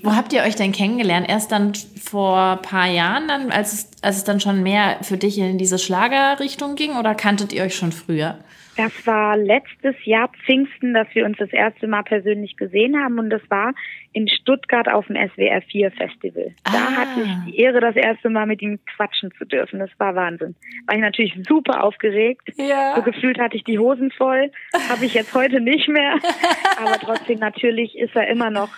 Wo 0.03 0.15
habt 0.15 0.33
ihr 0.33 0.43
euch 0.43 0.55
denn 0.55 0.71
kennengelernt? 0.71 1.27
Erst 1.29 1.51
dann 1.51 1.73
vor 2.01 2.37
ein 2.37 2.61
paar 2.61 2.87
Jahren, 2.87 3.27
dann, 3.27 3.51
als, 3.51 3.73
es, 3.73 3.91
als 4.01 4.17
es 4.17 4.23
dann 4.23 4.39
schon 4.39 4.63
mehr 4.63 4.97
für 5.01 5.17
dich 5.17 5.37
in 5.37 5.57
diese 5.57 5.79
Schlagerrichtung 5.79 6.75
ging 6.75 6.95
oder 6.95 7.15
kanntet 7.15 7.53
ihr 7.53 7.63
euch 7.63 7.75
schon 7.75 7.91
früher? 7.91 8.37
Das 8.77 9.07
war 9.07 9.35
letztes 9.35 9.95
Jahr 10.05 10.29
Pfingsten, 10.45 10.93
dass 10.93 11.07
wir 11.13 11.25
uns 11.25 11.37
das 11.39 11.51
erste 11.51 11.87
Mal 11.87 12.03
persönlich 12.03 12.57
gesehen 12.57 12.95
haben 12.95 13.17
und 13.17 13.31
das 13.31 13.41
war 13.49 13.73
in 14.13 14.29
Stuttgart 14.29 14.87
auf 14.87 15.07
dem 15.07 15.15
SWR 15.15 15.61
4 15.63 15.91
Festival. 15.91 16.53
Ah. 16.63 16.71
Da 16.71 16.91
hatte 16.95 17.21
ich 17.21 17.51
die 17.51 17.57
Ehre, 17.57 17.81
das 17.81 17.95
erste 17.95 18.29
Mal 18.29 18.45
mit 18.45 18.61
ihm 18.61 18.79
quatschen 18.95 19.31
zu 19.37 19.45
dürfen. 19.45 19.79
Das 19.79 19.89
war 19.97 20.13
Wahnsinn. 20.13 20.55
War 20.85 20.95
ich 20.95 21.01
natürlich 21.01 21.33
super 21.47 21.83
aufgeregt. 21.83 22.53
Ja. 22.57 22.95
So 22.95 23.01
gefühlt 23.01 23.39
hatte 23.39 23.57
ich 23.57 23.63
die 23.63 23.79
Hosen 23.79 24.11
voll. 24.11 24.51
Habe 24.89 25.05
ich 25.05 25.15
jetzt 25.15 25.33
heute 25.33 25.59
nicht 25.59 25.89
mehr. 25.89 26.13
Aber 26.79 26.99
trotzdem 26.99 27.39
natürlich 27.39 27.97
ist 27.97 28.15
er 28.15 28.27
immer 28.27 28.51
noch 28.51 28.69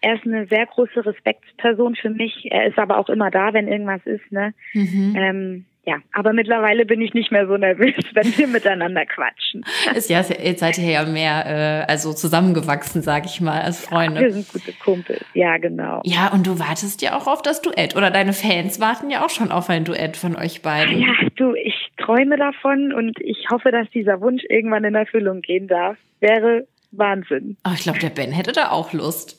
er 0.00 0.14
ist 0.14 0.24
eine 0.24 0.46
sehr 0.46 0.66
große 0.66 1.04
Respektsperson 1.04 1.96
für 1.96 2.10
mich. 2.10 2.46
Er 2.50 2.66
ist 2.66 2.78
aber 2.78 2.98
auch 2.98 3.08
immer 3.08 3.30
da, 3.30 3.52
wenn 3.52 3.68
irgendwas 3.68 4.04
ist. 4.04 4.30
Ne? 4.30 4.54
Mhm. 4.74 5.16
Ähm, 5.16 5.64
ja, 5.88 5.96
aber 6.12 6.34
mittlerweile 6.34 6.84
bin 6.84 7.00
ich 7.00 7.14
nicht 7.14 7.32
mehr 7.32 7.46
so 7.46 7.56
nervös, 7.56 7.94
wenn 8.12 8.36
wir 8.36 8.46
miteinander 8.46 9.06
quatschen. 9.06 9.64
Ist 9.94 10.10
ja, 10.10 10.20
jetzt 10.20 10.60
seid 10.60 10.76
ihr 10.76 10.90
ja 10.90 11.04
mehr, 11.06 11.46
äh, 11.86 11.90
also 11.90 12.12
zusammengewachsen, 12.12 13.00
sag 13.00 13.24
ich 13.24 13.40
mal, 13.40 13.62
als 13.62 13.86
Freunde. 13.86 14.20
Ja, 14.20 14.26
wir 14.26 14.32
sind 14.34 14.52
gute 14.52 14.72
Kumpels, 14.74 15.24
ja, 15.32 15.56
genau. 15.56 16.02
Ja, 16.04 16.30
und 16.30 16.46
du 16.46 16.58
wartest 16.58 17.00
ja 17.00 17.16
auch 17.16 17.26
auf 17.26 17.40
das 17.40 17.62
Duett 17.62 17.96
oder 17.96 18.10
deine 18.10 18.34
Fans 18.34 18.80
warten 18.80 19.08
ja 19.08 19.24
auch 19.24 19.30
schon 19.30 19.50
auf 19.50 19.70
ein 19.70 19.84
Duett 19.84 20.18
von 20.18 20.36
euch 20.36 20.60
beiden. 20.60 21.00
Ja, 21.00 21.14
du, 21.36 21.54
ich 21.54 21.88
träume 21.96 22.36
davon 22.36 22.92
und 22.92 23.18
ich 23.22 23.46
hoffe, 23.50 23.70
dass 23.70 23.88
dieser 23.88 24.20
Wunsch 24.20 24.42
irgendwann 24.46 24.84
in 24.84 24.94
Erfüllung 24.94 25.40
gehen 25.40 25.68
darf. 25.68 25.96
Wäre 26.20 26.66
Wahnsinn. 26.90 27.56
Oh, 27.66 27.72
ich 27.74 27.82
glaube, 27.82 27.98
der 27.98 28.10
Ben 28.10 28.32
hätte 28.32 28.52
da 28.52 28.70
auch 28.70 28.92
Lust. 28.92 29.37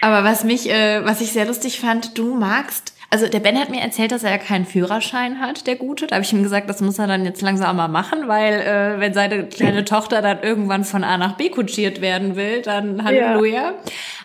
Aber 0.00 0.24
was 0.24 0.44
mich, 0.44 0.70
äh, 0.70 1.04
was 1.04 1.20
ich 1.20 1.32
sehr 1.32 1.46
lustig 1.46 1.80
fand, 1.80 2.16
du 2.18 2.34
magst, 2.34 2.94
also 3.10 3.28
der 3.28 3.40
Ben 3.40 3.58
hat 3.58 3.70
mir 3.70 3.80
erzählt, 3.80 4.10
dass 4.10 4.24
er 4.24 4.32
ja 4.32 4.38
keinen 4.38 4.66
Führerschein 4.66 5.40
hat, 5.40 5.66
der 5.66 5.76
Gute. 5.76 6.06
Da 6.06 6.16
habe 6.16 6.24
ich 6.24 6.32
ihm 6.32 6.42
gesagt, 6.42 6.68
das 6.68 6.80
muss 6.80 6.98
er 6.98 7.06
dann 7.06 7.24
jetzt 7.24 7.42
langsam 7.42 7.76
mal 7.76 7.88
machen, 7.88 8.26
weil 8.26 8.54
äh, 8.54 9.00
wenn 9.00 9.14
seine 9.14 9.46
kleine 9.46 9.84
Tochter 9.84 10.20
dann 10.20 10.42
irgendwann 10.42 10.84
von 10.84 11.04
A 11.04 11.16
nach 11.16 11.36
B 11.36 11.48
kutschiert 11.48 12.00
werden 12.00 12.34
will, 12.34 12.62
dann 12.62 13.04
Halleluja. 13.04 13.62
Ja. 13.62 13.74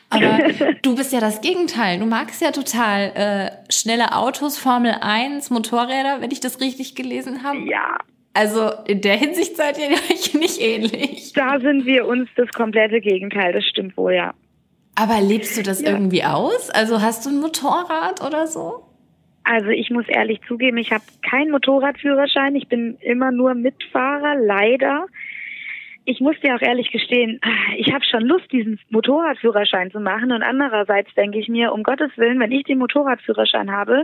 Aber 0.09 0.39
du 0.81 0.95
bist 0.95 1.13
ja 1.13 1.19
das 1.19 1.41
Gegenteil. 1.41 1.99
Du 1.99 2.05
magst 2.05 2.41
ja 2.41 2.51
total 2.51 3.12
äh, 3.13 3.71
schnelle 3.71 4.15
Autos, 4.15 4.57
Formel 4.57 4.95
1, 4.99 5.51
Motorräder, 5.51 6.21
wenn 6.21 6.31
ich 6.31 6.39
das 6.39 6.59
richtig 6.59 6.95
gelesen 6.95 7.43
habe. 7.43 7.59
Ja. 7.59 7.99
Also 8.33 8.71
in 8.88 9.01
der 9.01 9.17
Hinsicht 9.17 9.55
seid 9.57 9.77
ihr 9.77 9.89
euch 9.91 10.33
nicht 10.39 10.59
ähnlich. 10.62 11.33
Da 11.33 11.59
sind 11.59 11.85
wir 11.85 12.07
uns 12.07 12.29
das 12.35 12.49
komplette 12.49 13.01
Gegenteil, 13.01 13.53
das 13.53 13.65
stimmt 13.65 13.97
wohl, 13.97 14.13
ja. 14.13 14.33
Aber 14.99 15.21
lebst 15.21 15.57
du 15.57 15.63
das 15.63 15.81
ja. 15.81 15.91
irgendwie 15.91 16.25
aus? 16.25 16.69
Also 16.71 17.01
hast 17.01 17.25
du 17.25 17.29
ein 17.29 17.39
Motorrad 17.39 18.21
oder 18.21 18.47
so? 18.47 18.83
Also 19.45 19.69
ich 19.69 19.89
muss 19.89 20.05
ehrlich 20.09 20.41
zugeben, 20.45 20.77
ich 20.77 20.91
habe 20.91 21.03
keinen 21.21 21.51
Motorradführerschein. 21.51 22.55
Ich 22.55 22.67
bin 22.67 22.97
immer 22.99 23.31
nur 23.31 23.53
Mitfahrer, 23.53 24.35
leider. 24.35 25.05
Ich 26.03 26.19
muss 26.19 26.35
dir 26.41 26.55
auch 26.55 26.62
ehrlich 26.62 26.91
gestehen, 26.91 27.39
ich 27.77 27.93
habe 27.93 28.03
schon 28.03 28.23
Lust, 28.23 28.51
diesen 28.51 28.77
Motorradführerschein 28.89 29.89
zu 29.89 30.01
machen. 30.01 30.33
Und 30.33 30.43
andererseits 30.43 31.13
denke 31.15 31.39
ich 31.39 31.47
mir, 31.47 31.71
um 31.71 31.83
Gottes 31.83 32.12
Willen, 32.17 32.39
wenn 32.41 32.51
ich 32.51 32.63
den 32.63 32.79
Motorradführerschein 32.79 33.71
habe, 33.71 34.03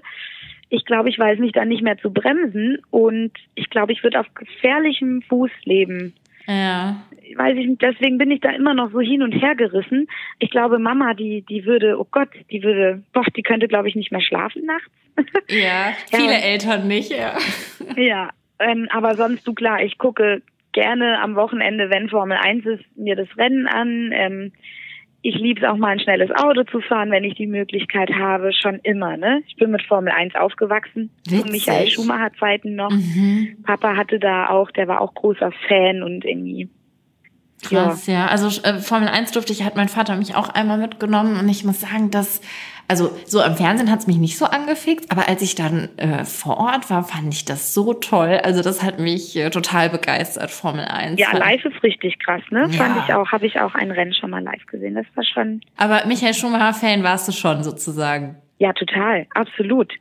ich 0.69 0.85
glaube, 0.85 1.09
ich 1.09 1.19
weiß 1.19 1.39
mich 1.39 1.51
dann 1.51 1.67
nicht 1.67 1.83
mehr 1.83 1.97
zu 1.97 2.11
bremsen 2.11 2.79
und 2.89 3.31
ich 3.53 3.69
glaube, 3.69 3.91
ich 3.91 4.01
würde 4.01 4.21
auf 4.21 4.33
gefährlichem 4.33 5.21
Fuß 5.23 5.51
leben. 5.65 6.13
Ja. 6.47 7.03
Weiß 7.35 7.57
ich 7.57 7.67
nicht, 7.67 7.81
deswegen 7.81 8.17
bin 8.17 8.31
ich 8.31 8.41
da 8.41 8.51
immer 8.51 8.73
noch 8.73 8.91
so 8.91 8.99
hin 8.99 9.23
und 9.23 9.31
her 9.31 9.55
gerissen. 9.55 10.07
Ich 10.39 10.51
glaube, 10.51 10.79
Mama, 10.79 11.13
die, 11.13 11.41
die 11.41 11.65
würde, 11.65 11.99
oh 11.99 12.07
Gott, 12.09 12.29
die 12.51 12.63
würde, 12.63 13.03
boah, 13.13 13.23
die 13.35 13.41
könnte, 13.41 13.67
glaube 13.67 13.89
ich, 13.89 13.95
nicht 13.95 14.11
mehr 14.11 14.21
schlafen 14.21 14.65
nachts. 14.65 14.91
Ja, 15.49 15.93
viele 16.11 16.33
ja. 16.33 16.39
Eltern 16.39 16.87
nicht, 16.87 17.11
ja. 17.11 17.37
Ja, 17.97 18.29
ähm, 18.59 18.87
aber 18.91 19.15
sonst, 19.15 19.47
du 19.47 19.53
klar, 19.53 19.83
ich 19.83 19.97
gucke 19.97 20.41
gerne 20.71 21.19
am 21.21 21.35
Wochenende, 21.35 21.89
wenn 21.89 22.09
Formel 22.09 22.37
1 22.37 22.65
ist, 22.65 22.83
mir 22.97 23.15
das 23.15 23.27
Rennen 23.37 23.67
an. 23.67 24.11
Ähm, 24.13 24.51
ich 25.27 25.35
liebe 25.39 25.59
es 25.59 25.67
auch 25.67 25.77
mal 25.77 25.87
ein 25.87 25.99
schnelles 25.99 26.29
Auto 26.29 26.63
zu 26.65 26.81
fahren, 26.81 27.09
wenn 27.09 27.23
ich 27.23 27.33
die 27.33 27.47
Möglichkeit 27.47 28.11
habe, 28.13 28.53
schon 28.53 28.75
immer. 28.83 29.17
Ne? 29.17 29.41
Ich 29.47 29.55
bin 29.55 29.71
mit 29.71 29.81
Formel 29.81 30.13
1 30.13 30.35
aufgewachsen, 30.35 31.09
zu 31.27 31.35
Michael 31.49 31.87
Schumacher 31.87 32.31
Zeiten 32.39 32.75
noch. 32.75 32.91
Mhm. 32.91 33.57
Papa 33.63 33.95
hatte 33.95 34.19
da 34.19 34.49
auch, 34.49 34.69
der 34.69 34.87
war 34.87 35.01
auch 35.01 35.15
großer 35.15 35.51
Fan 35.67 36.03
und 36.03 36.25
irgendwie 36.25 36.69
Krass, 37.63 38.05
ja. 38.05 38.13
ja. 38.13 38.27
Also 38.27 38.61
äh, 38.61 38.77
Formel 38.79 39.07
1 39.07 39.31
durfte 39.31 39.51
ich, 39.51 39.63
hat 39.63 39.75
mein 39.75 39.89
Vater 39.89 40.15
mich 40.15 40.35
auch 40.35 40.49
einmal 40.49 40.77
mitgenommen 40.77 41.39
und 41.39 41.49
ich 41.49 41.63
muss 41.63 41.81
sagen, 41.81 42.11
dass, 42.11 42.41
also 42.87 43.17
so 43.25 43.41
am 43.41 43.55
Fernsehen 43.55 43.91
hat 43.91 43.99
es 43.99 44.07
mich 44.07 44.17
nicht 44.17 44.37
so 44.37 44.45
angefickt, 44.45 45.11
aber 45.11 45.27
als 45.27 45.41
ich 45.41 45.55
dann 45.55 45.89
äh, 45.97 46.23
vor 46.25 46.57
Ort 46.57 46.89
war, 46.89 47.03
fand 47.03 47.33
ich 47.33 47.45
das 47.45 47.73
so 47.73 47.93
toll. 47.93 48.39
Also 48.43 48.61
das 48.61 48.83
hat 48.83 48.99
mich 48.99 49.35
äh, 49.35 49.49
total 49.49 49.89
begeistert, 49.89 50.51
Formel 50.51 50.85
1. 50.85 51.19
Ja, 51.19 51.35
live 51.35 51.65
ist 51.65 51.81
richtig 51.83 52.19
krass, 52.19 52.41
ne? 52.49 52.67
Ja. 52.71 52.83
Fand 52.83 52.97
ich 53.03 53.13
auch, 53.13 53.31
habe 53.31 53.45
ich 53.45 53.59
auch 53.59 53.75
ein 53.75 53.91
Rennen 53.91 54.13
schon 54.13 54.29
mal 54.29 54.43
live 54.43 54.65
gesehen. 54.67 54.95
Das 54.95 55.05
war 55.15 55.23
schon. 55.23 55.61
Aber 55.77 56.05
Michael 56.05 56.33
Schumacher-Fan 56.33 57.03
warst 57.03 57.27
du 57.27 57.31
schon 57.31 57.63
sozusagen. 57.63 58.35
Ja, 58.59 58.73
total, 58.73 59.25
absolut. 59.33 59.91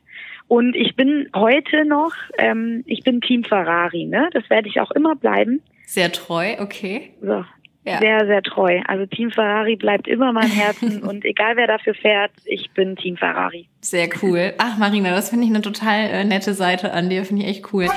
Und 0.47 0.75
ich 0.75 0.95
bin 0.95 1.27
heute 1.35 1.85
noch, 1.85 2.13
ähm, 2.37 2.83
ich 2.85 3.03
bin 3.03 3.19
Team 3.21 3.43
Ferrari, 3.43 4.05
ne? 4.05 4.29
Das 4.33 4.47
werde 4.49 4.69
ich 4.69 4.79
auch 4.79 4.91
immer 4.91 5.15
bleiben. 5.15 5.61
Sehr 5.85 6.11
treu, 6.11 6.55
okay. 6.59 7.13
So. 7.21 7.45
Ja. 7.85 7.99
Sehr, 7.99 8.25
sehr 8.25 8.41
treu. 8.41 8.81
Also 8.87 9.05
Team 9.05 9.29
Ferrari 9.29 9.75
bleibt 9.75 10.07
immer 10.07 10.33
mein 10.33 10.49
Herzen 10.49 11.03
und 11.07 11.23
egal 11.23 11.55
wer 11.55 11.67
dafür 11.67 11.93
fährt, 11.93 12.31
ich 12.45 12.71
bin 12.71 12.95
Team 12.95 13.15
Ferrari. 13.15 13.67
Sehr 13.81 14.09
cool. 14.23 14.53
Ach 14.57 14.77
Marina, 14.77 15.11
das 15.11 15.29
finde 15.29 15.45
ich 15.45 15.51
eine 15.51 15.61
total 15.61 16.09
äh, 16.09 16.23
nette 16.23 16.55
Seite 16.55 16.91
an 16.93 17.09
dir, 17.09 17.23
finde 17.25 17.43
ich 17.43 17.49
echt 17.49 17.73
cool. 17.73 17.87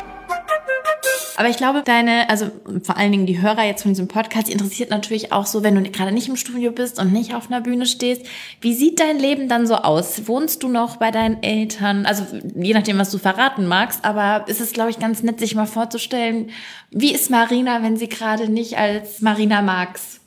Aber 1.39 1.49
ich 1.49 1.57
glaube, 1.57 1.85
deine, 1.85 2.29
also 2.31 2.47
vor 2.83 2.97
allen 2.97 3.13
Dingen 3.13 3.27
die 3.27 3.41
Hörer 3.41 3.63
jetzt 3.63 3.83
von 3.83 3.93
diesem 3.93 4.09
Podcast, 4.09 4.49
die 4.49 4.53
interessiert 4.53 4.91
natürlich 4.91 5.33
auch 5.33 5.47
so, 5.47 5.63
wenn 5.63 5.77
du 5.77 5.89
gerade 5.89 6.11
nicht 6.11 6.29
im 6.29 6.35
Studio 6.35 6.73
bist 6.73 7.01
und 7.01 7.13
nicht 7.13 7.33
auf 7.33 7.49
einer 7.49 7.61
Bühne 7.61 7.87
stehst. 7.87 8.29
Wie 8.61 8.73
sieht 8.73 8.99
dein 8.99 9.21
Leben 9.21 9.49
dann 9.49 9.65
so 9.65 9.77
aus? 9.77 10.27
Wohnst 10.27 10.65
du 10.65 10.69
noch 10.69 10.97
bei 10.97 11.13
deinen 11.13 11.41
Eltern? 11.45 12.07
Also 12.07 12.25
je 12.57 12.75
nachdem, 12.75 12.99
was 12.99 13.13
du 13.13 13.19
verraten 13.19 13.69
magst, 13.69 14.05
aber 14.05 14.49
ist 14.49 14.61
es, 14.61 14.73
glaube 14.73 14.91
ich, 14.91 14.99
ganz 14.99 15.23
nett, 15.23 15.39
sich 15.39 15.55
mal 15.55 15.67
vorzustellen, 15.67 16.51
wie 16.91 17.15
ist 17.15 17.31
Marina, 17.31 17.85
wenn 17.85 17.97
sie 17.97 18.09
gerade 18.09 18.51
nicht 18.51 18.77
als 18.77 19.23
Marina 19.23 19.63
Marx 19.63 20.21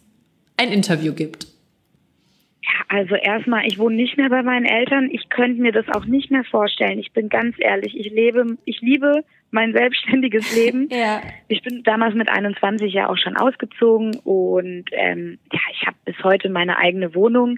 ein 0.55 0.71
Interview 0.71 1.11
gibt? 1.13 1.43
Ja, 2.63 2.85
also 2.87 3.15
erstmal, 3.15 3.65
ich 3.67 3.77
wohne 3.77 3.97
nicht 3.97 4.15
mehr 4.15 4.29
bei 4.29 4.43
meinen 4.43 4.65
Eltern. 4.65 5.09
Ich 5.11 5.27
könnte 5.27 5.61
mir 5.61 5.73
das 5.73 5.89
auch 5.89 6.05
nicht 6.05 6.31
mehr 6.31 6.45
vorstellen. 6.45 6.99
Ich 6.99 7.11
bin 7.11 7.27
ganz 7.27 7.57
ehrlich, 7.59 7.99
ich 7.99 8.13
lebe, 8.13 8.55
ich 8.63 8.79
liebe 8.79 9.25
mein 9.51 9.73
selbstständiges 9.73 10.55
Leben. 10.55 10.87
ja. 10.89 11.21
Ich 11.47 11.61
bin 11.61 11.83
damals 11.83 12.15
mit 12.15 12.29
21 12.29 12.91
ja 12.93 13.09
auch 13.09 13.17
schon 13.17 13.37
ausgezogen 13.37 14.15
und 14.23 14.85
ähm, 14.91 15.37
ja, 15.51 15.59
ich 15.71 15.85
habe 15.85 15.97
bis 16.05 16.15
heute 16.23 16.49
meine 16.49 16.77
eigene 16.77 17.13
Wohnung. 17.13 17.57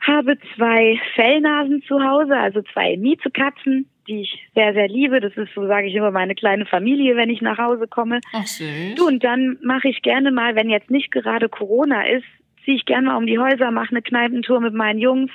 Habe 0.00 0.38
zwei 0.56 0.98
Fellnasen 1.14 1.82
zu 1.82 2.02
Hause, 2.02 2.36
also 2.36 2.62
zwei 2.72 2.96
Miezekatzen, 2.96 3.88
die 4.06 4.22
ich 4.22 4.48
sehr, 4.54 4.72
sehr 4.72 4.88
liebe. 4.88 5.20
Das 5.20 5.36
ist, 5.36 5.52
so 5.54 5.66
sage 5.66 5.88
ich 5.88 5.94
immer, 5.94 6.10
meine 6.10 6.34
kleine 6.34 6.66
Familie, 6.66 7.16
wenn 7.16 7.30
ich 7.30 7.42
nach 7.42 7.58
Hause 7.58 7.86
komme. 7.88 8.20
Ach, 8.32 8.46
süß. 8.46 8.94
Du, 8.94 9.06
und 9.06 9.22
dann 9.22 9.58
mache 9.62 9.88
ich 9.88 10.02
gerne 10.02 10.30
mal, 10.30 10.54
wenn 10.54 10.70
jetzt 10.70 10.90
nicht 10.90 11.10
gerade 11.10 11.48
Corona 11.48 12.06
ist, 12.06 12.24
ziehe 12.64 12.76
ich 12.76 12.86
gerne 12.86 13.08
mal 13.08 13.16
um 13.16 13.26
die 13.26 13.38
Häuser, 13.38 13.70
mache 13.70 13.90
eine 13.90 14.02
Kneipentour 14.02 14.60
mit 14.60 14.72
meinen 14.72 14.98
Jungs, 14.98 15.30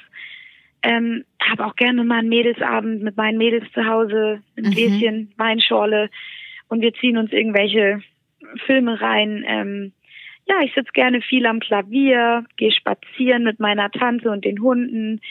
ähm, 0.83 1.23
habe 1.41 1.65
auch 1.65 1.75
gerne 1.75 2.03
mal 2.03 2.19
einen 2.19 2.29
Mädelsabend 2.29 3.01
mit 3.03 3.17
meinen 3.17 3.37
Mädels 3.37 3.65
zu 3.73 3.85
Hause, 3.85 4.41
ein 4.57 4.65
mhm. 4.65 4.71
Gläschen, 4.71 5.33
Weinschorle 5.37 6.09
und 6.67 6.81
wir 6.81 6.93
ziehen 6.95 7.17
uns 7.17 7.31
irgendwelche 7.31 8.01
Filme 8.65 8.99
rein. 8.99 9.43
Ähm, 9.47 9.93
ja, 10.47 10.55
ich 10.63 10.73
sitze 10.73 10.91
gerne 10.93 11.21
viel 11.21 11.45
am 11.45 11.59
Klavier, 11.59 12.45
gehe 12.57 12.71
spazieren 12.71 13.43
mit 13.43 13.59
meiner 13.59 13.89
Tante 13.91 14.29
und 14.29 14.43
den 14.43 14.61
Hunden. 14.61 15.21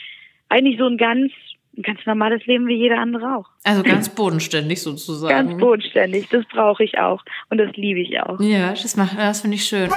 Eigentlich 0.49 0.79
so 0.79 0.87
ein 0.87 0.97
ganz, 0.97 1.31
ein 1.77 1.83
ganz 1.83 1.99
normales 2.05 2.43
Leben 2.47 2.67
wie 2.67 2.75
jeder 2.75 2.97
andere 2.97 3.37
auch. 3.37 3.45
Also 3.63 3.83
ganz 3.83 4.09
bodenständig 4.09 4.81
sozusagen. 4.81 5.49
Ganz 5.49 5.59
bodenständig, 5.59 6.29
das 6.29 6.45
brauche 6.47 6.83
ich 6.83 6.97
auch 6.97 7.23
und 7.49 7.59
das 7.59 7.75
liebe 7.75 7.99
ich 7.99 8.19
auch. 8.19 8.39
Ja, 8.39 8.71
das 8.71 8.97
macht, 8.97 9.17
das 9.17 9.41
finde 9.41 9.55
ich 9.55 9.65
schön. 9.65 9.89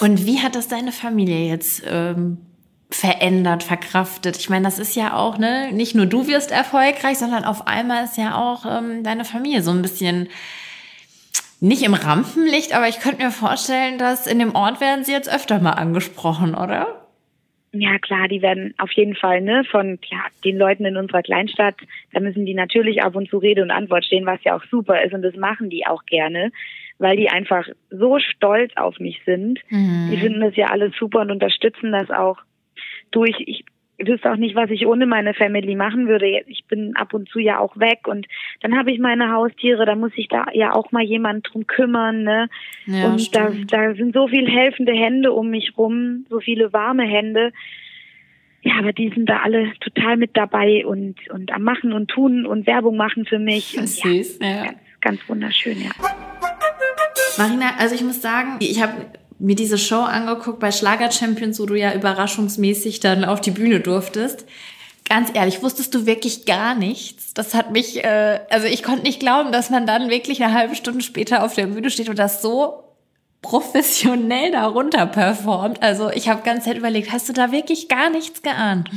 Und 0.00 0.26
wie 0.26 0.40
hat 0.40 0.54
das 0.54 0.68
deine 0.68 0.92
Familie 0.92 1.48
jetzt 1.48 1.86
ähm, 1.86 2.38
verändert, 2.94 3.62
verkraftet. 3.62 4.36
Ich 4.36 4.48
meine, 4.48 4.64
das 4.64 4.78
ist 4.78 4.94
ja 4.94 5.16
auch, 5.16 5.38
ne, 5.38 5.72
nicht 5.72 5.94
nur 5.94 6.06
du 6.06 6.26
wirst 6.26 6.50
erfolgreich, 6.50 7.18
sondern 7.18 7.44
auf 7.44 7.66
einmal 7.66 8.04
ist 8.04 8.16
ja 8.16 8.36
auch 8.36 8.64
ähm, 8.66 9.02
deine 9.02 9.24
Familie 9.24 9.62
so 9.62 9.70
ein 9.70 9.82
bisschen 9.82 10.28
nicht 11.60 11.82
im 11.82 11.94
Rampenlicht, 11.94 12.76
aber 12.76 12.88
ich 12.88 13.00
könnte 13.00 13.22
mir 13.22 13.30
vorstellen, 13.30 13.98
dass 13.98 14.26
in 14.26 14.38
dem 14.38 14.54
Ort 14.54 14.80
werden 14.80 15.04
sie 15.04 15.12
jetzt 15.12 15.32
öfter 15.32 15.60
mal 15.60 15.72
angesprochen, 15.72 16.54
oder? 16.54 16.86
Ja, 17.72 17.98
klar, 17.98 18.28
die 18.28 18.42
werden 18.42 18.74
auf 18.78 18.92
jeden 18.92 19.16
Fall, 19.16 19.40
ne, 19.40 19.64
von 19.64 19.98
ja, 20.08 20.18
den 20.44 20.56
Leuten 20.56 20.84
in 20.84 20.96
unserer 20.96 21.22
Kleinstadt, 21.22 21.74
da 22.12 22.20
müssen 22.20 22.46
die 22.46 22.54
natürlich 22.54 23.02
ab 23.02 23.16
und 23.16 23.28
zu 23.28 23.38
Rede 23.38 23.62
und 23.62 23.70
Antwort 23.70 24.04
stehen, 24.04 24.26
was 24.26 24.44
ja 24.44 24.56
auch 24.56 24.64
super 24.70 25.02
ist 25.02 25.14
und 25.14 25.22
das 25.22 25.34
machen 25.34 25.70
die 25.70 25.86
auch 25.86 26.04
gerne, 26.06 26.52
weil 26.98 27.16
die 27.16 27.30
einfach 27.30 27.66
so 27.90 28.20
stolz 28.20 28.72
auf 28.76 29.00
mich 29.00 29.20
sind. 29.26 29.58
Mhm. 29.70 30.10
Die 30.12 30.16
finden 30.18 30.40
das 30.40 30.54
ja 30.54 30.66
alles 30.66 30.92
super 30.98 31.20
und 31.20 31.32
unterstützen 31.32 31.90
das 31.90 32.10
auch 32.10 32.38
du, 33.14 33.24
ich, 33.24 33.36
ich 33.46 33.64
wüsste 33.98 34.32
auch 34.32 34.36
nicht, 34.36 34.56
was 34.56 34.70
ich 34.70 34.86
ohne 34.86 35.06
meine 35.06 35.34
Family 35.34 35.76
machen 35.76 36.08
würde. 36.08 36.42
Ich 36.46 36.64
bin 36.66 36.96
ab 36.96 37.14
und 37.14 37.28
zu 37.28 37.38
ja 37.38 37.58
auch 37.58 37.76
weg 37.78 38.06
und 38.06 38.26
dann 38.60 38.76
habe 38.76 38.92
ich 38.92 38.98
meine 38.98 39.30
Haustiere, 39.30 39.86
da 39.86 39.94
muss 39.94 40.12
ich 40.16 40.28
da 40.28 40.46
ja 40.52 40.72
auch 40.72 40.90
mal 40.92 41.02
jemand 41.02 41.48
drum 41.50 41.66
kümmern, 41.66 42.22
ne? 42.22 42.48
Ja, 42.86 43.06
und 43.06 43.34
da, 43.34 43.52
da 43.68 43.94
sind 43.94 44.14
so 44.14 44.28
viele 44.28 44.50
helfende 44.50 44.92
Hände 44.92 45.32
um 45.32 45.50
mich 45.50 45.76
rum, 45.76 46.26
so 46.28 46.40
viele 46.40 46.72
warme 46.72 47.04
Hände. 47.04 47.52
Ja, 48.62 48.78
aber 48.78 48.92
die 48.92 49.10
sind 49.10 49.28
da 49.28 49.40
alle 49.40 49.72
total 49.80 50.16
mit 50.16 50.36
dabei 50.36 50.86
und, 50.86 51.16
und 51.30 51.52
am 51.52 51.62
Machen 51.62 51.92
und 51.92 52.08
Tun 52.08 52.46
und 52.46 52.66
Werbung 52.66 52.96
machen 52.96 53.26
für 53.26 53.38
mich. 53.38 53.76
Und, 53.76 53.86
süß, 53.86 54.38
ja. 54.40 54.64
Ganz, 54.64 54.78
ganz 55.00 55.28
wunderschön, 55.28 55.76
ja. 55.80 55.90
Marina, 57.36 57.74
also 57.78 57.94
ich 57.94 58.02
muss 58.02 58.22
sagen, 58.22 58.56
ich 58.60 58.80
habe 58.82 59.06
mir 59.44 59.54
diese 59.54 59.78
Show 59.78 60.00
angeguckt 60.00 60.58
bei 60.58 60.72
Schlager 60.72 61.10
Champions, 61.10 61.60
wo 61.60 61.66
du 61.66 61.74
ja 61.74 61.94
überraschungsmäßig 61.94 63.00
dann 63.00 63.24
auf 63.24 63.40
die 63.40 63.50
Bühne 63.50 63.80
durftest. 63.80 64.46
Ganz 65.06 65.30
ehrlich, 65.34 65.62
wusstest 65.62 65.94
du 65.94 66.06
wirklich 66.06 66.46
gar 66.46 66.74
nichts? 66.74 67.34
Das 67.34 67.54
hat 67.54 67.70
mich, 67.70 68.02
äh, 68.02 68.40
also 68.48 68.66
ich 68.66 68.82
konnte 68.82 69.02
nicht 69.02 69.20
glauben, 69.20 69.52
dass 69.52 69.68
man 69.68 69.86
dann 69.86 70.08
wirklich 70.08 70.42
eine 70.42 70.54
halbe 70.54 70.74
Stunde 70.74 71.02
später 71.02 71.44
auf 71.44 71.54
der 71.54 71.66
Bühne 71.66 71.90
steht 71.90 72.08
und 72.08 72.18
das 72.18 72.40
so 72.40 72.84
professionell 73.42 74.52
darunter 74.52 75.04
performt. 75.06 75.82
Also 75.82 76.10
ich 76.10 76.30
habe 76.30 76.42
ganz 76.42 76.64
Zeit 76.64 76.78
überlegt, 76.78 77.12
hast 77.12 77.28
du 77.28 77.34
da 77.34 77.52
wirklich 77.52 77.88
gar 77.88 78.08
nichts 78.08 78.40
geahnt? 78.40 78.88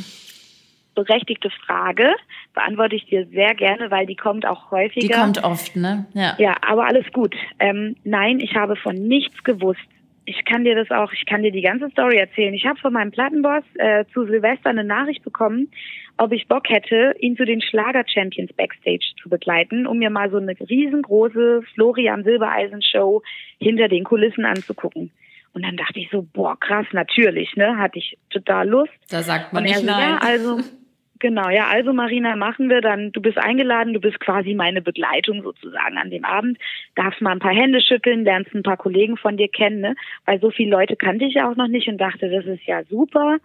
Berechtigte 0.96 1.50
Frage, 1.66 2.16
beantworte 2.54 2.96
ich 2.96 3.06
dir 3.06 3.28
sehr 3.28 3.54
gerne, 3.54 3.92
weil 3.92 4.06
die 4.06 4.16
kommt 4.16 4.46
auch 4.46 4.72
häufiger. 4.72 5.06
Die 5.06 5.14
kommt 5.14 5.44
oft, 5.44 5.76
ne? 5.76 6.06
Ja. 6.14 6.36
Ja, 6.40 6.56
aber 6.66 6.88
alles 6.88 7.06
gut. 7.12 7.36
Ähm, 7.60 7.98
nein, 8.06 8.40
ich 8.40 8.56
habe 8.56 8.78
von 8.78 8.96
nichts 8.96 9.44
gewusst 9.44 9.82
ich 10.28 10.44
kann 10.44 10.66
dir 10.66 10.76
das 10.76 10.92
auch, 10.92 11.14
ich 11.14 11.26
kann 11.26 11.42
dir 11.42 11.54
die 11.54 11.62
ganze 11.62 11.90
Story 11.90 12.18
erzählen. 12.18 12.54
Ich 12.54 12.66
habe 12.66 12.78
von 12.80 12.92
meinem 12.92 13.12
Plattenboss 13.12 13.64
äh, 13.76 14.04
zu 14.14 14.26
Silvester 14.26 14.70
eine 14.70 14.84
Nachricht 14.84 15.24
bekommen, 15.24 15.72
ob 16.18 16.34
ich 16.34 16.50
Bock 16.50 16.70
hätte, 16.70 17.16
ihn 17.20 17.38
zu 17.38 17.46
den 17.46 17.62
Schlager 17.62 18.04
Champions 18.06 18.52
Backstage 18.54 19.14
zu 19.22 19.30
begleiten, 19.30 19.88
um 19.88 20.00
mir 20.00 20.10
mal 20.10 20.30
so 20.30 20.38
eine 20.38 20.54
riesengroße 20.60 21.62
Florian 21.74 22.26
Silbereisen 22.26 22.82
Show 22.82 23.24
hinter 23.58 23.88
den 23.88 24.04
Kulissen 24.04 24.44
anzugucken. 24.44 25.12
Und 25.54 25.66
dann 25.66 25.78
dachte 25.78 26.00
ich 26.00 26.10
so, 26.12 26.28
boah, 26.34 26.60
krass, 26.60 26.86
natürlich, 26.92 27.56
ne? 27.56 27.78
Hatte 27.78 28.00
ich 28.00 28.18
total 28.30 28.68
Lust. 28.68 28.92
Da 29.10 29.24
sagt 29.24 29.54
man 29.54 29.64
nicht 29.64 29.78
so, 29.78 29.86
nein. 29.86 30.10
Ja, 30.10 30.18
also, 30.22 30.60
genau, 31.20 31.50
ja, 31.50 31.68
also 31.68 31.94
Marina, 31.94 32.36
machen 32.36 32.70
wir 32.70 32.82
dann, 32.82 33.12
du 33.12 33.22
bist 33.22 33.38
eingeladen, 33.38 33.94
du 33.94 34.00
bist 34.00 34.20
quasi 34.20 34.54
meine 34.54 34.82
Begleitung 34.82 35.44
sozusagen 35.44 35.98
an 35.98 36.10
dem 36.10 36.26
Abend, 36.26 36.58
darfst 36.96 37.22
mal 37.22 37.32
ein 37.32 37.40
paar 37.40 37.54
Hände 37.54 37.82
schütteln, 37.82 38.24
lernst 38.24 38.54
ein 38.54 38.64
paar 38.64 38.78
Kollegen 38.78 39.18
von 39.18 39.38
dir 39.38 39.48
kennen, 39.48 39.82
ne? 39.82 39.96
Weil 40.26 40.40
so 40.40 40.50
viele 40.52 40.72
Leute 40.72 40.96
kannte 40.96 41.26
ich 41.26 41.36
ja 41.36 41.50
auch 41.50 41.56
noch 41.56 41.68
nicht 41.68 41.88
und 41.88 41.98
dachte, 41.98 42.30
das 42.30 42.46
ist 42.46 42.66
ja 42.66 42.84
super. 42.86 43.38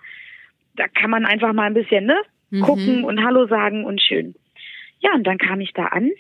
Da 0.77 0.89
kann 0.89 1.11
man 1.11 1.25
einfach 1.25 1.53
mal 1.53 1.65
ein 1.65 1.75
bisschen, 1.75 2.07
ne? 2.07 2.21
Mhm. 2.51 2.63
Gucken 2.63 3.05
und 3.05 3.25
Hallo 3.25 3.47
sagen 3.47 3.85
und 3.85 4.01
schön. 4.01 4.35
Ja, 5.01 5.15
und 5.15 5.27
dann 5.27 5.39
kam 5.39 5.61
ich 5.61 5.73
da 5.73 5.87
an 5.87 6.11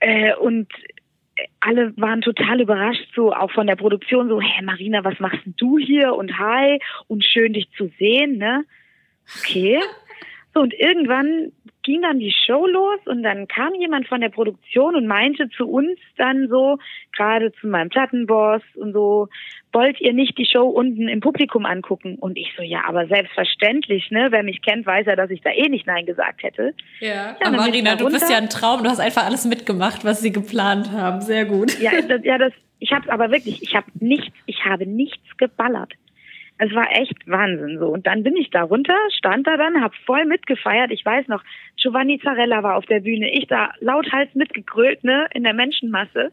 äh, 0.00 0.34
und 0.36 0.68
alle 1.60 1.96
waren 1.96 2.22
total 2.22 2.60
überrascht, 2.60 3.08
so 3.14 3.32
auch 3.32 3.50
von 3.50 3.66
der 3.66 3.76
Produktion, 3.76 4.28
so, 4.28 4.40
hä, 4.40 4.62
Marina, 4.62 5.04
was 5.04 5.18
machst 5.20 5.42
du 5.44 5.78
hier? 5.78 6.14
Und 6.14 6.38
hi, 6.38 6.78
und 7.08 7.24
schön 7.24 7.52
dich 7.52 7.68
zu 7.76 7.90
sehen, 7.98 8.38
ne? 8.38 8.64
Okay. 9.40 9.80
So, 10.54 10.60
und 10.60 10.74
irgendwann 10.74 11.52
ging 11.86 12.02
dann 12.02 12.18
die 12.18 12.34
Show 12.46 12.66
los 12.66 12.98
und 13.04 13.22
dann 13.22 13.46
kam 13.46 13.72
jemand 13.74 14.08
von 14.08 14.20
der 14.20 14.28
Produktion 14.28 14.96
und 14.96 15.06
meinte 15.06 15.48
zu 15.50 15.68
uns 15.68 15.98
dann 16.16 16.48
so, 16.48 16.78
gerade 17.16 17.52
zu 17.52 17.68
meinem 17.68 17.90
Plattenboss 17.90 18.62
und 18.74 18.92
so, 18.92 19.28
wollt 19.72 20.00
ihr 20.00 20.12
nicht 20.12 20.36
die 20.36 20.46
Show 20.46 20.64
unten 20.64 21.08
im 21.08 21.20
Publikum 21.20 21.64
angucken? 21.64 22.16
Und 22.18 22.36
ich 22.38 22.52
so, 22.56 22.62
ja, 22.62 22.82
aber 22.86 23.06
selbstverständlich, 23.06 24.10
ne? 24.10 24.28
Wer 24.30 24.42
mich 24.42 24.62
kennt, 24.62 24.84
weiß 24.84 25.06
ja, 25.06 25.14
dass 25.14 25.30
ich 25.30 25.42
da 25.42 25.50
eh 25.50 25.68
nicht 25.68 25.86
Nein 25.86 26.06
gesagt 26.06 26.42
hätte. 26.42 26.74
Ja, 26.98 27.36
ja 27.40 27.50
Marina, 27.50 27.94
du 27.94 28.06
bist 28.06 28.28
ja 28.28 28.38
ein 28.38 28.50
Traum, 28.50 28.82
du 28.82 28.90
hast 28.90 28.98
einfach 28.98 29.24
alles 29.24 29.44
mitgemacht, 29.44 30.04
was 30.04 30.22
sie 30.22 30.32
geplant 30.32 30.90
haben. 30.90 31.20
Sehr 31.20 31.44
gut. 31.44 31.78
Ja, 31.78 31.92
das, 32.00 32.24
ja, 32.24 32.36
das, 32.36 32.52
ich 32.80 32.92
habe 32.92 33.12
aber 33.12 33.30
wirklich, 33.30 33.62
ich 33.62 33.76
habe 33.76 33.86
nichts, 34.00 34.34
ich 34.46 34.64
habe 34.64 34.86
nichts 34.86 35.36
geballert. 35.36 35.92
Es 36.58 36.74
war 36.74 36.90
echt 36.90 37.14
Wahnsinn 37.26 37.78
so. 37.78 37.88
Und 37.88 38.06
dann 38.06 38.22
bin 38.22 38.36
ich 38.36 38.50
da 38.50 38.62
runter, 38.62 38.96
stand 39.16 39.46
da 39.46 39.56
dann, 39.56 39.82
hab 39.82 39.94
voll 40.06 40.24
mitgefeiert. 40.24 40.90
Ich 40.90 41.04
weiß 41.04 41.28
noch, 41.28 41.42
Giovanni 41.76 42.18
Zarella 42.20 42.62
war 42.62 42.76
auf 42.76 42.86
der 42.86 43.00
Bühne. 43.00 43.30
Ich 43.30 43.46
da 43.46 43.72
lauthals 43.80 44.34
mitgegrölt, 44.34 45.04
ne, 45.04 45.26
in 45.34 45.44
der 45.44 45.52
Menschenmasse. 45.52 46.32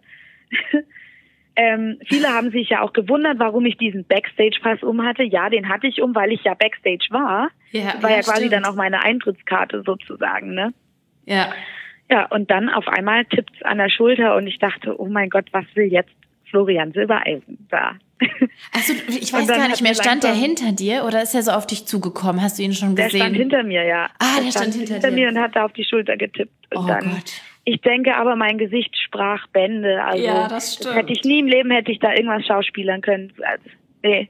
ähm, 1.58 2.00
viele 2.08 2.30
haben 2.30 2.52
sich 2.52 2.70
ja 2.70 2.82
auch 2.82 2.94
gewundert, 2.94 3.38
warum 3.40 3.66
ich 3.66 3.78
diesen 3.78 4.06
Backstage-Pass 4.06 4.82
um 4.84 5.04
hatte. 5.04 5.24
Ja, 5.24 5.50
den 5.50 5.68
hatte 5.68 5.88
ich 5.88 6.02
um, 6.02 6.16
weil 6.16 6.32
ich 6.32 6.44
ja 6.44 6.54
Backstage 6.54 7.08
war. 7.10 7.50
Ja, 7.72 7.92
das 7.94 8.04
war 8.04 8.10
ja, 8.10 8.16
ja 8.18 8.22
quasi 8.22 8.48
stimmt. 8.48 8.54
dann 8.54 8.66
auch 8.66 8.76
meine 8.76 9.04
Eintrittskarte 9.04 9.84
sozusagen, 9.86 10.54
ne? 10.54 10.74
Ja. 11.26 11.54
Ja, 12.10 12.26
und 12.28 12.52
dann 12.52 12.70
auf 12.70 12.88
einmal 12.88 13.26
tippt's 13.26 13.62
an 13.64 13.78
der 13.78 13.90
Schulter 13.90 14.36
und 14.36 14.48
ich 14.48 14.60
dachte, 14.60 15.00
oh 15.00 15.08
mein 15.08 15.30
Gott, 15.30 15.48
was 15.52 15.66
will 15.74 15.92
jetzt 15.92 16.14
Florian 16.50 16.92
Silbereisen 16.92 17.68
da? 17.70 17.96
Also 18.72 18.93
ich 19.07 19.34
weiß 19.34 19.47
gar 19.47 19.68
nicht 19.68 19.82
mehr, 19.82 19.93
stand 19.93 20.24
der 20.24 20.34
hinter 20.34 20.72
dir 20.72 21.03
oder 21.05 21.22
ist 21.22 21.36
er 21.36 21.43
so 21.43 21.51
auf 21.51 21.68
dich 21.68 21.86
zugekommen? 21.86 22.41
Hast 22.41 22.57
du 22.57 22.64
ihn 22.64 22.74
schon 22.74 22.95
gesehen? 22.95 23.11
Der 23.11 23.18
stand 23.18 23.36
hinter 23.36 23.64
mir, 23.64 23.84
ja. 23.84 24.09
Ah, 24.20 24.36
der, 24.36 24.45
der 24.45 24.51
stand, 24.51 24.53
stand, 24.53 24.76
hinter, 24.76 24.93
hinter 24.93 25.11
mir 25.11 25.28
und 25.30 25.39
hat 25.39 25.55
da 25.55 25.66
auf 25.66 25.74
die 25.74 25.84
Schulter 25.84 26.18
getippt. 26.18 26.51
Und 26.74 26.84
oh 26.84 26.88
dann, 26.88 27.03
Gott. 27.03 27.32
Ich 27.66 27.82
denke 27.82 28.16
aber, 28.16 28.36
mein 28.36 28.57
Gesicht 28.57 28.95
sprach 28.97 29.47
Bände. 29.47 30.03
Also 30.03 30.26
ja, 30.26 30.47
das 30.47 30.76
stimmt. 30.76 30.95
hätte 30.95 31.14
ich 31.14 31.24
nie 31.24 31.39
im 31.39 31.47
Leben 31.47 31.72
hätte 31.72 31.91
ich 31.91 31.99
da 31.99 32.14
irgendwas 32.14 32.45
schauspielern 32.45 33.01
können. 33.01 33.32
Also, 33.41 33.64
nee. 34.03 34.30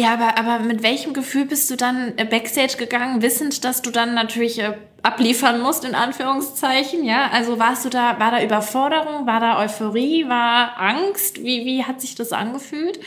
Ja, 0.00 0.14
aber, 0.14 0.38
aber 0.38 0.64
mit 0.64 0.82
welchem 0.82 1.12
Gefühl 1.12 1.44
bist 1.44 1.70
du 1.70 1.76
dann 1.76 2.14
äh, 2.16 2.24
Backstage 2.24 2.78
gegangen, 2.78 3.20
wissend, 3.20 3.64
dass 3.64 3.82
du 3.82 3.90
dann 3.90 4.14
natürlich 4.14 4.58
äh, 4.58 4.72
abliefern 5.02 5.60
musst, 5.60 5.84
in 5.84 5.94
Anführungszeichen, 5.94 7.04
ja? 7.04 7.28
Also 7.32 7.58
warst 7.58 7.84
du 7.84 7.90
da, 7.90 8.18
war 8.18 8.30
da 8.30 8.42
Überforderung, 8.42 9.26
war 9.26 9.40
da 9.40 9.58
Euphorie, 9.58 10.26
war 10.26 10.80
Angst? 10.80 11.44
Wie, 11.44 11.66
wie 11.66 11.84
hat 11.84 12.00
sich 12.00 12.14
das 12.14 12.32
angefühlt? 12.32 12.98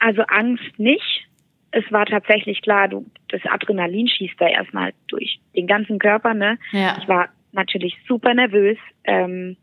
Also 0.00 0.22
Angst 0.22 0.76
nicht. 0.76 1.28
Es 1.70 1.84
war 1.90 2.04
tatsächlich 2.04 2.62
klar, 2.62 2.88
du, 2.88 3.06
das 3.28 3.40
Adrenalin 3.46 4.08
schießt 4.08 4.40
da 4.40 4.48
erstmal 4.48 4.92
durch 5.06 5.38
den 5.54 5.68
ganzen 5.68 6.00
Körper, 6.00 6.34
ne? 6.34 6.58
Ja. 6.72 6.96
Ich 7.00 7.06
war 7.06 7.28
natürlich 7.52 7.96
super 8.08 8.34
nervös, 8.34 8.78
ähm, 9.04 9.56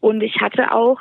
und 0.00 0.22
ich 0.22 0.40
hatte 0.40 0.72
auch 0.72 1.00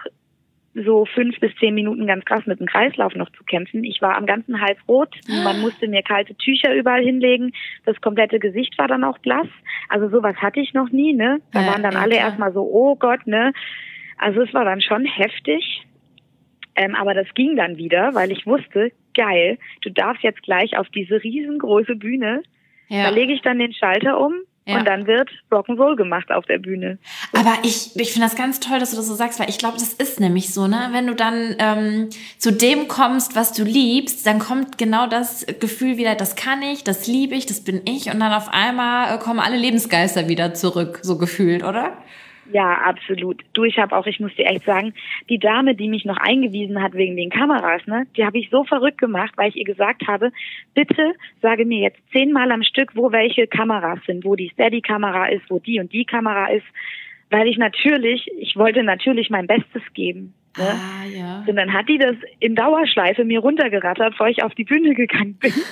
so 0.76 1.05
fünf 1.05 1.39
bis 1.39 1.55
zehn 1.55 1.73
Minuten 1.73 2.05
ganz 2.05 2.26
krass 2.26 2.45
mit 2.45 2.59
dem 2.59 2.67
Kreislauf 2.67 3.15
noch 3.15 3.30
zu 3.32 3.43
kämpfen. 3.45 3.84
Ich 3.86 4.01
war 4.01 4.17
am 4.17 4.26
ganzen 4.26 4.59
Hals 4.59 4.78
rot. 4.88 5.15
Man 5.43 5.61
musste 5.61 5.88
mir 5.88 6.03
kalte 6.03 6.36
Tücher 6.36 6.76
überall 6.76 7.01
hinlegen. 7.01 7.53
Das 7.86 7.99
komplette 8.01 8.39
Gesicht 8.39 8.78
war 8.78 8.89
dann 8.89 9.05
auch 9.05 9.17
blass. 9.19 9.47
Also 9.88 10.09
sowas 10.09 10.36
hatte 10.36 10.59
ich 10.59 10.73
noch 10.73 10.91
nie, 10.91 11.13
ne? 11.13 11.39
Da 11.53 11.61
ja, 11.61 11.67
waren 11.67 11.84
dann 11.84 11.95
alle 11.95 12.15
klar. 12.15 12.28
erstmal 12.28 12.51
so, 12.51 12.61
oh 12.61 12.95
Gott, 12.97 13.26
ne? 13.26 13.53
Also 14.17 14.41
es 14.41 14.53
war 14.53 14.65
dann 14.65 14.82
schon 14.82 15.05
heftig. 15.05 15.84
Ähm, 16.76 16.93
aber 16.95 17.13
das 17.13 17.28
ging 17.36 17.55
dann 17.55 17.78
wieder, 17.78 18.13
weil 18.13 18.32
ich 18.32 18.45
wusste, 18.45 18.91
geil, 19.13 19.57
du 19.82 19.89
darfst 19.91 20.23
jetzt 20.23 20.43
gleich 20.43 20.78
auf 20.78 20.89
diese 20.89 21.23
riesengroße 21.23 21.95
Bühne. 21.95 22.43
Ja. 22.89 23.03
Da 23.03 23.09
lege 23.09 23.32
ich 23.32 23.41
dann 23.41 23.59
den 23.59 23.73
Schalter 23.73 24.19
um, 24.19 24.34
ja. 24.68 24.80
Und 24.80 24.86
dann 24.86 25.05
wird 25.05 25.30
Rock'n'Roll 25.51 25.95
gemacht 25.95 26.32
auf 26.32 26.45
der 26.45 26.57
Bühne. 26.57 26.97
Aber 27.34 27.53
ich, 27.61 27.95
ich 27.95 28.13
finde 28.13 28.28
das 28.28 28.36
ganz 28.36 28.59
toll, 28.59 28.80
dass 28.80 28.91
du 28.91 28.97
das 28.97 29.07
so 29.07 29.13
sagst, 29.13 29.39
weil 29.39 29.49
ich 29.49 29.59
glaube, 29.59 29.78
das 29.78 29.93
ist 29.93 30.20
nämlich 30.20 30.53
so, 30.53 30.66
ne? 30.66 30.89
Wenn 30.91 31.05
du 31.05 31.13
dann 31.13 31.55
ähm, 31.59 32.09
zu 32.39 32.51
dem 32.51 32.88
kommst, 32.88 33.36
was 33.36 33.53
du 33.53 33.63
liebst, 33.63 34.26
dann 34.26 34.39
kommt 34.39 34.80
genau 34.80 35.05
das 35.05 35.45
Gefühl 35.59 35.97
wieder, 35.97 36.16
das 36.16 36.36
kann 36.36 36.63
ich, 36.63 36.84
das 36.84 37.05
liebe 37.05 37.36
ich, 37.36 37.45
das 37.45 37.63
bin 37.63 37.82
ich. 37.86 38.11
Und 38.11 38.20
dann 38.20 38.34
auf 38.34 38.49
einmal 38.49 39.16
äh, 39.16 39.20
kommen 39.20 39.39
alle 39.39 39.57
Lebensgeister 39.57 40.28
wieder 40.28 40.55
zurück, 40.55 40.99
so 41.03 41.20
gefühlt, 41.20 41.63
oder? 41.63 41.95
Ja, 42.52 42.76
absolut. 42.84 43.41
Du, 43.54 43.64
ich 43.64 43.78
habe 43.78 43.96
auch, 43.96 44.06
ich 44.06 44.20
muss 44.20 44.36
dir 44.36 44.46
echt 44.46 44.66
sagen, 44.66 44.93
die 45.30 45.39
Dame, 45.39 45.76
die 45.76 45.89
mich 45.89 46.06
noch 46.06 46.18
eingewiesen 46.18 46.82
hat 46.82 46.93
wegen 46.93 47.16
den 47.16 47.30
Kameras, 47.30 47.86
ne, 47.88 48.06
die 48.16 48.26
habe 48.26 48.38
ich 48.38 48.50
so 48.50 48.64
verrückt 48.64 49.00
gemacht, 49.00 49.34
weil 49.36 49.50
ich 49.50 49.56
ihr 49.56 49.66
gesagt 49.66 50.08
habe, 50.08 50.32
bitte 50.74 51.14
sage 51.41 51.66
mir 51.66 51.80
jetzt 51.80 52.00
zehnmal 52.12 52.52
am 52.52 52.64
Stück, 52.64 52.96
wo 52.96 53.12
welche 53.12 53.48
Kameras 53.48 54.00
sind, 54.06 54.26
wo 54.26 54.36
die 54.36 54.50
Steady-Kamera 54.50 55.28
ist, 55.28 55.50
wo 55.50 55.60
die 55.60 55.80
und 55.80 55.91
die 55.91 56.06
Kamera 56.06 56.48
ist, 56.48 56.66
weil 57.30 57.48
ich 57.48 57.58
natürlich, 57.58 58.30
ich 58.39 58.56
wollte 58.56 58.84
natürlich 58.84 59.30
mein 59.30 59.48
Bestes 59.48 59.82
geben. 59.93 60.34
Ne? 60.58 60.64
Ah, 60.64 61.06
ja. 61.06 61.43
Und 61.48 61.56
dann 61.56 61.74
hat 61.74 61.89
die 61.89 61.98
das 61.98 62.16
in 62.39 62.56
Dauerschleife 62.56 63.26
mir 63.26 63.39
runtergerattert, 63.39 64.12
bevor 64.12 64.28
ich 64.28 64.43
auf 64.43 64.54
die 64.54 64.64
Bühne 64.64 64.93
gegangen 64.93 65.36
bin. 65.36 65.54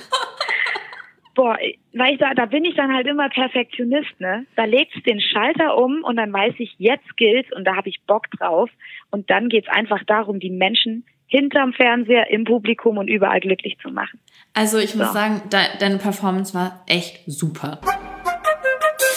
Boah, 1.35 1.57
weil 1.93 2.13
ich 2.13 2.19
da, 2.19 2.33
da 2.35 2.45
bin 2.45 2.63
ich 2.63 2.75
dann 2.75 2.93
halt 2.93 3.07
immer 3.07 3.27
Perfektionist, 3.29 4.19
ne? 4.19 4.45
Da 4.55 4.65
legt's 4.65 5.01
den 5.03 5.19
Schalter 5.19 5.77
um 5.77 6.03
und 6.03 6.17
dann 6.17 6.31
weiß 6.31 6.53
ich, 6.59 6.75
jetzt 6.77 7.17
gilt's 7.17 7.51
und 7.55 7.65
da 7.65 7.75
habe 7.75 7.89
ich 7.89 8.01
Bock 8.05 8.29
drauf. 8.37 8.69
Und 9.09 9.29
dann 9.29 9.49
geht's 9.49 9.67
einfach 9.67 10.03
darum, 10.03 10.39
die 10.39 10.51
Menschen 10.51 11.05
hinterm 11.25 11.73
Fernseher, 11.73 12.29
im 12.29 12.43
Publikum 12.43 12.99
und 12.99 13.07
überall 13.07 13.39
glücklich 13.39 13.77
zu 13.81 13.89
machen. 13.89 14.19
Also 14.53 14.77
ich 14.77 14.91
so. 14.91 14.99
muss 14.99 15.13
sagen, 15.13 15.41
de 15.51 15.59
deine 15.79 15.97
Performance 15.97 16.53
war 16.53 16.83
echt 16.85 17.21
super. 17.25 17.79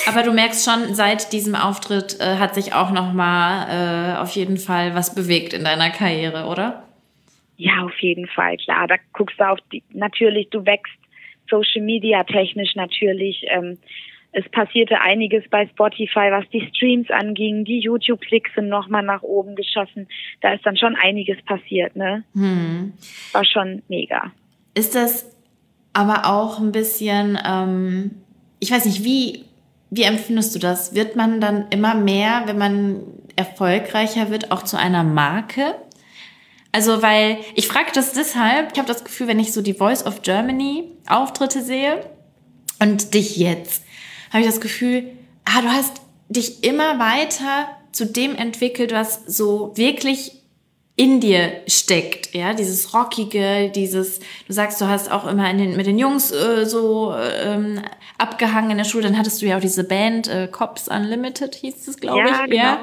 Aber 0.09 0.23
du 0.23 0.33
merkst 0.33 0.65
schon, 0.65 0.95
seit 0.95 1.33
diesem 1.33 1.55
Auftritt 1.55 2.19
äh, 2.21 2.37
hat 2.39 2.55
sich 2.55 2.73
auch 2.73 2.93
noch 2.93 3.13
mal 3.13 4.15
äh, 4.15 4.19
auf 4.19 4.31
jeden 4.31 4.57
Fall 4.57 4.95
was 4.95 5.15
bewegt 5.15 5.53
in 5.53 5.65
deiner 5.65 5.91
Karriere, 5.91 6.47
oder? 6.47 6.85
Ja, 7.57 7.83
auf 7.83 7.99
jeden 7.99 8.27
Fall, 8.29 8.57
klar. 8.57 8.87
Da 8.87 8.97
guckst 9.13 9.39
du 9.39 9.45
auf 9.45 9.59
die, 9.73 9.83
natürlich, 9.93 10.49
du 10.51 10.65
wächst 10.65 10.95
Social 11.49 11.83
Media 11.83 12.25
technisch 12.25 12.75
natürlich. 12.75 13.45
Ähm, 13.49 13.79
es 14.33 14.47
passierte 14.51 15.01
einiges 15.01 15.45
bei 15.49 15.67
Spotify, 15.67 16.31
was 16.31 16.45
die 16.51 16.69
Streams 16.69 17.11
anging. 17.11 17.65
Die 17.65 17.79
YouTube-Klicks 17.79 18.51
sind 18.55 18.69
nochmal 18.69 19.03
nach 19.03 19.23
oben 19.23 19.57
geschossen. 19.57 20.09
Da 20.43 20.53
ist 20.53 20.67
dann 20.67 20.77
schon 20.77 20.95
einiges 20.95 21.41
passiert, 21.43 21.97
ne? 21.97 22.23
Hm. 22.35 22.93
War 23.33 23.45
schon 23.45 23.83
mega. 23.89 24.33
Ist 24.75 24.95
das 24.95 25.35
aber 25.95 26.27
auch 26.27 26.61
ein 26.61 26.73
bisschen, 26.73 27.39
ähm, 27.47 28.11
ich 28.61 28.71
weiß 28.71 28.85
nicht, 28.85 29.05
wie, 29.05 29.45
wie 29.91 30.03
empfindest 30.03 30.55
du 30.55 30.59
das? 30.59 30.95
Wird 30.95 31.17
man 31.17 31.41
dann 31.41 31.69
immer 31.71 31.95
mehr, 31.95 32.43
wenn 32.45 32.59
man 32.59 33.01
erfolgreicher 33.37 34.31
wird, 34.31 34.53
auch 34.53 34.63
zu 34.63 34.77
einer 34.77 35.05
Marke? 35.05 35.77
Also, 36.73 37.03
weil 37.03 37.39
ich 37.55 37.69
frage 37.69 37.91
das 37.95 38.13
deshalb, 38.13 38.73
ich 38.73 38.79
habe 38.79 38.89
das 38.89 39.05
Gefühl, 39.05 39.29
wenn 39.29 39.39
ich 39.39 39.53
so 39.53 39.63
die 39.63 39.75
Voice 39.75 40.05
of 40.05 40.23
Germany 40.23 40.93
Auftritte 41.09 41.63
sehe 41.63 42.05
und 42.81 43.15
dich 43.15 43.37
jetzt, 43.37 43.83
habe 44.31 44.41
ich 44.41 44.47
das 44.47 44.61
Gefühl, 44.61 45.11
ah, 45.45 45.63
du 45.63 45.69
hast 45.69 46.03
dich 46.29 46.65
immer 46.65 46.99
weiter 46.99 47.69
zu 47.93 48.05
dem 48.05 48.35
entwickelt, 48.35 48.93
was 48.93 49.23
so 49.27 49.73
wirklich 49.77 50.36
in 50.99 51.21
dir 51.21 51.61
steckt, 51.67 52.35
ja, 52.35 52.55
dieses 52.55 52.95
rockige, 52.95 53.71
dieses, 53.75 54.19
du 54.19 54.53
sagst, 54.55 54.81
du 54.81 54.87
hast 54.87 55.13
auch 55.13 55.27
immer 55.27 55.51
in 55.51 55.59
den, 55.59 55.77
mit 55.77 55.87
den 55.87 55.99
Jungs 55.99 56.33
äh, 56.33 56.65
so 56.65 57.15
ähm, 57.15 57.83
abgehangen 58.17 58.71
in 58.71 58.79
der 58.79 58.85
Schule, 58.85 59.03
dann 59.03 59.19
hattest 59.19 59.43
du 59.43 59.47
ja 59.47 59.59
auch 59.59 59.61
diese 59.61 59.85
Band 59.85 60.27
äh, 60.27 60.49
Cops 60.51 60.89
Unlimited 60.89 61.55
hieß 61.55 61.87
es, 61.87 61.99
glaube 61.99 62.21
ja, 62.21 62.27
ich, 62.27 62.51
genau. 62.51 62.63
ja, 62.63 62.83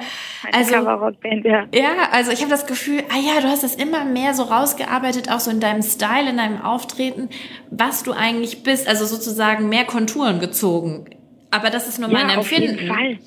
also 0.52 0.76
Coverrock-Band, 0.76 1.44
ja. 1.44 1.66
Ja, 1.74 2.10
also 2.12 2.32
ich 2.32 2.42
habe 2.42 2.52
das 2.52 2.68
Gefühl, 2.68 3.02
ah 3.10 3.18
ja, 3.18 3.42
du 3.42 3.48
hast 3.48 3.64
das 3.64 3.74
immer 3.74 4.06
mehr 4.06 4.36
so 4.36 4.44
rausgearbeitet, 4.44 5.32
auch 5.32 5.40
so 5.40 5.50
in 5.50 5.60
deinem 5.60 5.82
Style, 5.82 6.30
in 6.30 6.38
deinem 6.38 6.62
Auftreten, 6.62 7.30
was 7.72 8.04
du 8.04 8.12
eigentlich 8.12 8.62
bist, 8.62 8.88
also 8.88 9.06
sozusagen 9.06 9.70
mehr 9.70 9.86
Konturen 9.86 10.40
gezogen. 10.40 11.06
Aber 11.50 11.72
das 11.72 11.88
ist 11.88 11.98
nur 11.98 12.10
ja, 12.10 12.14
mein 12.14 12.30
Empfinden. 12.30 12.76
Auf 12.76 12.80
jeden 12.80 12.88
Fall. 12.88 13.20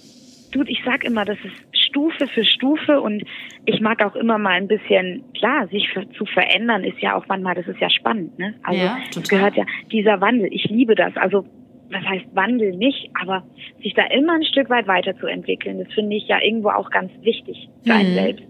Du, 0.52 0.62
ich 0.62 0.78
sag 0.84 1.02
immer, 1.02 1.24
das 1.24 1.38
ist 1.38 1.76
Stufe 1.86 2.28
für 2.28 2.44
Stufe 2.44 3.00
und 3.00 3.24
ich 3.66 3.80
mag 3.80 4.02
auch 4.04 4.14
immer 4.14 4.38
mal 4.38 4.52
ein 4.52 4.68
bisschen, 4.68 5.24
klar, 5.34 5.66
sich 5.68 5.88
für, 5.90 6.08
zu 6.12 6.24
verändern 6.24 6.84
ist 6.84 7.00
ja 7.00 7.16
auch 7.16 7.26
manchmal, 7.26 7.56
das 7.56 7.66
ist 7.66 7.80
ja 7.80 7.90
spannend, 7.90 8.38
ne? 8.38 8.54
Also 8.62 8.80
ja, 8.80 8.98
es 9.10 9.28
gehört 9.28 9.56
ja 9.56 9.64
dieser 9.90 10.20
Wandel. 10.20 10.48
Ich 10.52 10.64
liebe 10.64 10.94
das. 10.94 11.16
Also 11.16 11.44
was 11.90 12.04
heißt 12.04 12.26
Wandel 12.34 12.72
nicht, 12.72 13.10
aber 13.20 13.44
sich 13.82 13.94
da 13.94 14.04
immer 14.06 14.34
ein 14.34 14.44
Stück 14.44 14.70
weit 14.70 14.86
weiterzuentwickeln, 14.86 15.78
das 15.78 15.92
finde 15.92 16.16
ich 16.16 16.26
ja 16.28 16.40
irgendwo 16.40 16.70
auch 16.70 16.90
ganz 16.90 17.12
wichtig 17.22 17.68
für 17.84 17.92
mhm. 17.92 17.98
einen 17.98 18.14
selbst. 18.14 18.44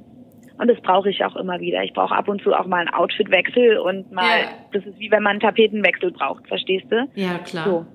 Und 0.59 0.69
das 0.69 0.81
brauche 0.81 1.11
ich 1.11 1.23
auch 1.25 1.37
immer 1.37 1.61
wieder. 1.61 1.83
Ich 1.83 1.93
brauche 1.93 2.14
ab 2.14 2.29
und 2.29 2.43
zu 2.43 2.55
auch 2.55 2.67
mal 2.67 2.79
einen 2.79 2.89
Outfitwechsel 2.89 3.79
und 3.79 4.11
mal, 4.11 4.41
ja. 4.41 4.49
das 4.73 4.87
ist 4.87 4.99
wie 4.99 5.11
wenn 5.11 5.23
man 5.23 5.33
einen 5.33 5.41
Tapetenwechsel 5.41 6.12
braucht, 6.12 6.47
verstehst 6.49 6.87
du? 6.91 7.07
Ja, 7.14 7.39
klar. 7.39 7.64
So. 7.64 7.87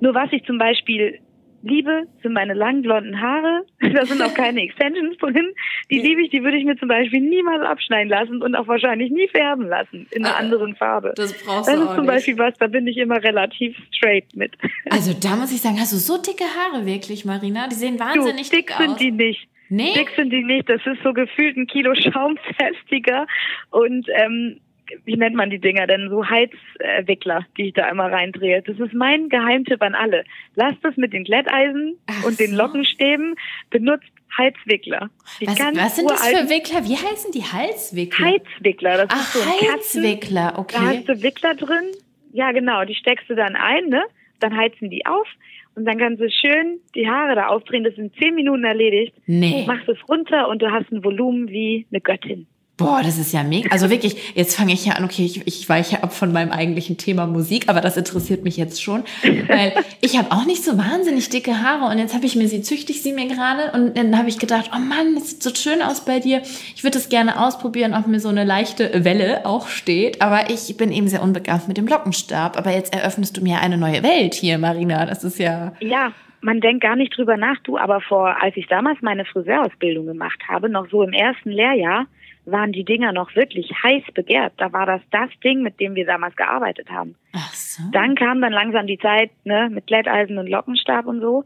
Nur 0.00 0.14
was 0.14 0.32
ich 0.32 0.44
zum 0.44 0.58
Beispiel 0.58 1.20
liebe, 1.68 2.06
sind 2.22 2.32
meine 2.32 2.54
langen 2.54 2.82
blonden 2.82 3.20
Haare. 3.20 3.64
Da 3.98 4.04
sind 4.04 4.22
auch 4.22 4.34
keine 4.34 4.60
Extensions 4.62 5.16
drin. 5.18 5.48
Die 5.90 5.98
liebe 5.98 6.22
ich, 6.22 6.30
die 6.30 6.42
würde 6.42 6.56
ich 6.56 6.64
mir 6.64 6.76
zum 6.76 6.88
Beispiel 6.88 7.20
niemals 7.20 7.62
abschneiden 7.62 8.08
lassen 8.08 8.42
und 8.42 8.54
auch 8.54 8.68
wahrscheinlich 8.68 9.10
nie 9.10 9.28
färben 9.28 9.66
lassen 9.68 10.06
in 10.10 10.24
einer 10.24 10.36
ah, 10.36 10.38
anderen 10.38 10.76
Farbe. 10.76 11.14
Das 11.16 11.32
brauchst 11.32 11.68
das 11.68 11.76
du 11.76 11.82
ist 11.82 11.94
zum 11.94 12.04
nicht. 12.04 12.06
Beispiel 12.06 12.38
was, 12.38 12.54
da 12.58 12.66
bin 12.66 12.86
ich 12.86 12.96
immer 12.96 13.22
relativ 13.22 13.76
straight 13.92 14.24
mit. 14.34 14.52
Also 14.90 15.12
da 15.12 15.36
muss 15.36 15.52
ich 15.52 15.60
sagen, 15.60 15.78
hast 15.78 15.92
du 15.92 15.96
so 15.96 16.16
dicke 16.20 16.44
Haare 16.44 16.86
wirklich, 16.86 17.24
Marina? 17.24 17.68
Die 17.68 17.74
sehen 17.74 17.98
wahnsinnig 18.00 18.50
du, 18.50 18.56
dick, 18.56 18.68
dick 18.68 18.76
aus. 18.76 18.86
sind 18.86 19.00
die 19.00 19.10
nicht. 19.10 19.48
Nee? 19.68 19.92
Dick 19.94 20.10
sind 20.16 20.30
die 20.30 20.42
nicht. 20.42 20.68
Das 20.68 20.80
ist 20.86 21.02
so 21.02 21.12
gefühlt 21.12 21.56
ein 21.56 21.66
Kilo 21.66 21.94
schaumfestiger 21.94 23.26
und 23.70 24.06
ähm, 24.14 24.60
wie 25.04 25.16
nennt 25.16 25.36
man 25.36 25.50
die 25.50 25.58
Dinger 25.58 25.86
denn, 25.86 26.08
so 26.08 26.24
Heizwickler, 26.28 27.46
die 27.56 27.68
ich 27.68 27.74
da 27.74 27.88
immer 27.88 28.10
reindrehe. 28.10 28.62
Das 28.62 28.78
ist 28.78 28.94
mein 28.94 29.28
Geheimtipp 29.28 29.82
an 29.82 29.94
alle. 29.94 30.24
Lasst 30.54 30.84
es 30.84 30.96
mit 30.96 31.12
den 31.12 31.24
Glätteisen 31.24 31.96
Ach 32.06 32.24
und 32.24 32.38
den 32.40 32.54
Lockenstäben, 32.54 33.34
benutzt 33.70 34.08
Heizwickler. 34.36 35.10
Was, 35.40 35.58
was, 35.58 35.96
sind 35.96 36.10
das 36.10 36.28
für 36.28 36.48
Wickler? 36.48 36.84
Wie 36.84 36.96
heißen 36.96 37.32
die 37.32 37.42
Heizwickler? 37.42 38.26
Heizwickler, 38.26 39.06
das 39.06 39.08
Ach, 39.10 39.20
ist 39.20 39.32
so 39.32 39.40
ein 39.40 39.74
Heizwickler, 39.74 40.58
okay. 40.58 40.76
Da 40.78 40.86
hast 40.86 41.08
du 41.08 41.22
Wickler 41.22 41.54
drin. 41.54 41.92
Ja, 42.32 42.52
genau, 42.52 42.84
die 42.84 42.94
steckst 42.94 43.28
du 43.30 43.34
dann 43.34 43.56
ein, 43.56 43.88
ne? 43.88 44.02
Dann 44.40 44.56
heizen 44.56 44.90
die 44.90 45.06
auf 45.06 45.26
und 45.74 45.84
dann 45.84 45.98
kannst 45.98 46.20
du 46.20 46.28
schön 46.30 46.80
die 46.94 47.08
Haare 47.08 47.34
da 47.34 47.46
aufdrehen. 47.48 47.84
Das 47.84 47.94
sind 47.94 48.14
zehn 48.16 48.34
Minuten 48.34 48.64
erledigt. 48.64 49.14
Nee. 49.26 49.64
Machst 49.66 49.88
es 49.88 49.98
runter 50.08 50.48
und 50.48 50.60
du 50.60 50.70
hast 50.70 50.90
ein 50.92 51.02
Volumen 51.02 51.48
wie 51.48 51.86
eine 51.90 52.00
Göttin. 52.00 52.46
Boah, 52.78 53.02
das 53.02 53.18
ist 53.18 53.32
ja 53.32 53.42
mega. 53.42 53.68
Also 53.70 53.90
wirklich, 53.90 54.34
jetzt 54.36 54.56
fange 54.56 54.72
ich 54.72 54.86
ja 54.86 54.94
an, 54.94 55.04
okay, 55.04 55.24
ich, 55.24 55.46
ich 55.46 55.68
weiche 55.68 56.02
ab 56.02 56.14
von 56.14 56.32
meinem 56.32 56.52
eigentlichen 56.52 56.96
Thema 56.96 57.26
Musik, 57.26 57.68
aber 57.68 57.80
das 57.80 57.96
interessiert 57.96 58.44
mich 58.44 58.56
jetzt 58.56 58.80
schon, 58.80 59.02
weil 59.48 59.74
ich 60.00 60.16
habe 60.16 60.30
auch 60.30 60.46
nicht 60.46 60.64
so 60.64 60.78
wahnsinnig 60.78 61.28
dicke 61.28 61.60
Haare 61.60 61.90
und 61.90 61.98
jetzt 61.98 62.14
habe 62.14 62.24
ich 62.24 62.36
mir 62.36 62.46
sie, 62.46 62.62
züchtig 62.62 63.02
sie 63.02 63.12
mir 63.12 63.26
gerade 63.26 63.72
und 63.72 63.98
dann 63.98 64.16
habe 64.16 64.28
ich 64.28 64.38
gedacht, 64.38 64.70
oh 64.72 64.78
Mann, 64.78 65.16
das 65.16 65.30
sieht 65.30 65.42
so 65.42 65.52
schön 65.52 65.82
aus 65.82 66.04
bei 66.04 66.20
dir. 66.20 66.40
Ich 66.76 66.84
würde 66.84 66.98
es 66.98 67.08
gerne 67.08 67.44
ausprobieren, 67.44 67.94
ob 67.94 68.06
mir 68.06 68.20
so 68.20 68.28
eine 68.28 68.44
leichte 68.44 69.04
Welle 69.04 69.44
auch 69.44 69.66
steht, 69.66 70.22
aber 70.22 70.48
ich 70.48 70.76
bin 70.76 70.92
eben 70.92 71.08
sehr 71.08 71.22
unbegabt 71.22 71.66
mit 71.66 71.76
dem 71.76 71.88
Lockenstab. 71.88 72.56
Aber 72.56 72.70
jetzt 72.70 72.94
eröffnest 72.94 73.36
du 73.36 73.42
mir 73.42 73.60
eine 73.60 73.76
neue 73.76 74.04
Welt 74.04 74.34
hier, 74.34 74.56
Marina. 74.58 75.04
Das 75.04 75.24
ist 75.24 75.38
ja... 75.40 75.72
Ja, 75.80 76.12
man 76.40 76.60
denkt 76.60 76.82
gar 76.82 76.94
nicht 76.94 77.16
drüber 77.16 77.36
nach, 77.36 77.56
du, 77.64 77.76
aber 77.76 78.00
vor, 78.00 78.40
als 78.40 78.56
ich 78.56 78.68
damals 78.68 79.02
meine 79.02 79.24
Friseurausbildung 79.24 80.06
gemacht 80.06 80.40
habe, 80.46 80.68
noch 80.68 80.88
so 80.88 81.02
im 81.02 81.12
ersten 81.12 81.50
Lehrjahr, 81.50 82.06
waren 82.50 82.72
die 82.72 82.84
Dinger 82.84 83.12
noch 83.12 83.34
wirklich 83.34 83.70
heiß 83.82 84.04
begehrt. 84.14 84.54
Da 84.56 84.72
war 84.72 84.86
das 84.86 85.00
das 85.10 85.30
Ding, 85.44 85.62
mit 85.62 85.80
dem 85.80 85.94
wir 85.94 86.06
damals 86.06 86.36
gearbeitet 86.36 86.90
haben. 86.90 87.14
Ach 87.34 87.52
so. 87.52 87.82
Dann 87.92 88.14
kam 88.14 88.40
dann 88.40 88.52
langsam 88.52 88.86
die 88.86 88.98
Zeit 88.98 89.30
ne, 89.44 89.68
mit 89.70 89.86
Glätteisen 89.86 90.38
und 90.38 90.48
Lockenstab 90.48 91.06
und 91.06 91.20
so. 91.20 91.44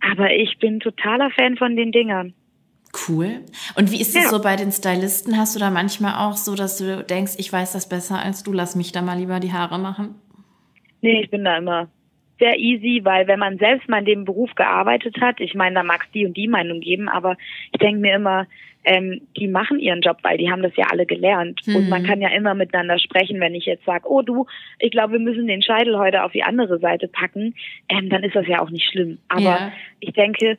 Aber 0.00 0.30
ich 0.30 0.58
bin 0.58 0.80
totaler 0.80 1.30
Fan 1.30 1.56
von 1.56 1.76
den 1.76 1.92
Dingern. 1.92 2.34
Cool. 3.08 3.40
Und 3.74 3.90
wie 3.90 4.00
ist 4.00 4.14
es 4.14 4.24
ja. 4.24 4.28
so 4.28 4.40
bei 4.40 4.56
den 4.56 4.70
Stylisten? 4.70 5.36
Hast 5.36 5.56
du 5.56 5.60
da 5.60 5.70
manchmal 5.70 6.26
auch 6.26 6.36
so, 6.36 6.54
dass 6.54 6.78
du 6.78 7.02
denkst, 7.02 7.32
ich 7.38 7.52
weiß 7.52 7.72
das 7.72 7.88
besser 7.88 8.20
als 8.20 8.42
du, 8.42 8.52
lass 8.52 8.76
mich 8.76 8.92
da 8.92 9.02
mal 9.02 9.18
lieber 9.18 9.40
die 9.40 9.52
Haare 9.52 9.78
machen? 9.78 10.14
Nee, 11.00 11.22
ich 11.22 11.30
bin 11.30 11.44
da 11.44 11.58
immer 11.58 11.88
sehr 12.38 12.58
easy, 12.58 13.00
weil 13.04 13.26
wenn 13.26 13.38
man 13.38 13.58
selbst 13.58 13.88
mal 13.88 13.98
in 13.98 14.04
dem 14.04 14.24
Beruf 14.24 14.54
gearbeitet 14.54 15.20
hat, 15.20 15.40
ich 15.40 15.54
meine, 15.54 15.74
da 15.76 15.82
mag 15.82 16.02
es 16.04 16.12
die 16.12 16.26
und 16.26 16.36
die 16.36 16.48
Meinung 16.48 16.80
geben, 16.80 17.08
aber 17.08 17.36
ich 17.72 17.78
denke 17.78 18.00
mir 18.00 18.16
immer, 18.16 18.46
ähm, 18.84 19.22
die 19.36 19.48
machen 19.48 19.78
ihren 19.78 20.02
Job, 20.02 20.18
weil 20.22 20.38
die 20.38 20.50
haben 20.50 20.62
das 20.62 20.76
ja 20.76 20.86
alle 20.90 21.06
gelernt. 21.06 21.60
Mhm. 21.66 21.76
Und 21.76 21.88
man 21.88 22.04
kann 22.04 22.20
ja 22.20 22.28
immer 22.28 22.54
miteinander 22.54 22.98
sprechen, 22.98 23.40
wenn 23.40 23.54
ich 23.54 23.66
jetzt 23.66 23.84
sage, 23.84 24.08
oh 24.08 24.22
du, 24.22 24.46
ich 24.78 24.90
glaube, 24.90 25.14
wir 25.14 25.20
müssen 25.20 25.46
den 25.46 25.62
Scheitel 25.62 25.98
heute 25.98 26.22
auf 26.22 26.32
die 26.32 26.42
andere 26.42 26.78
Seite 26.78 27.08
packen, 27.08 27.54
ähm, 27.88 28.08
dann 28.10 28.22
ist 28.22 28.36
das 28.36 28.46
ja 28.46 28.60
auch 28.60 28.70
nicht 28.70 28.88
schlimm. 28.90 29.18
Aber 29.28 29.42
ja. 29.42 29.72
ich 30.00 30.12
denke, 30.12 30.58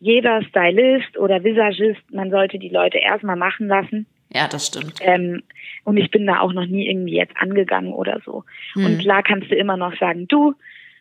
jeder 0.00 0.42
Stylist 0.42 1.16
oder 1.16 1.44
Visagist, 1.44 2.02
man 2.12 2.30
sollte 2.30 2.58
die 2.58 2.68
Leute 2.68 2.98
erstmal 2.98 3.36
machen 3.36 3.68
lassen. 3.68 4.06
Ja, 4.34 4.48
das 4.48 4.66
stimmt. 4.66 4.94
Ähm, 5.00 5.42
und 5.84 5.96
ich 5.96 6.10
bin 6.10 6.26
da 6.26 6.40
auch 6.40 6.52
noch 6.52 6.66
nie 6.66 6.88
irgendwie 6.88 7.16
jetzt 7.16 7.36
angegangen 7.36 7.92
oder 7.92 8.20
so. 8.24 8.44
Mhm. 8.74 8.86
Und 8.86 8.98
klar 8.98 9.22
kannst 9.22 9.50
du 9.50 9.54
immer 9.54 9.76
noch 9.76 9.96
sagen, 9.98 10.26
du, 10.28 10.54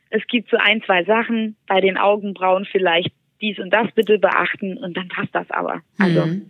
es 0.09 0.25
gibt 0.27 0.49
so 0.49 0.57
ein, 0.57 0.83
zwei 0.83 1.03
Sachen 1.03 1.55
bei 1.67 1.81
den 1.81 1.97
Augenbrauen 1.97 2.65
vielleicht 2.65 3.11
dies 3.41 3.59
und 3.59 3.71
das 3.71 3.87
bitte 3.95 4.19
beachten 4.19 4.77
und 4.77 4.95
dann 4.95 5.07
passt 5.07 5.33
das 5.33 5.49
aber. 5.49 5.81
Also 5.97 6.25
mhm. 6.25 6.47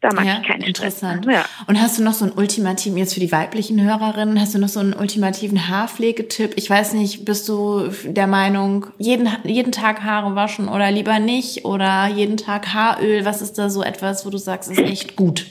da 0.00 0.12
mache 0.12 0.26
ja, 0.26 0.40
ich 0.40 0.46
keinen 0.46 0.62
Interessant. 0.62 1.26
Ja. 1.26 1.44
Und 1.66 1.80
hast 1.80 1.98
du 1.98 2.04
noch 2.04 2.12
so 2.12 2.26
einen 2.26 2.34
ultimativen, 2.34 2.98
jetzt 2.98 3.14
für 3.14 3.20
die 3.20 3.32
weiblichen 3.32 3.82
Hörerinnen, 3.82 4.40
hast 4.40 4.54
du 4.54 4.58
noch 4.58 4.68
so 4.68 4.80
einen 4.80 4.92
ultimativen 4.92 5.68
Haarpflegetipp? 5.68 6.52
Ich 6.56 6.68
weiß 6.68 6.94
nicht, 6.94 7.24
bist 7.24 7.48
du 7.48 7.88
der 8.04 8.26
Meinung, 8.26 8.86
jeden, 8.98 9.28
jeden 9.44 9.72
Tag 9.72 10.02
Haare 10.02 10.34
waschen 10.34 10.68
oder 10.68 10.90
lieber 10.90 11.18
nicht? 11.18 11.64
Oder 11.64 12.08
jeden 12.08 12.36
Tag 12.36 12.74
Haaröl? 12.74 13.24
Was 13.24 13.42
ist 13.42 13.58
da 13.58 13.70
so 13.70 13.82
etwas, 13.82 14.26
wo 14.26 14.30
du 14.30 14.38
sagst, 14.38 14.70
ist 14.70 14.78
echt 14.78 15.16
gut? 15.16 15.46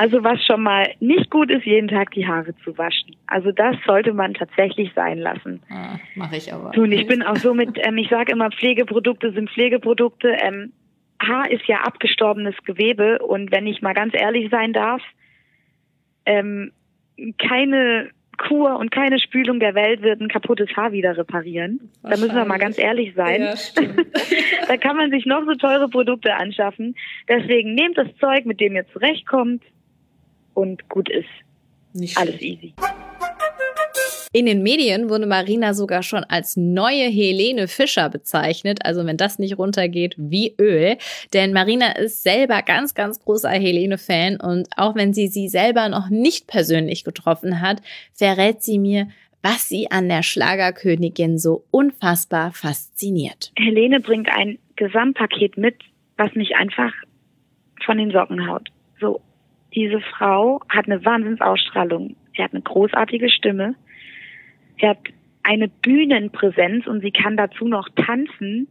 Also 0.00 0.24
was 0.24 0.42
schon 0.46 0.62
mal 0.62 0.94
nicht 1.00 1.28
gut 1.28 1.50
ist, 1.50 1.66
jeden 1.66 1.88
Tag 1.88 2.12
die 2.12 2.26
Haare 2.26 2.54
zu 2.64 2.78
waschen. 2.78 3.16
Also 3.26 3.52
das 3.52 3.76
sollte 3.84 4.14
man 4.14 4.32
tatsächlich 4.32 4.90
sein 4.94 5.18
lassen. 5.18 5.62
Ah, 5.68 5.98
Mache 6.14 6.38
ich 6.38 6.50
aber. 6.50 6.74
Und 6.74 6.90
ich 6.90 7.06
bin 7.06 7.22
auch 7.22 7.36
so 7.36 7.52
mit, 7.52 7.76
ähm, 7.86 7.98
ich 7.98 8.08
sage 8.08 8.32
immer, 8.32 8.50
Pflegeprodukte 8.50 9.30
sind 9.32 9.50
Pflegeprodukte. 9.50 10.38
Ähm, 10.42 10.72
Haar 11.22 11.50
ist 11.50 11.66
ja 11.66 11.82
abgestorbenes 11.82 12.54
Gewebe 12.64 13.18
und 13.18 13.52
wenn 13.52 13.66
ich 13.66 13.82
mal 13.82 13.92
ganz 13.92 14.14
ehrlich 14.14 14.48
sein 14.50 14.72
darf, 14.72 15.02
ähm, 16.24 16.72
keine 17.36 18.08
Kur 18.38 18.78
und 18.78 18.90
keine 18.90 19.18
Spülung 19.18 19.60
der 19.60 19.74
Welt 19.74 20.00
wird 20.00 20.22
ein 20.22 20.28
kaputtes 20.28 20.74
Haar 20.76 20.92
wieder 20.92 21.14
reparieren. 21.18 21.90
Da 22.02 22.16
müssen 22.16 22.36
wir 22.36 22.46
mal 22.46 22.58
ganz 22.58 22.78
ehrlich 22.78 23.12
sein. 23.14 23.42
Ja, 23.42 23.54
da 24.66 24.78
kann 24.78 24.96
man 24.96 25.10
sich 25.10 25.26
noch 25.26 25.44
so 25.44 25.56
teure 25.56 25.90
Produkte 25.90 26.32
anschaffen. 26.36 26.96
Deswegen 27.28 27.74
nehmt 27.74 27.98
das 27.98 28.08
Zeug, 28.18 28.46
mit 28.46 28.60
dem 28.60 28.76
ihr 28.76 28.86
zurechtkommt, 28.94 29.62
und 30.60 30.88
gut 30.88 31.08
ist. 31.10 31.28
Nicht 31.92 32.16
Alles 32.16 32.40
easy. 32.40 32.74
In 34.32 34.46
den 34.46 34.62
Medien 34.62 35.10
wurde 35.10 35.26
Marina 35.26 35.74
sogar 35.74 36.04
schon 36.04 36.22
als 36.22 36.56
neue 36.56 37.08
Helene 37.08 37.66
Fischer 37.66 38.08
bezeichnet. 38.08 38.78
Also 38.84 39.04
wenn 39.04 39.16
das 39.16 39.40
nicht 39.40 39.58
runtergeht, 39.58 40.14
wie 40.18 40.54
Öl. 40.56 40.98
Denn 41.32 41.52
Marina 41.52 41.96
ist 41.96 42.22
selber 42.22 42.62
ganz, 42.62 42.94
ganz 42.94 43.18
großer 43.18 43.50
Helene-Fan. 43.50 44.38
Und 44.38 44.68
auch 44.76 44.94
wenn 44.94 45.12
sie 45.12 45.26
sie 45.26 45.48
selber 45.48 45.88
noch 45.88 46.10
nicht 46.10 46.46
persönlich 46.46 47.02
getroffen 47.02 47.60
hat, 47.60 47.82
verrät 48.12 48.62
sie 48.62 48.78
mir, 48.78 49.08
was 49.42 49.68
sie 49.68 49.90
an 49.90 50.08
der 50.08 50.22
Schlagerkönigin 50.22 51.36
so 51.36 51.64
unfassbar 51.72 52.52
fasziniert. 52.52 53.50
Helene 53.56 53.98
bringt 53.98 54.28
ein 54.28 54.58
Gesamtpaket 54.76 55.56
mit, 55.56 55.74
was 56.16 56.32
mich 56.34 56.54
einfach 56.54 56.92
von 57.84 57.98
den 57.98 58.12
Socken 58.12 58.46
haut. 58.46 58.68
Diese 59.74 60.00
Frau 60.00 60.60
hat 60.68 60.86
eine 60.86 61.04
Wahnsinnsausstrahlung. 61.04 62.16
Sie 62.36 62.42
hat 62.42 62.52
eine 62.52 62.62
großartige 62.62 63.30
Stimme. 63.30 63.74
Sie 64.80 64.88
hat 64.88 64.98
eine 65.42 65.68
Bühnenpräsenz 65.68 66.86
und 66.86 67.00
sie 67.00 67.12
kann 67.12 67.36
dazu 67.36 67.66
noch 67.68 67.88
tanzen. 67.96 68.68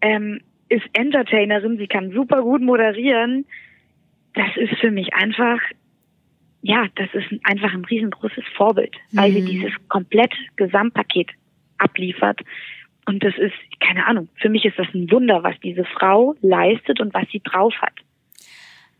Ähm, 0.00 0.40
ist 0.68 0.84
Entertainerin, 0.92 1.78
sie 1.78 1.86
kann 1.86 2.10
super 2.10 2.42
gut 2.42 2.60
moderieren. 2.60 3.46
Das 4.34 4.56
ist 4.56 4.78
für 4.80 4.90
mich 4.90 5.14
einfach, 5.14 5.60
ja, 6.62 6.86
das 6.96 7.08
ist 7.14 7.28
einfach 7.44 7.72
ein 7.72 7.84
riesengroßes 7.84 8.44
Vorbild, 8.56 8.94
weil 9.12 9.30
mhm. 9.30 9.34
sie 9.34 9.44
dieses 9.44 9.72
komplette 9.88 10.36
Gesamtpaket 10.56 11.30
abliefert. 11.78 12.40
Und 13.06 13.22
das 13.22 13.34
ist, 13.38 13.54
keine 13.80 14.06
Ahnung, 14.06 14.28
für 14.40 14.48
mich 14.48 14.64
ist 14.64 14.78
das 14.78 14.88
ein 14.92 15.10
Wunder, 15.10 15.42
was 15.44 15.58
diese 15.60 15.84
Frau 15.84 16.34
leistet 16.42 17.00
und 17.00 17.14
was 17.14 17.28
sie 17.30 17.40
drauf 17.40 17.72
hat. 17.80 17.94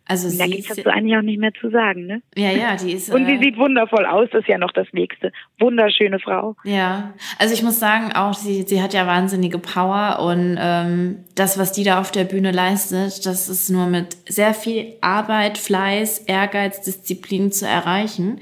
Also 0.08 0.28
und 0.28 0.38
da 0.38 0.46
gibt 0.46 0.70
es 0.70 0.86
eigentlich 0.86 1.16
auch 1.16 1.22
nicht 1.22 1.40
mehr 1.40 1.52
zu 1.60 1.68
sagen, 1.70 2.06
ne? 2.06 2.22
Ja, 2.36 2.50
ja, 2.50 2.76
die 2.76 2.92
ist. 2.92 3.12
Und 3.12 3.26
sie 3.26 3.34
äh, 3.34 3.38
sieht 3.38 3.56
wundervoll 3.58 4.06
aus, 4.06 4.28
das 4.30 4.42
ist 4.42 4.48
ja 4.48 4.56
noch 4.56 4.70
das 4.70 4.86
Nächste. 4.92 5.32
Wunderschöne 5.58 6.20
Frau. 6.20 6.54
Ja, 6.62 7.14
also 7.38 7.52
ich 7.52 7.62
muss 7.64 7.80
sagen, 7.80 8.12
auch 8.12 8.34
sie, 8.34 8.62
sie 8.62 8.80
hat 8.80 8.94
ja 8.94 9.06
wahnsinnige 9.08 9.58
Power 9.58 10.20
und 10.20 10.56
ähm, 10.60 11.24
das, 11.34 11.58
was 11.58 11.72
die 11.72 11.82
da 11.82 11.98
auf 11.98 12.12
der 12.12 12.24
Bühne 12.24 12.52
leistet, 12.52 13.26
das 13.26 13.48
ist 13.48 13.68
nur 13.68 13.86
mit 13.86 14.16
sehr 14.28 14.54
viel 14.54 14.94
Arbeit, 15.00 15.58
Fleiß, 15.58 16.20
Ehrgeiz, 16.20 16.82
Disziplin 16.82 17.50
zu 17.50 17.66
erreichen. 17.66 18.40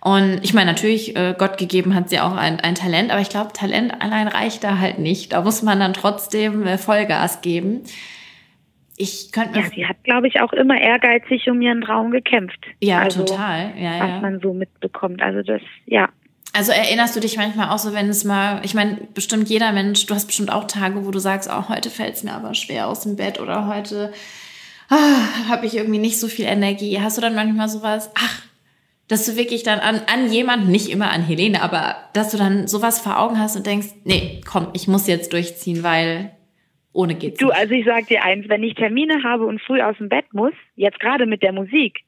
Und 0.00 0.40
ich 0.42 0.52
meine, 0.52 0.72
natürlich, 0.72 1.14
äh, 1.14 1.34
Gott 1.38 1.58
gegeben 1.58 1.94
hat 1.94 2.08
sie 2.08 2.18
auch 2.18 2.34
ein, 2.34 2.58
ein 2.58 2.74
Talent, 2.74 3.12
aber 3.12 3.20
ich 3.20 3.28
glaube, 3.28 3.52
Talent 3.52 4.02
allein 4.02 4.26
reicht 4.26 4.64
da 4.64 4.78
halt 4.78 4.98
nicht. 4.98 5.32
Da 5.32 5.42
muss 5.42 5.62
man 5.62 5.78
dann 5.78 5.92
trotzdem 5.92 6.66
äh, 6.66 6.78
Vollgas 6.78 7.40
geben. 7.42 7.82
Ich 8.96 9.32
könnte 9.32 9.58
Ja, 9.58 9.66
sie 9.74 9.86
hat, 9.86 10.02
glaube 10.04 10.28
ich, 10.28 10.40
auch 10.40 10.52
immer 10.52 10.80
ehrgeizig 10.80 11.48
um 11.48 11.60
ihren 11.60 11.80
Traum 11.80 12.10
gekämpft. 12.10 12.60
Ja, 12.80 13.00
also, 13.00 13.24
total. 13.24 13.72
Ja, 13.78 14.00
was 14.00 14.22
man 14.22 14.40
so 14.40 14.52
mitbekommt. 14.52 15.22
Also 15.22 15.42
das, 15.42 15.62
ja. 15.86 16.08
Also 16.52 16.72
erinnerst 16.72 17.16
du 17.16 17.20
dich 17.20 17.38
manchmal 17.38 17.70
auch 17.70 17.78
so, 17.78 17.94
wenn 17.94 18.10
es 18.10 18.24
mal, 18.24 18.60
ich 18.62 18.74
meine, 18.74 18.98
bestimmt 19.14 19.48
jeder 19.48 19.72
Mensch, 19.72 20.04
du 20.04 20.14
hast 20.14 20.26
bestimmt 20.26 20.52
auch 20.52 20.66
Tage, 20.66 21.06
wo 21.06 21.10
du 21.10 21.18
sagst, 21.18 21.50
auch 21.50 21.70
oh, 21.70 21.74
heute 21.74 21.88
fällt 21.88 22.14
es 22.14 22.24
mir 22.24 22.32
aber 22.32 22.54
schwer 22.54 22.88
aus 22.88 23.00
dem 23.00 23.16
Bett 23.16 23.40
oder 23.40 23.66
heute 23.66 24.12
ah, 24.92 25.48
habe 25.48 25.66
ich 25.66 25.76
irgendwie 25.76 25.98
nicht 25.98 26.20
so 26.20 26.28
viel 26.28 26.44
Energie. 26.44 27.00
Hast 27.00 27.16
du 27.16 27.22
dann 27.22 27.34
manchmal 27.34 27.68
sowas, 27.68 28.10
ach, 28.14 28.42
dass 29.08 29.26
du 29.26 29.36
wirklich 29.36 29.62
dann 29.62 29.80
an, 29.80 30.02
an 30.12 30.30
jemanden, 30.30 30.70
nicht 30.70 30.90
immer 30.90 31.10
an 31.10 31.22
Helene, 31.22 31.62
aber 31.62 31.96
dass 32.12 32.30
du 32.30 32.36
dann 32.36 32.68
sowas 32.68 33.00
vor 33.00 33.18
Augen 33.18 33.38
hast 33.38 33.56
und 33.56 33.66
denkst, 33.66 33.88
nee, 34.04 34.40
komm, 34.46 34.68
ich 34.74 34.88
muss 34.88 35.06
jetzt 35.06 35.32
durchziehen, 35.32 35.82
weil 35.82 36.30
ohne 36.92 37.14
geht's 37.14 37.38
Du, 37.38 37.50
also 37.50 37.74
ich 37.74 37.84
sag 37.84 38.06
dir 38.08 38.22
eins, 38.24 38.48
wenn 38.48 38.62
ich 38.62 38.74
Termine 38.74 39.22
habe 39.22 39.46
und 39.46 39.60
früh 39.60 39.80
aus 39.80 39.96
dem 39.98 40.08
Bett 40.08 40.26
muss, 40.32 40.52
jetzt 40.76 41.00
gerade 41.00 41.26
mit 41.26 41.42
der 41.42 41.52
Musik, 41.52 42.00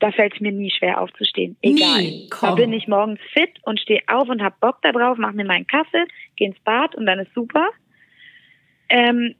da 0.00 0.10
fällt 0.10 0.34
es 0.34 0.40
mir 0.40 0.52
nie 0.52 0.70
schwer 0.70 1.00
aufzustehen. 1.00 1.56
Egal. 1.62 2.02
Nie, 2.02 2.28
da 2.40 2.54
bin 2.54 2.72
ich 2.72 2.88
morgens 2.88 3.20
fit 3.32 3.50
und 3.62 3.80
stehe 3.80 4.02
auf 4.06 4.28
und 4.28 4.42
hab 4.42 4.60
Bock 4.60 4.78
da 4.82 4.92
drauf, 4.92 5.16
mach 5.18 5.32
mir 5.32 5.44
meinen 5.44 5.66
Kaffee, 5.66 6.04
geh 6.36 6.46
ins 6.46 6.58
Bad 6.60 6.94
und 6.94 7.06
dann 7.06 7.20
ist 7.20 7.32
super. 7.34 7.68
Ähm, 8.88 9.34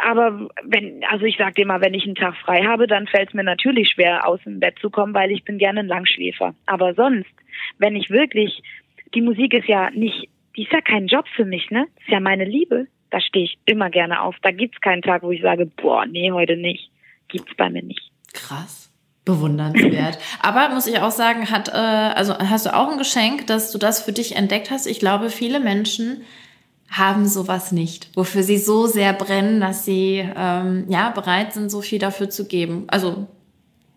aber 0.00 0.48
wenn, 0.64 1.04
also 1.04 1.24
ich 1.24 1.36
sag 1.36 1.54
dir 1.54 1.66
mal, 1.66 1.80
wenn 1.80 1.94
ich 1.94 2.04
einen 2.04 2.14
Tag 2.14 2.36
frei 2.36 2.64
habe, 2.64 2.86
dann 2.86 3.06
fällt 3.06 3.28
es 3.28 3.34
mir 3.34 3.44
natürlich 3.44 3.90
schwer, 3.90 4.26
aus 4.26 4.40
dem 4.44 4.60
Bett 4.60 4.78
zu 4.80 4.90
kommen, 4.90 5.14
weil 5.14 5.30
ich 5.30 5.44
bin 5.44 5.58
gerne 5.58 5.80
ein 5.80 5.88
Langschläfer. 5.88 6.54
Aber 6.66 6.94
sonst, 6.94 7.30
wenn 7.78 7.96
ich 7.96 8.10
wirklich, 8.10 8.62
die 9.14 9.22
Musik 9.22 9.54
ist 9.54 9.68
ja 9.68 9.90
nicht, 9.90 10.28
die 10.56 10.62
ist 10.64 10.72
ja 10.72 10.80
kein 10.80 11.06
Job 11.06 11.26
für 11.34 11.44
mich, 11.44 11.70
ne? 11.70 11.86
Das 11.94 12.04
ist 12.04 12.12
ja 12.12 12.20
meine 12.20 12.44
Liebe 12.44 12.88
da 13.10 13.20
stehe 13.20 13.44
ich 13.44 13.58
immer 13.64 13.90
gerne 13.90 14.22
auf. 14.22 14.36
Da 14.42 14.50
gibt 14.50 14.76
es 14.76 14.80
keinen 14.80 15.02
Tag, 15.02 15.22
wo 15.22 15.30
ich 15.30 15.42
sage, 15.42 15.66
boah, 15.66 16.06
nee, 16.06 16.30
heute 16.32 16.56
nicht. 16.56 16.90
Gibt's 17.28 17.54
bei 17.56 17.70
mir 17.70 17.82
nicht. 17.82 18.10
Krass. 18.32 18.90
Bewundernswert. 19.24 20.18
Aber 20.42 20.70
muss 20.70 20.86
ich 20.86 20.98
auch 20.98 21.10
sagen, 21.10 21.50
hat, 21.50 21.68
äh, 21.68 21.72
also 21.72 22.38
hast 22.38 22.66
du 22.66 22.74
auch 22.74 22.90
ein 22.90 22.98
Geschenk, 22.98 23.46
dass 23.46 23.70
du 23.70 23.78
das 23.78 24.02
für 24.02 24.12
dich 24.12 24.34
entdeckt 24.34 24.70
hast? 24.70 24.86
Ich 24.86 24.98
glaube, 24.98 25.28
viele 25.28 25.60
Menschen 25.60 26.22
haben 26.90 27.26
sowas 27.26 27.70
nicht, 27.70 28.08
wofür 28.16 28.42
sie 28.42 28.58
so 28.58 28.86
sehr 28.86 29.12
brennen, 29.12 29.60
dass 29.60 29.84
sie 29.84 30.26
ähm, 30.36 30.86
ja 30.88 31.10
bereit 31.10 31.52
sind, 31.52 31.70
so 31.70 31.82
viel 31.82 31.98
dafür 31.98 32.30
zu 32.30 32.48
geben. 32.48 32.84
Also 32.88 33.28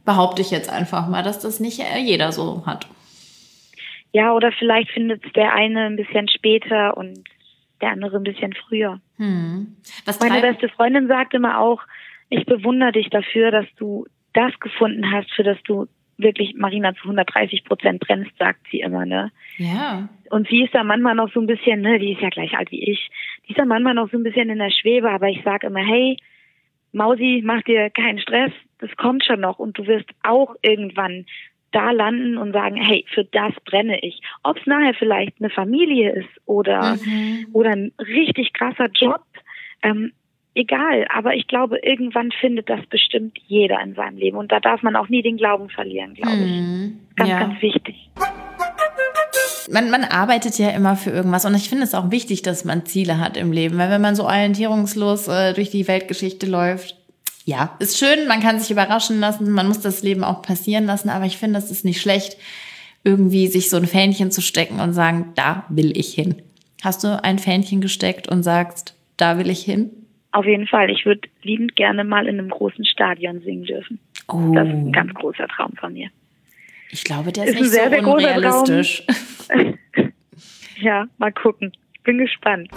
behaupte 0.05 0.41
ich 0.41 0.51
jetzt 0.51 0.69
einfach 0.69 1.07
mal, 1.07 1.23
dass 1.23 1.39
das 1.39 1.59
nicht 1.59 1.81
jeder 2.03 2.31
so 2.31 2.65
hat. 2.65 2.87
Ja, 4.11 4.33
oder 4.33 4.51
vielleicht 4.51 4.91
findet 4.91 5.25
es 5.25 5.33
der 5.33 5.53
eine 5.53 5.85
ein 5.85 5.95
bisschen 5.95 6.27
später 6.27 6.95
und 6.95 7.23
der 7.81 7.91
andere 7.91 8.17
ein 8.17 8.23
bisschen 8.23 8.53
früher. 8.67 8.99
Hm. 9.17 9.75
Meine 10.19 10.41
beste 10.41 10.69
Freundin 10.69 11.07
sagt 11.07 11.33
immer 11.33 11.59
auch, 11.59 11.81
ich 12.29 12.45
bewundere 12.45 12.93
dich 12.93 13.09
dafür, 13.09 13.51
dass 13.51 13.67
du 13.77 14.05
das 14.33 14.57
gefunden 14.59 15.11
hast, 15.11 15.31
für 15.31 15.43
das 15.43 15.57
du 15.63 15.87
wirklich 16.17 16.55
Marina 16.55 16.93
zu 16.95 17.03
130 17.03 17.63
Prozent 17.63 17.99
brennst, 17.99 18.31
sagt 18.37 18.61
sie 18.71 18.79
immer, 18.79 19.05
ne? 19.05 19.31
Ja. 19.57 20.09
Und 20.29 20.47
sie 20.47 20.63
ist 20.63 20.73
da 20.73 20.83
manchmal 20.83 21.15
noch 21.15 21.31
so 21.31 21.39
ein 21.39 21.47
bisschen, 21.47 21.81
ne, 21.81 21.99
die 21.99 22.13
ist 22.13 22.21
ja 22.21 22.29
gleich 22.29 22.57
alt 22.57 22.71
wie 22.71 22.83
ich, 22.83 23.09
die 23.45 23.51
ist 23.51 23.59
da 23.59 23.65
manchmal 23.65 23.93
noch 23.93 24.09
so 24.09 24.17
ein 24.17 24.23
bisschen 24.23 24.49
in 24.49 24.59
der 24.59 24.71
Schwebe, 24.71 25.09
aber 25.09 25.29
ich 25.29 25.43
sage 25.43 25.67
immer, 25.67 25.85
hey, 25.85 26.17
Mausi, 26.91 27.41
mach 27.43 27.63
dir 27.63 27.89
keinen 27.89 28.19
Stress, 28.19 28.51
das 28.79 28.95
kommt 28.95 29.23
schon 29.25 29.41
noch 29.41 29.59
und 29.59 29.77
du 29.77 29.87
wirst 29.87 30.09
auch 30.21 30.55
irgendwann 30.61 31.25
da 31.73 31.91
landen 31.91 32.37
und 32.37 32.53
sagen, 32.53 32.77
hey, 32.77 33.05
für 33.13 33.25
das 33.25 33.53
brenne 33.65 33.99
ich. 33.99 34.21
Ob 34.43 34.57
es 34.57 34.65
nachher 34.65 34.93
vielleicht 34.93 35.35
eine 35.39 35.49
Familie 35.49 36.11
ist 36.13 36.29
oder, 36.45 36.95
mhm. 36.95 37.47
oder 37.51 37.71
ein 37.71 37.91
richtig 37.99 38.53
krasser 38.53 38.89
Job, 38.93 39.23
ähm, 39.81 40.13
egal. 40.55 41.05
Aber 41.13 41.35
ich 41.35 41.47
glaube, 41.47 41.79
irgendwann 41.79 42.31
findet 42.31 42.69
das 42.69 42.85
bestimmt 42.87 43.37
jeder 43.47 43.81
in 43.81 43.95
seinem 43.95 44.17
Leben. 44.17 44.37
Und 44.37 44.51
da 44.51 44.59
darf 44.59 44.83
man 44.83 44.95
auch 44.95 45.09
nie 45.09 45.21
den 45.21 45.37
Glauben 45.37 45.69
verlieren, 45.69 46.13
glaube 46.13 46.37
mhm. 46.37 46.99
ich. 47.09 47.15
Ganz, 47.17 47.29
ja. 47.29 47.39
ganz 47.39 47.61
wichtig. 47.61 48.09
Man, 49.71 49.89
man 49.89 50.03
arbeitet 50.03 50.59
ja 50.59 50.69
immer 50.69 50.95
für 50.95 51.09
irgendwas 51.09 51.45
und 51.45 51.55
ich 51.55 51.69
finde 51.69 51.85
es 51.85 51.95
auch 51.95 52.11
wichtig, 52.11 52.41
dass 52.41 52.65
man 52.65 52.85
Ziele 52.85 53.19
hat 53.19 53.37
im 53.37 53.53
Leben, 53.53 53.77
weil 53.77 53.89
wenn 53.89 54.01
man 54.01 54.13
so 54.13 54.25
orientierungslos 54.25 55.29
äh, 55.29 55.53
durch 55.53 55.69
die 55.69 55.87
Weltgeschichte 55.87 56.47
läuft, 56.47 56.97
ja, 57.45 57.75
ist 57.79 57.97
schön, 57.97 58.27
man 58.27 58.41
kann 58.41 58.59
sich 58.59 58.71
überraschen 58.71 59.19
lassen, 59.19 59.51
man 59.51 59.67
muss 59.67 59.81
das 59.81 60.03
Leben 60.03 60.23
auch 60.23 60.41
passieren 60.41 60.85
lassen, 60.85 61.09
aber 61.09 61.25
ich 61.25 61.37
finde, 61.37 61.59
es 61.59 61.71
ist 61.71 61.85
nicht 61.85 62.01
schlecht, 62.01 62.37
irgendwie 63.03 63.47
sich 63.47 63.69
so 63.69 63.77
ein 63.77 63.85
Fähnchen 63.85 64.31
zu 64.31 64.41
stecken 64.41 64.79
und 64.79 64.93
sagen, 64.93 65.33
da 65.35 65.65
will 65.69 65.97
ich 65.97 66.13
hin. 66.13 66.41
Hast 66.83 67.03
du 67.03 67.21
ein 67.23 67.39
Fähnchen 67.39 67.81
gesteckt 67.81 68.27
und 68.27 68.43
sagst, 68.43 68.95
da 69.17 69.37
will 69.37 69.49
ich 69.49 69.63
hin? 69.63 69.91
Auf 70.31 70.45
jeden 70.45 70.67
Fall. 70.67 70.89
Ich 70.89 71.05
würde 71.05 71.29
liebend 71.43 71.75
gerne 71.75 72.03
mal 72.03 72.27
in 72.27 72.39
einem 72.39 72.49
großen 72.49 72.85
Stadion 72.85 73.41
singen 73.41 73.65
dürfen. 73.65 73.99
Oh. 74.27 74.51
Das 74.53 74.67
ist 74.67 74.73
ein 74.73 74.91
ganz 74.91 75.13
großer 75.13 75.47
Traum 75.47 75.73
von 75.79 75.93
mir. 75.93 76.09
Ich 76.89 77.03
glaube, 77.03 77.31
der 77.31 77.45
ist, 77.45 77.55
ist 77.55 77.61
nicht 77.61 77.71
sehr, 77.71 77.85
so 77.85 77.89
sehr 77.89 78.07
unrealistisch. 78.07 79.03
ja, 80.81 81.07
mal 81.17 81.31
gucken. 81.31 81.71
Bin 82.03 82.17
gespannt. 82.17 82.69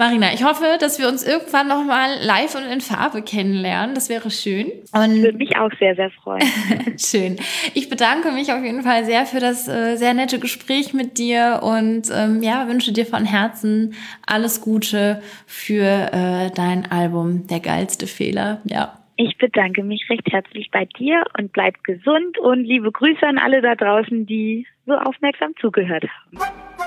Marina, 0.00 0.32
ich 0.32 0.42
hoffe, 0.42 0.78
dass 0.80 0.98
wir 0.98 1.08
uns 1.08 1.28
irgendwann 1.28 1.68
noch 1.68 1.84
mal 1.84 2.08
live 2.24 2.54
und 2.54 2.64
in 2.72 2.80
Farbe 2.80 3.20
kennenlernen. 3.20 3.94
Das 3.94 4.08
wäre 4.08 4.30
schön. 4.30 4.72
Und 4.94 5.22
Würde 5.22 5.36
mich 5.36 5.58
auch 5.58 5.70
sehr, 5.78 5.94
sehr 5.94 6.10
freuen. 6.10 6.40
schön. 6.98 7.36
Ich 7.74 7.90
bedanke 7.90 8.32
mich 8.32 8.50
auf 8.50 8.64
jeden 8.64 8.80
Fall 8.80 9.04
sehr 9.04 9.26
für 9.26 9.40
das 9.40 9.68
äh, 9.68 9.96
sehr 9.96 10.14
nette 10.14 10.38
Gespräch 10.38 10.94
mit 10.94 11.18
dir 11.18 11.60
und 11.62 12.04
ähm, 12.14 12.42
ja, 12.42 12.66
wünsche 12.66 12.92
dir 12.92 13.04
von 13.04 13.26
Herzen 13.26 13.92
alles 14.26 14.62
Gute 14.62 15.20
für 15.44 15.84
äh, 15.84 16.50
dein 16.56 16.90
Album 16.90 17.46
Der 17.48 17.60
geilste 17.60 18.06
Fehler. 18.06 18.62
Ja. 18.64 18.96
Ich 19.16 19.36
bedanke 19.36 19.82
mich 19.82 20.08
recht 20.08 20.32
herzlich 20.32 20.70
bei 20.70 20.86
dir 20.98 21.24
und 21.36 21.52
bleib 21.52 21.84
gesund 21.84 22.38
und 22.38 22.64
liebe 22.64 22.90
Grüße 22.90 23.26
an 23.26 23.36
alle 23.36 23.60
da 23.60 23.74
draußen, 23.74 24.24
die 24.24 24.66
so 24.86 24.94
aufmerksam 24.94 25.52
zugehört 25.60 26.04
haben. 26.04 26.79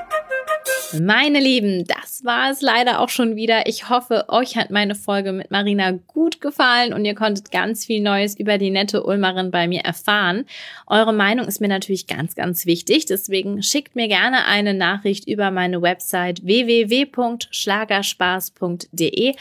Meine 1.01 1.39
Lieben, 1.39 1.87
das 1.87 2.23
war 2.23 2.51
es 2.51 2.61
leider 2.61 2.99
auch 2.99 3.09
schon 3.09 3.35
wieder. 3.35 3.65
Ich 3.67 3.89
hoffe, 3.89 4.25
euch 4.27 4.55
hat 4.57 4.69
meine 4.69 4.93
Folge 4.93 5.31
mit 5.31 5.49
Marina 5.49 5.89
gut 5.91 6.39
gefallen 6.39 6.93
und 6.93 7.03
ihr 7.03 7.15
konntet 7.15 7.49
ganz 7.51 7.83
viel 7.85 7.99
Neues 8.01 8.39
über 8.39 8.59
die 8.59 8.69
nette 8.69 9.03
Ulmerin 9.03 9.49
bei 9.49 9.67
mir 9.67 9.81
erfahren. 9.81 10.45
Eure 10.85 11.13
Meinung 11.13 11.47
ist 11.47 11.61
mir 11.61 11.67
natürlich 11.67 12.05
ganz, 12.05 12.35
ganz 12.35 12.67
wichtig. 12.67 13.07
Deswegen 13.07 13.63
schickt 13.63 13.95
mir 13.95 14.07
gerne 14.07 14.45
eine 14.45 14.75
Nachricht 14.75 15.27
über 15.27 15.49
meine 15.49 15.81
Website 15.81 16.45
www.schlagerspaß.de 16.45 19.33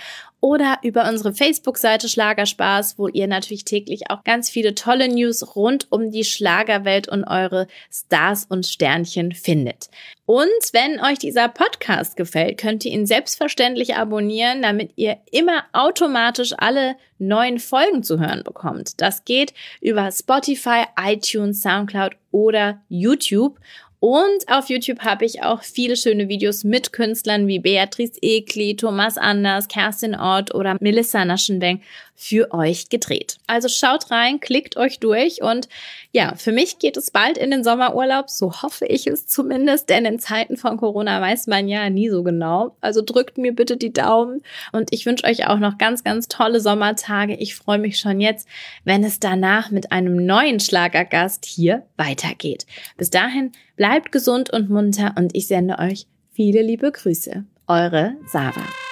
oder 0.42 0.78
über 0.82 1.08
unsere 1.08 1.32
Facebook-Seite 1.32 2.08
Schlagerspaß, 2.08 2.98
wo 2.98 3.06
ihr 3.06 3.28
natürlich 3.28 3.64
täglich 3.64 4.10
auch 4.10 4.24
ganz 4.24 4.50
viele 4.50 4.74
tolle 4.74 5.08
News 5.08 5.54
rund 5.54 5.86
um 5.90 6.10
die 6.10 6.24
Schlagerwelt 6.24 7.08
und 7.08 7.24
eure 7.24 7.68
Stars 7.90 8.44
und 8.48 8.66
Sternchen 8.66 9.32
findet. 9.32 9.88
Und 10.26 10.48
wenn 10.72 11.00
euch 11.00 11.20
dieser 11.20 11.48
Podcast 11.48 12.16
gefällt, 12.16 12.58
könnt 12.58 12.84
ihr 12.84 12.90
ihn 12.90 13.06
selbstverständlich 13.06 13.94
abonnieren, 13.94 14.62
damit 14.62 14.92
ihr 14.96 15.18
immer 15.30 15.64
automatisch 15.72 16.54
alle 16.58 16.96
neuen 17.18 17.60
Folgen 17.60 18.02
zu 18.02 18.18
hören 18.18 18.42
bekommt. 18.42 19.00
Das 19.00 19.24
geht 19.24 19.54
über 19.80 20.10
Spotify, 20.10 20.84
iTunes, 20.98 21.62
SoundCloud 21.62 22.16
oder 22.32 22.80
YouTube. 22.88 23.60
Und 24.04 24.48
auf 24.48 24.68
YouTube 24.68 24.98
habe 25.02 25.24
ich 25.24 25.44
auch 25.44 25.62
viele 25.62 25.96
schöne 25.96 26.28
Videos 26.28 26.64
mit 26.64 26.92
Künstlern 26.92 27.46
wie 27.46 27.60
Beatrice 27.60 28.18
Ekli, 28.20 28.74
Thomas 28.74 29.16
Anders, 29.16 29.68
Kerstin 29.68 30.16
Ort 30.16 30.52
oder 30.56 30.76
Melissa 30.80 31.24
Naschenbank 31.24 31.82
für 32.14 32.52
euch 32.52 32.88
gedreht. 32.88 33.38
Also 33.46 33.68
schaut 33.68 34.10
rein, 34.10 34.38
klickt 34.38 34.76
euch 34.76 35.00
durch 35.00 35.42
und 35.42 35.68
ja, 36.12 36.34
für 36.36 36.52
mich 36.52 36.78
geht 36.78 36.96
es 36.96 37.10
bald 37.10 37.36
in 37.36 37.50
den 37.50 37.64
Sommerurlaub, 37.64 38.30
so 38.30 38.62
hoffe 38.62 38.86
ich 38.86 39.06
es 39.06 39.26
zumindest, 39.26 39.88
denn 39.88 40.04
in 40.04 40.18
Zeiten 40.18 40.56
von 40.56 40.76
Corona 40.76 41.20
weiß 41.20 41.48
man 41.48 41.68
ja 41.68 41.90
nie 41.90 42.10
so 42.10 42.22
genau. 42.22 42.76
Also 42.80 43.02
drückt 43.02 43.38
mir 43.38 43.54
bitte 43.54 43.76
die 43.76 43.92
Daumen 43.92 44.42
und 44.72 44.92
ich 44.92 45.04
wünsche 45.06 45.26
euch 45.26 45.48
auch 45.48 45.58
noch 45.58 45.78
ganz, 45.78 46.04
ganz 46.04 46.28
tolle 46.28 46.60
Sommertage. 46.60 47.34
Ich 47.34 47.54
freue 47.54 47.78
mich 47.78 47.98
schon 47.98 48.20
jetzt, 48.20 48.46
wenn 48.84 49.02
es 49.04 49.18
danach 49.18 49.70
mit 49.70 49.90
einem 49.90 50.24
neuen 50.24 50.60
Schlagergast 50.60 51.44
hier 51.44 51.82
weitergeht. 51.96 52.66
Bis 52.96 53.10
dahin 53.10 53.52
bleibt 53.76 54.12
gesund 54.12 54.52
und 54.52 54.70
munter 54.70 55.14
und 55.16 55.34
ich 55.34 55.48
sende 55.48 55.78
euch 55.78 56.06
viele 56.30 56.62
liebe 56.62 56.92
Grüße. 56.92 57.44
Eure 57.66 58.14
Sarah. 58.26 58.91